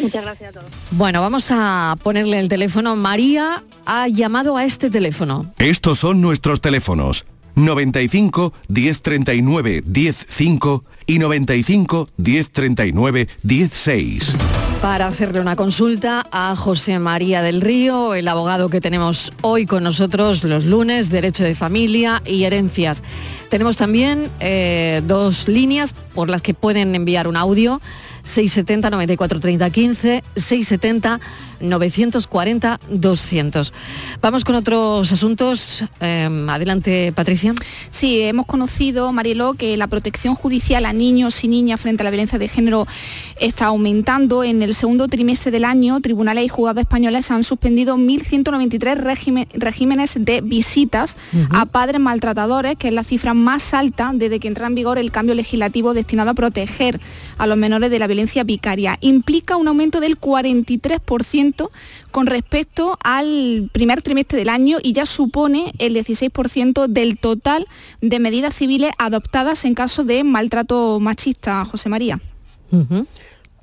Muchas 0.01 0.23
gracias 0.23 0.49
a 0.49 0.59
todos. 0.59 0.71
Bueno, 0.91 1.21
vamos 1.21 1.47
a 1.51 1.95
ponerle 2.01 2.39
el 2.39 2.47
teléfono. 2.47 2.95
María 2.95 3.63
ha 3.86 4.07
llamado 4.07 4.55
a 4.57 4.63
este 4.63 4.89
teléfono. 4.89 5.51
Estos 5.57 5.99
son 5.99 6.21
nuestros 6.21 6.61
teléfonos 6.61 7.25
95 7.55 8.53
1039 8.67 9.83
105 9.86 10.83
y 11.07 11.19
95 11.19 12.09
1039 12.17 13.27
16. 13.43 14.64
Para 14.82 15.07
hacerle 15.07 15.39
una 15.39 15.55
consulta 15.55 16.26
a 16.32 16.55
José 16.55 16.99
María 16.99 17.41
del 17.41 17.61
Río, 17.61 18.13
el 18.13 18.28
abogado 18.28 18.69
que 18.69 18.82
tenemos 18.82 19.32
hoy 19.41 19.65
con 19.65 19.84
nosotros 19.84 20.43
los 20.43 20.65
lunes, 20.65 21.09
Derecho 21.09 21.43
de 21.43 21.55
Familia 21.55 22.21
y 22.26 22.43
Herencias. 22.43 23.03
Tenemos 23.49 23.78
también 23.78 24.30
eh, 24.39 25.01
dos 25.05 25.47
líneas 25.47 25.93
por 26.13 26.30
las 26.30 26.41
que 26.41 26.53
pueden 26.53 26.95
enviar 26.95 27.28
un 27.28 27.38
audio. 27.38 27.82
670 28.23 28.89
94 28.89 29.39
30 29.39 29.69
15, 29.69 30.23
670 30.36 31.19
940 31.60 32.80
200. 32.89 33.74
Vamos 34.22 34.43
con 34.43 34.56
otros 34.56 35.12
asuntos. 35.12 35.84
Eh, 36.01 36.30
adelante, 36.49 37.12
Patricia. 37.14 37.53
Sí, 37.89 38.22
hemos 38.22 38.45
conocido, 38.45 39.12
Marielo, 39.12 39.53
que 39.53 39.78
la 39.78 39.88
protección 39.88 40.36
judicial 40.36 40.86
a 40.86 40.93
niños 40.93 41.43
y 41.43 41.47
niñas 41.47 41.82
frente 41.82 42.03
a 42.03 42.06
la 42.06 42.10
violencia 42.12 42.39
de 42.39 42.47
género 42.47 42.88
está 43.39 43.66
aumentando. 43.68 44.43
En 44.43 44.62
el 44.62 44.74
segundo 44.76 45.08
trimestre 45.08 45.51
del 45.51 45.66
año, 45.66 45.99
tribunales 46.01 46.45
y 46.45 46.49
juzgados 46.49 46.82
españoles 46.82 47.32
han 47.32 47.43
suspendido 47.43 47.97
1.193 47.97 48.95
régimen- 48.97 49.47
regímenes 49.53 50.14
de 50.20 50.41
visitas 50.41 51.16
a 51.51 51.66
padres 51.66 51.99
maltratadores, 52.01 52.76
que 52.78 52.88
es 52.89 52.93
la 52.93 53.03
cifra 53.03 53.34
más 53.34 53.74
alta 53.74 54.12
desde 54.14 54.39
que 54.39 54.47
entra 54.47 54.68
en 54.68 54.76
vigor 54.76 54.97
el 54.97 55.12
cambio 55.12 55.36
legislativo 55.36 55.93
destinado 55.93 56.32
a 56.32 56.34
proteger 56.34 56.99
a 57.38 57.47
los 57.47 57.58
menores 57.58 57.89
de 57.91 57.99
la 57.99 58.08
violencia 58.08 58.43
vicaria. 58.43 58.97
Implica 59.01 59.58
un 59.58 59.68
aumento 59.68 59.99
del 59.99 60.20
43% 60.20 61.44
con 62.11 62.27
respecto 62.27 62.97
al 63.03 63.69
primer 63.71 64.01
trimestre 64.01 64.39
del 64.39 64.49
año 64.49 64.77
y 64.81 64.93
ya 64.93 65.05
supone 65.05 65.73
el 65.79 65.95
16% 65.95 66.87
del 66.87 67.17
total 67.17 67.67
de 68.01 68.19
medidas 68.19 68.55
civiles 68.55 68.91
adoptadas 68.97 69.65
en 69.65 69.75
caso 69.75 70.03
de 70.03 70.23
maltrato 70.23 70.99
machista, 70.99 71.65
José 71.65 71.89
María. 71.89 72.19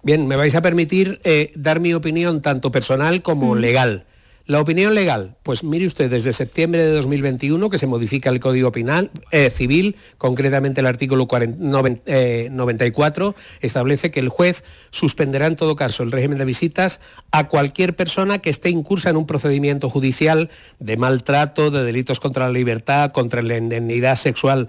Bien, 0.02 0.26
me 0.26 0.36
vais 0.36 0.54
a 0.54 0.62
permitir 0.62 1.20
eh, 1.24 1.52
dar 1.54 1.80
mi 1.80 1.94
opinión 1.94 2.42
tanto 2.42 2.70
personal 2.70 3.22
como 3.22 3.54
legal. 3.54 4.04
La 4.46 4.60
opinión 4.60 4.94
legal, 4.94 5.36
pues 5.44 5.62
mire 5.62 5.86
usted, 5.86 6.10
desde 6.10 6.32
septiembre 6.32 6.82
de 6.82 6.90
2021 6.90 7.70
que 7.70 7.78
se 7.78 7.86
modifica 7.86 8.28
el 8.28 8.40
Código 8.40 8.72
Penal 8.72 9.10
eh, 9.30 9.50
Civil, 9.50 9.94
concretamente 10.18 10.80
el 10.80 10.86
artículo 10.86 11.28
40 11.28 11.62
noven- 11.62 12.00
eh, 12.06 12.48
94, 12.50 13.36
establece 13.60 14.10
que 14.10 14.18
el 14.18 14.28
juez 14.28 14.64
suspenderá 14.90 15.46
en 15.46 15.54
todo 15.54 15.76
caso 15.76 16.02
el 16.02 16.10
régimen 16.10 16.38
de 16.38 16.44
visitas 16.44 17.00
a 17.30 17.46
cualquier 17.46 17.94
persona 17.94 18.40
que 18.40 18.50
esté 18.50 18.68
incursa 18.70 19.10
en 19.10 19.16
un 19.16 19.26
procedimiento 19.26 19.88
judicial 19.88 20.50
de 20.80 20.96
maltrato, 20.96 21.70
de 21.70 21.84
delitos 21.84 22.18
contra 22.18 22.46
la 22.46 22.52
libertad, 22.52 23.12
contra 23.12 23.42
la 23.42 23.56
indemnidad 23.56 24.16
sexual 24.16 24.68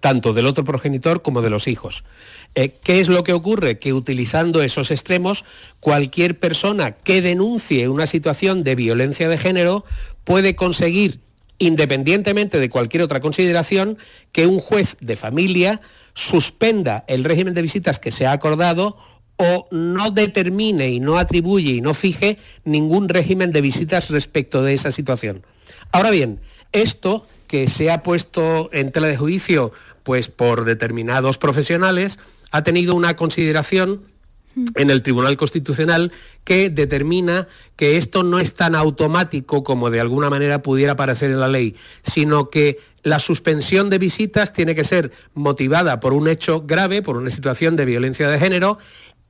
tanto 0.00 0.32
del 0.32 0.46
otro 0.46 0.64
progenitor 0.64 1.22
como 1.22 1.42
de 1.42 1.50
los 1.50 1.68
hijos. 1.68 2.04
Eh, 2.54 2.74
¿Qué 2.82 3.00
es 3.00 3.08
lo 3.08 3.24
que 3.24 3.32
ocurre? 3.32 3.78
Que 3.78 3.92
utilizando 3.92 4.62
esos 4.62 4.90
extremos, 4.90 5.44
cualquier 5.80 6.38
persona 6.38 6.92
que 6.92 7.22
denuncie 7.22 7.88
una 7.88 8.06
situación 8.06 8.62
de 8.62 8.74
violencia 8.74 9.28
de 9.28 9.38
género 9.38 9.84
puede 10.24 10.54
conseguir, 10.56 11.20
independientemente 11.58 12.58
de 12.58 12.70
cualquier 12.70 13.02
otra 13.02 13.20
consideración, 13.20 13.98
que 14.32 14.46
un 14.46 14.58
juez 14.58 14.96
de 15.00 15.16
familia 15.16 15.80
suspenda 16.14 17.04
el 17.06 17.24
régimen 17.24 17.54
de 17.54 17.62
visitas 17.62 17.98
que 17.98 18.12
se 18.12 18.26
ha 18.26 18.32
acordado 18.32 18.96
o 19.36 19.66
no 19.70 20.10
determine 20.10 20.90
y 20.90 21.00
no 21.00 21.18
atribuye 21.18 21.72
y 21.72 21.80
no 21.80 21.94
fije 21.94 22.38
ningún 22.64 23.08
régimen 23.08 23.50
de 23.50 23.60
visitas 23.60 24.10
respecto 24.10 24.62
de 24.62 24.74
esa 24.74 24.92
situación. 24.92 25.44
Ahora 25.90 26.10
bien, 26.10 26.40
esto 26.72 27.26
que 27.52 27.68
se 27.68 27.90
ha 27.90 28.02
puesto 28.02 28.70
en 28.72 28.92
tela 28.92 29.08
de 29.08 29.18
juicio 29.18 29.72
pues 30.04 30.28
por 30.28 30.64
determinados 30.64 31.36
profesionales 31.36 32.18
ha 32.50 32.62
tenido 32.62 32.94
una 32.94 33.14
consideración 33.14 34.00
en 34.74 34.90
el 34.90 35.02
Tribunal 35.02 35.36
Constitucional 35.36 36.12
que 36.44 36.70
determina 36.70 37.48
que 37.76 37.98
esto 37.98 38.22
no 38.22 38.38
es 38.38 38.54
tan 38.54 38.74
automático 38.74 39.64
como 39.64 39.90
de 39.90 40.00
alguna 40.00 40.30
manera 40.30 40.62
pudiera 40.62 40.96
parecer 40.96 41.30
en 41.30 41.40
la 41.40 41.48
ley, 41.48 41.76
sino 42.00 42.48
que 42.48 42.78
la 43.02 43.18
suspensión 43.18 43.90
de 43.90 43.98
visitas 43.98 44.54
tiene 44.54 44.74
que 44.74 44.84
ser 44.84 45.12
motivada 45.34 46.00
por 46.00 46.14
un 46.14 46.28
hecho 46.28 46.62
grave, 46.62 47.02
por 47.02 47.18
una 47.18 47.28
situación 47.28 47.76
de 47.76 47.84
violencia 47.84 48.30
de 48.30 48.38
género 48.38 48.78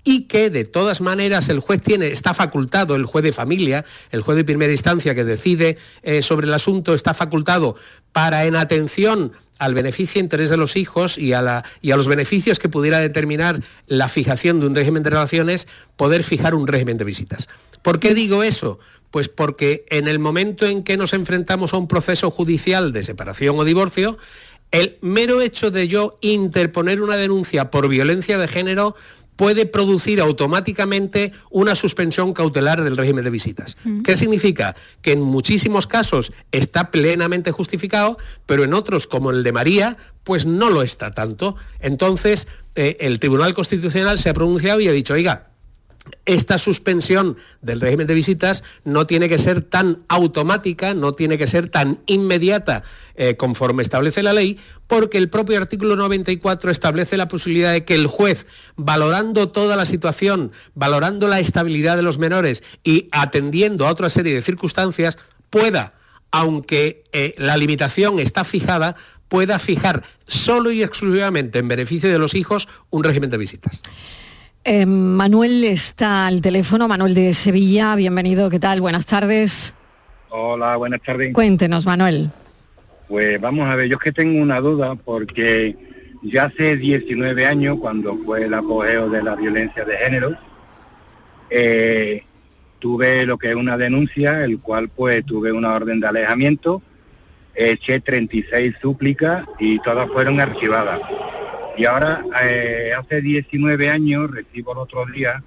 y 0.05 0.23
que 0.23 0.51
de 0.51 0.65
todas 0.65 1.01
maneras 1.01 1.49
el 1.49 1.61
juez 1.61 1.81
tiene, 1.81 2.09
está 2.09 2.35
facultado, 2.35 2.97
el 2.97 3.05
juez 3.07 3.23
de 3.25 3.33
familia, 3.33 3.85
el 4.11 4.23
juez 4.23 4.37
de 4.37 4.45
primera 4.45 4.73
instancia 4.73 5.15
que 5.15 5.25
decide 5.25 5.77
eh, 6.03 6.23
sobre 6.23 6.47
el 6.47 6.55
asunto, 6.55 6.95
está 6.95 7.15
facultado 7.15 7.77
para 8.13 8.45
en 8.47 8.57
atención 8.57 9.33
al 9.59 9.75
beneficio 9.75 10.19
e 10.21 10.25
interés 10.25 10.51
de 10.51 10.57
los 10.57 10.75
hijos 10.77 11.19
y 11.19 11.35
a, 11.35 11.41
la- 11.43 11.65
y 11.81 11.93
a 11.93 11.97
los 11.97 12.09
beneficios 12.09 12.59
que 12.59 12.69
pudiera 12.69 12.99
determinar 12.99 13.61
la 13.87 14.09
fijación 14.09 14.59
de 14.59 14.67
un 14.67 14.75
régimen 14.75 15.05
de 15.05 15.11
relaciones, 15.11 15.69
poder 15.97 16.25
fijar 16.25 16.55
un 16.57 16.67
régimen 16.67 16.97
de 16.99 17.05
visitas. 17.05 17.49
¿Por 17.83 18.01
qué 18.01 18.13
digo 18.13 18.43
eso? 18.43 18.81
Pues 19.13 19.29
porque 19.29 19.85
en 19.91 20.09
el 20.09 20.19
momento 20.19 20.67
en 20.67 20.83
que 20.83 20.97
nos 20.97 21.13
enfrentamos 21.13 21.75
a 21.75 21.77
un 21.77 21.87
proceso 21.87 22.31
judicial 22.33 22.93
de 22.93 23.05
separación 23.05 23.57
o 23.59 23.65
divorcio, 23.65 24.19
el 24.73 24.97
mero 25.03 25.43
hecho 25.43 25.71
de 25.71 25.87
yo 25.87 26.19
interponer 26.23 27.01
una 27.03 27.17
denuncia 27.17 27.71
por 27.71 27.89
violencia 27.89 28.39
de 28.39 28.49
género 28.49 28.97
puede 29.43 29.67
producir 29.67 30.21
automáticamente 30.21 31.33
una 31.51 31.75
suspensión 31.75 32.33
cautelar 32.33 32.85
del 32.85 32.97
régimen 32.97 33.25
de 33.25 33.31
visitas. 33.31 33.77
Mm. 33.83 34.03
¿Qué 34.03 34.15
significa? 34.15 34.77
Que 35.01 35.11
en 35.11 35.21
muchísimos 35.21 35.89
casos 35.89 36.33
está 36.53 36.93
plenamente 36.93 37.51
justificado, 37.51 38.19
pero 38.47 38.63
en 38.63 38.73
otros, 38.73 39.09
como 39.09 39.33
el 39.33 39.43
de 39.43 39.51
María, 39.51 39.97
pues 40.23 40.47
no 40.47 40.71
lo 40.71 40.85
está 40.85 41.11
tanto. 41.11 41.57
Entonces, 41.81 42.47
eh, 42.77 42.99
el 43.01 43.19
Tribunal 43.19 43.53
Constitucional 43.53 44.21
se 44.21 44.31
ha 44.31 44.33
pronunciado 44.33 44.79
y 44.79 44.87
ha 44.87 44.93
dicho, 44.93 45.15
oiga, 45.15 45.51
esta 46.25 46.59
suspensión 46.59 47.37
del 47.61 47.81
régimen 47.81 48.07
de 48.07 48.15
visitas 48.15 48.65
no 48.85 49.07
tiene 49.07 49.29
que 49.29 49.39
ser 49.39 49.63
tan 49.63 50.03
automática, 50.09 50.95
no 50.95 51.13
tiene 51.13 51.39
que 51.39 51.47
ser 51.47 51.69
tan 51.69 52.01
inmediata 52.07 52.83
eh, 53.15 53.37
conforme 53.37 53.83
establece 53.83 54.23
la 54.23 54.33
ley, 54.33 54.59
porque 54.87 55.19
el 55.19 55.29
propio 55.29 55.59
artículo 55.59 55.97
94 55.97 56.71
establece 56.71 57.17
la 57.17 57.29
posibilidad 57.29 57.73
de 57.73 57.85
que 57.85 57.95
el 57.95 58.07
juez, 58.07 58.47
valorando 58.77 59.51
toda 59.51 59.77
la 59.77 59.87
situación, 59.87 60.53
valorando 60.75 61.29
la 61.29 61.41
estabilidad 61.41 61.97
de 61.97 62.03
los 62.03 62.19
menores 62.19 62.63
y 62.83 63.09
atendiendo 63.13 63.87
a 63.87 63.91
otra 63.91 64.11
serie 64.11 64.35
de 64.35 64.43
circunstancias, 64.43 65.19
pueda, 65.51 65.95
aunque 66.31 67.05
eh, 67.13 67.35
la 67.39 67.57
limitación 67.57 68.19
está 68.19 68.45
fijada, 68.45 68.97
pueda 69.29 69.59
fijar 69.59 70.03
solo 70.27 70.73
y 70.73 70.83
exclusivamente 70.83 71.59
en 71.59 71.69
beneficio 71.69 72.11
de 72.11 72.19
los 72.19 72.35
hijos 72.35 72.69
un 72.91 73.05
régimen 73.05 73.31
de 73.31 73.39
visitas. 73.39 73.83
Eh, 74.65 74.87
Manuel 74.87 75.65
está 75.65 76.29
al 76.29 76.41
teléfono, 76.41 76.87
Manuel 76.87 77.15
de 77.15 77.35
Sevilla, 77.35 77.97
bienvenido, 77.97 78.49
¿qué 78.49 78.61
tal? 78.61 78.81
Buenas 78.81 79.07
tardes. 79.07 79.75
Hola, 80.29 80.77
buenas 80.77 81.03
tardes. 81.03 81.33
Cuéntenos, 81.33 81.85
Manuel. 81.85 82.31
Pues 83.09 83.41
vamos 83.41 83.69
a 83.69 83.75
ver, 83.75 83.89
yo 83.89 83.97
es 83.97 84.03
que 84.05 84.13
tengo 84.13 84.41
una 84.41 84.61
duda 84.61 84.95
porque 84.95 85.77
ya 86.23 86.45
hace 86.45 86.77
19 86.77 87.45
años, 87.45 87.79
cuando 87.81 88.17
fue 88.19 88.45
el 88.45 88.55
apogeo 88.55 89.11
de 89.11 89.25
la 89.25 89.35
violencia 89.35 89.85
de 89.85 89.97
género, 89.97 90.37
eh, 91.51 92.23
tuve 92.79 93.27
lo 93.27 93.39
que 93.39 93.51
es 93.51 93.57
una 93.57 93.77
denuncia, 93.77 94.45
el 94.45 94.61
cual 94.61 94.89
pues 94.89 95.27
tuve 95.27 95.51
una 95.51 95.75
orden 95.75 95.99
de 95.99 96.07
alejamiento, 96.07 96.83
eché 97.53 97.99
36 97.99 98.77
súplicas 98.81 99.45
y 99.59 99.81
todas 99.81 100.09
fueron 100.09 100.41
archivadas. 100.41 101.01
Y 101.77 101.85
ahora, 101.85 102.23
eh, 102.45 102.91
hace 102.99 103.21
19 103.23 103.89
años, 103.91 104.31
recibo 104.31 104.73
el 104.73 104.79
otro 104.79 105.05
día 105.07 105.43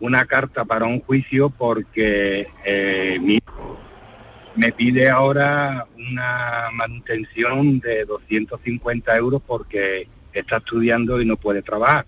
una 0.00 0.24
carta 0.26 0.64
para 0.64 0.86
un 0.86 1.00
juicio 1.00 1.50
porque 1.50 2.48
eh, 2.64 3.18
mi 3.20 3.38
me 4.56 4.72
pide 4.72 5.08
ahora 5.08 5.86
una 5.96 6.66
manutención 6.72 7.78
de 7.78 8.04
250 8.04 9.16
euros 9.16 9.40
porque 9.46 10.08
está 10.32 10.56
estudiando 10.56 11.20
y 11.20 11.24
no 11.26 11.36
puede 11.36 11.62
trabajar. 11.62 12.06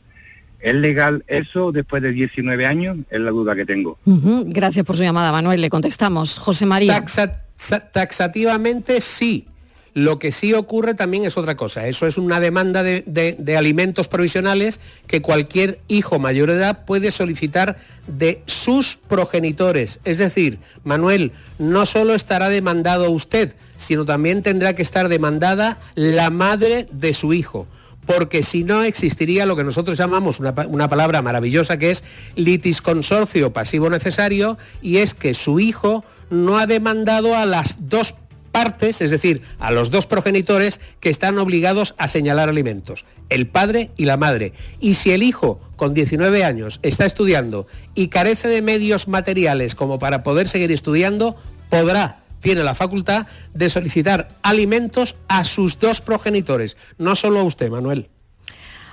¿Es 0.59 0.75
legal 0.75 1.25
eso 1.29 1.71
después 1.71 2.03
de 2.03 2.11
19 2.13 2.67
años? 2.67 2.97
Es 3.09 3.21
la 3.21 3.31
duda 3.31 3.55
que 3.55 3.65
tengo. 3.65 3.99
Gracias 4.47 4.85
por 4.85 4.97
su 4.97 5.03
llamada, 5.05 5.31
Manuel. 5.31 5.61
Le 5.61 5.71
contestamos. 5.71 6.39
José 6.41 6.67
María. 6.67 7.01
Taxa- 7.01 7.91
taxativamente 7.93 9.01
sí. 9.01 9.47
Lo 9.95 10.19
que 10.19 10.31
sí 10.33 10.55
ocurre 10.55 10.95
también 10.95 11.25
es 11.25 11.37
otra 11.37 11.57
cosa. 11.57 11.87
Eso 11.87 12.07
es 12.07 12.17
una 12.17 12.39
demanda 12.41 12.83
de, 12.83 13.03
de- 13.07 13.57
alimentos 13.57 14.09
provisionales 14.09 14.81
que 15.07 15.21
cualquier 15.21 15.81
hijo 15.89 16.19
mayor 16.19 16.49
de 16.51 16.57
edad 16.57 16.85
puede 16.85 17.11
solicitar 17.11 17.77
de 18.07 18.43
sus 18.47 18.97
progenitores. 18.97 20.01
Es 20.05 20.19
decir, 20.19 20.59
Manuel, 20.85 21.33
no 21.59 21.87
solo 21.87 22.15
estará 22.15 22.49
demandado 22.49 23.11
usted, 23.11 23.55
sino 23.77 24.05
también 24.05 24.43
tendrá 24.43 24.75
que 24.75 24.83
estar 24.83 25.09
demandada 25.09 25.79
la 25.95 26.31
madre 26.31 26.87
de 26.93 27.13
su 27.15 27.33
hijo 27.33 27.67
porque 28.07 28.43
si 28.43 28.65
no 28.65 28.83
existiría 28.83 29.47
lo 29.47 29.55
que 29.55 29.63
nosotros 29.63 29.97
llamamos 29.97 30.41
una, 30.41 30.53
una 30.69 30.89
palabra 30.89 31.23
maravillosa 31.23 31.79
que 31.79 31.91
es 31.93 32.03
litis 32.35 32.81
consorcio 32.83 33.53
pasivo 33.53 33.89
necesario 33.89 34.59
y 34.83 34.97
es 34.97 35.15
que 35.15 35.33
su 35.35 35.61
hijo 35.61 36.03
no 36.29 36.59
ha 36.59 36.67
demandado 36.67 37.37
a 37.37 37.47
las 37.47 37.89
dos 37.89 38.15
partes, 38.53 39.01
es 39.01 39.11
decir, 39.11 39.43
a 39.59 39.71
los 39.71 39.91
dos 39.91 40.07
progenitores 40.07 40.81
que 41.01 41.11
están 41.11 41.39
obligados 41.39 41.95
a 41.99 42.09
señalar 42.09 42.49
alimentos, 42.49 43.05
el 43.29 43.47
padre 43.47 43.91
y 43.97 44.05
la 44.05 44.17
madre. 44.17 44.53
Y 44.81 44.95
si 44.95 45.13
el 45.13 45.23
hijo 45.23 45.61
con 45.77 45.95
19 45.95 46.45
años 46.45 46.81
está 46.83 47.07
estudiando 47.07 47.67
y 47.95 48.09
carece 48.09 48.49
de 48.49 48.63
medios 48.63 49.09
materiales 49.09 49.75
como 49.75 49.99
para 49.99 50.23
poder 50.23 50.49
seguir 50.49 50.73
estudiando, 50.73 51.37
podrá 51.69 52.21
tiene 52.41 52.65
la 52.65 52.75
facultad 52.75 53.27
de 53.55 53.71
solicitar 53.71 54.29
alimentos 54.43 55.17
a 55.29 55.45
sus 55.45 55.79
dos 55.79 56.01
progenitores, 56.01 56.77
no 56.99 57.15
solo 57.15 57.41
a 57.41 57.45
usted, 57.45 57.71
Manuel. 57.71 58.09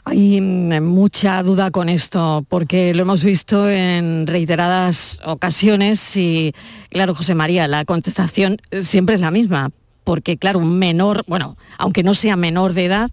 Hay 0.09 0.39
mm, 0.39 0.81
mucha 0.83 1.43
duda 1.43 1.69
con 1.69 1.89
esto, 1.89 2.45
porque 2.47 2.93
lo 2.93 3.01
hemos 3.01 3.23
visto 3.23 3.69
en 3.69 4.25
reiteradas 4.25 5.19
ocasiones 5.25 6.15
y, 6.15 6.53
claro, 6.89 7.13
José 7.13 7.35
María, 7.35 7.67
la 7.67 7.83
contestación 7.83 8.57
eh, 8.71 8.83
siempre 8.83 9.15
es 9.15 9.21
la 9.21 9.31
misma, 9.31 9.71
porque, 10.05 10.37
claro, 10.37 10.59
un 10.59 10.79
menor, 10.79 11.25
bueno, 11.27 11.57
aunque 11.77 12.03
no 12.03 12.13
sea 12.13 12.37
menor 12.37 12.73
de 12.73 12.85
edad, 12.85 13.11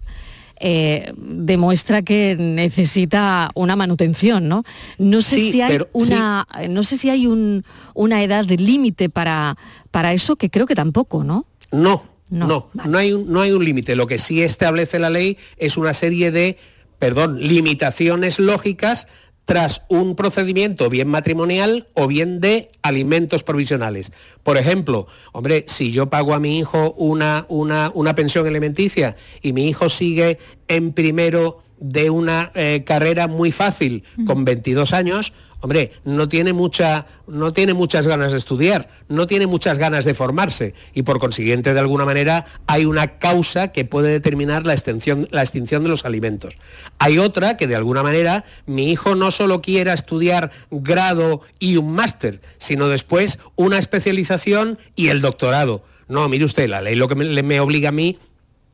eh, 0.61 1.11
demuestra 1.17 2.01
que 2.01 2.37
necesita 2.39 3.49
una 3.55 3.75
manutención, 3.75 4.47
¿no? 4.47 4.63
No 4.97 5.21
sé 5.21 5.35
Sí, 5.37 5.51
si 5.51 5.61
hay 5.61 5.71
pero- 5.73 5.89
una, 5.91 6.47
no 6.69 6.83
sé 6.83 6.97
si 6.97 7.09
hay 7.09 7.27
un- 7.27 7.65
una 7.93 8.23
edad 8.23 8.45
de 8.45 8.55
límite 8.55 9.09
para, 9.09 9.57
para 9.91 10.13
eso, 10.13 10.37
que 10.37 10.49
creo 10.49 10.65
que 10.65 10.75
tampoco, 10.75 11.25
¿no? 11.25 11.45
No, 11.73 12.03
no, 12.29 12.69
no, 12.85 12.97
hay 12.97 13.11
un, 13.11 13.29
no 13.29 13.41
hay 13.41 13.51
un 13.51 13.65
límite. 13.65 13.97
Lo 13.97 14.07
que 14.07 14.17
sí 14.17 14.41
establece 14.41 14.97
la 14.97 15.09
ley 15.09 15.37
es 15.57 15.75
una 15.75 15.93
serie 15.93 16.31
de, 16.31 16.57
perdón, 16.99 17.39
limitaciones 17.39 18.39
lógicas 18.39 19.07
tras 19.45 19.83
un 19.89 20.15
procedimiento 20.15 20.89
bien 20.89 21.07
matrimonial 21.07 21.87
o 21.93 22.07
bien 22.07 22.41
de 22.41 22.71
alimentos 22.81 23.43
provisionales. 23.43 24.11
Por 24.43 24.57
ejemplo, 24.57 25.07
hombre, 25.31 25.65
si 25.67 25.91
yo 25.91 26.09
pago 26.09 26.33
a 26.33 26.39
mi 26.39 26.57
hijo 26.57 26.93
una, 26.97 27.45
una, 27.47 27.91
una 27.93 28.15
pensión 28.15 28.47
alimenticia 28.47 29.15
y 29.41 29.53
mi 29.53 29.67
hijo 29.67 29.89
sigue 29.89 30.39
en 30.67 30.93
primero 30.93 31.59
de 31.79 32.09
una 32.09 32.51
eh, 32.55 32.83
carrera 32.85 33.27
muy 33.27 33.51
fácil 33.51 34.03
con 34.25 34.45
22 34.45 34.93
años, 34.93 35.33
hombre, 35.65 35.91
no 36.03 36.27
tiene, 36.27 36.53
no 36.53 37.53
tiene 37.53 37.73
muchas 37.73 38.07
ganas 38.07 38.31
de 38.31 38.37
estudiar, 38.37 38.87
no 39.09 39.25
tiene 39.25 39.47
muchas 39.47 39.79
ganas 39.79 40.05
de 40.05 40.13
formarse 40.13 40.75
y 40.93 41.01
por 41.01 41.19
consiguiente, 41.19 41.73
de 41.73 41.79
alguna 41.79 42.05
manera, 42.05 42.45
hay 42.67 42.85
una 42.85 43.17
causa 43.17 43.71
que 43.71 43.83
puede 43.83 44.11
determinar 44.11 44.65
la 44.65 44.73
extinción, 44.73 45.27
la 45.31 45.41
extinción 45.41 45.83
de 45.83 45.89
los 45.89 46.05
alimentos. 46.05 46.53
Hay 46.99 47.17
otra 47.17 47.57
que, 47.57 47.65
de 47.65 47.75
alguna 47.75 48.03
manera, 48.03 48.45
mi 48.67 48.91
hijo 48.91 49.15
no 49.15 49.31
solo 49.31 49.61
quiera 49.61 49.93
estudiar 49.93 50.51
grado 50.69 51.41
y 51.57 51.77
un 51.77 51.91
máster, 51.93 52.41
sino 52.59 52.87
después 52.87 53.39
una 53.55 53.79
especialización 53.79 54.77
y 54.95 55.07
el 55.07 55.21
doctorado. 55.21 55.83
No, 56.07 56.29
mire 56.29 56.45
usted, 56.45 56.69
la 56.69 56.83
ley 56.83 56.95
lo 56.95 57.07
que 57.07 57.15
me 57.15 57.59
obliga 57.59 57.89
a 57.89 57.91
mí 57.91 58.17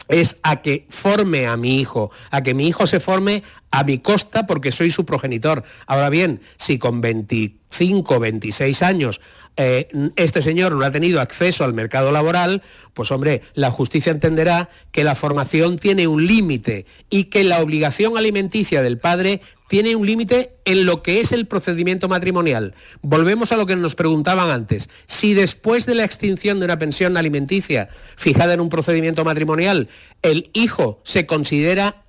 es 0.07 0.37
a 0.43 0.61
que 0.61 0.85
forme 0.89 1.47
a 1.47 1.57
mi 1.57 1.79
hijo, 1.79 2.11
a 2.29 2.43
que 2.43 2.53
mi 2.53 2.67
hijo 2.67 2.87
se 2.87 2.99
forme 2.99 3.43
a 3.71 3.83
mi 3.83 3.99
costa 3.99 4.45
porque 4.45 4.71
soy 4.71 4.91
su 4.91 5.05
progenitor. 5.05 5.63
Ahora 5.87 6.09
bien, 6.09 6.41
si 6.57 6.77
con 6.77 7.01
25, 7.01 8.19
26 8.19 8.81
años 8.83 9.21
eh, 9.57 9.89
este 10.15 10.41
señor 10.41 10.71
no 10.73 10.85
ha 10.85 10.91
tenido 10.91 11.19
acceso 11.21 11.63
al 11.63 11.73
mercado 11.73 12.11
laboral, 12.11 12.61
pues 12.93 13.11
hombre, 13.11 13.41
la 13.53 13.69
justicia 13.71 14.11
entenderá 14.11 14.69
que 14.91 15.03
la 15.03 15.13
formación 15.15 15.77
tiene 15.77 16.07
un 16.07 16.25
límite 16.25 16.85
y 17.09 17.25
que 17.25 17.43
la 17.43 17.59
obligación 17.59 18.17
alimenticia 18.17 18.81
del 18.81 18.97
padre 18.97 19.41
tiene 19.67 19.95
un 19.95 20.05
límite 20.05 20.55
en 20.65 20.85
lo 20.85 21.01
que 21.01 21.21
es 21.21 21.31
el 21.31 21.47
procedimiento 21.47 22.07
matrimonial. 22.09 22.73
Volvemos 23.01 23.51
a 23.51 23.57
lo 23.57 23.65
que 23.65 23.75
nos 23.75 23.95
preguntaban 23.95 24.49
antes. 24.49 24.89
Si 25.05 25.33
después 25.33 25.85
de 25.85 25.95
la 25.95 26.03
extinción 26.03 26.59
de 26.59 26.65
una 26.65 26.79
pensión 26.79 27.15
alimenticia 27.17 27.89
fijada 28.15 28.53
en 28.53 28.61
un 28.61 28.69
procedimiento 28.69 29.23
matrimonial, 29.23 29.87
el 30.21 30.49
hijo 30.53 31.01
se 31.03 31.25
considera 31.25 32.03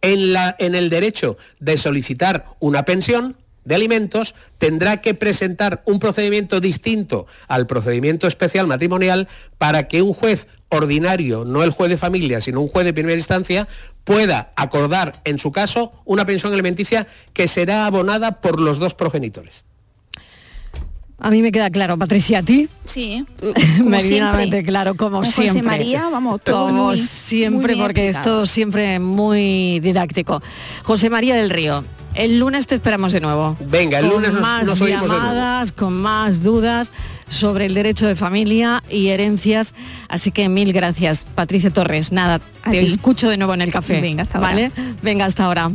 en, 0.00 0.32
la- 0.32 0.54
en 0.58 0.74
el 0.74 0.90
derecho 0.90 1.36
de 1.60 1.76
solicitar 1.76 2.46
una 2.60 2.84
pensión 2.84 3.36
de 3.64 3.74
alimentos, 3.74 4.34
tendrá 4.58 5.00
que 5.00 5.14
presentar 5.14 5.82
un 5.86 5.98
procedimiento 5.98 6.60
distinto 6.60 7.26
al 7.48 7.66
procedimiento 7.66 8.26
especial 8.26 8.66
matrimonial 8.66 9.28
para 9.58 9.88
que 9.88 10.02
un 10.02 10.12
juez 10.12 10.48
ordinario, 10.68 11.44
no 11.44 11.62
el 11.62 11.70
juez 11.70 11.88
de 11.90 11.96
familia, 11.96 12.40
sino 12.40 12.60
un 12.60 12.68
juez 12.68 12.84
de 12.84 12.92
primera 12.92 13.16
instancia, 13.16 13.68
pueda 14.04 14.52
acordar, 14.56 15.20
en 15.24 15.38
su 15.38 15.52
caso, 15.52 15.92
una 16.04 16.24
pensión 16.26 16.52
alimenticia 16.52 17.06
que 17.32 17.48
será 17.48 17.86
abonada 17.86 18.40
por 18.40 18.60
los 18.60 18.78
dos 18.78 18.94
progenitores. 18.94 19.64
A 21.18 21.30
mí 21.30 21.42
me 21.42 21.52
queda 21.52 21.70
claro, 21.70 21.96
Patricia, 21.96 22.40
¿a 22.40 22.42
ti? 22.42 22.68
Sí, 22.84 23.24
Meridianamente 23.84 24.62
claro, 24.64 24.94
como 24.96 25.18
Con 25.18 25.24
José 25.26 25.42
siempre. 25.44 25.62
María, 25.62 26.08
vamos, 26.10 26.42
todo 26.42 26.66
Como 26.66 26.86
muy- 26.86 26.98
siempre, 26.98 27.60
muy 27.60 27.74
bien 27.76 27.86
porque 27.86 28.08
es 28.10 28.20
todo 28.20 28.44
siempre 28.46 28.98
muy 28.98 29.78
didáctico. 29.80 30.42
José 30.82 31.08
María 31.10 31.36
del 31.36 31.50
Río, 31.50 31.84
el 32.14 32.38
lunes 32.38 32.66
te 32.66 32.74
esperamos 32.74 33.12
de 33.12 33.20
nuevo. 33.20 33.56
Venga, 33.60 33.98
el 33.98 34.06
Con 34.06 34.14
lunes 34.16 34.32
nos- 34.32 34.42
más 34.42 34.64
nos 34.64 34.80
oímos 34.80 35.02
de 35.02 35.08
nuevo. 35.08 35.22
llamadas, 35.24 35.72
con 35.72 35.94
más 36.00 36.42
dudas 36.42 36.90
sobre 37.28 37.66
el 37.66 37.74
derecho 37.74 38.06
de 38.06 38.16
familia 38.16 38.82
y 38.90 39.08
herencias. 39.08 39.74
Así 40.08 40.30
que 40.30 40.48
mil 40.48 40.72
gracias, 40.72 41.26
Patricia 41.34 41.70
Torres. 41.70 42.12
Nada, 42.12 42.38
te 42.38 42.70
ti. 42.70 42.78
escucho 42.78 43.28
de 43.28 43.36
nuevo 43.38 43.54
en 43.54 43.62
el 43.62 43.72
café. 43.72 44.00
Venga, 44.00 44.22
hasta 44.24 44.38
ahora. 44.38 44.48
¿Vale? 44.50 44.70
Venga, 45.02 45.24
hasta 45.24 45.44
ahora. 45.44 45.70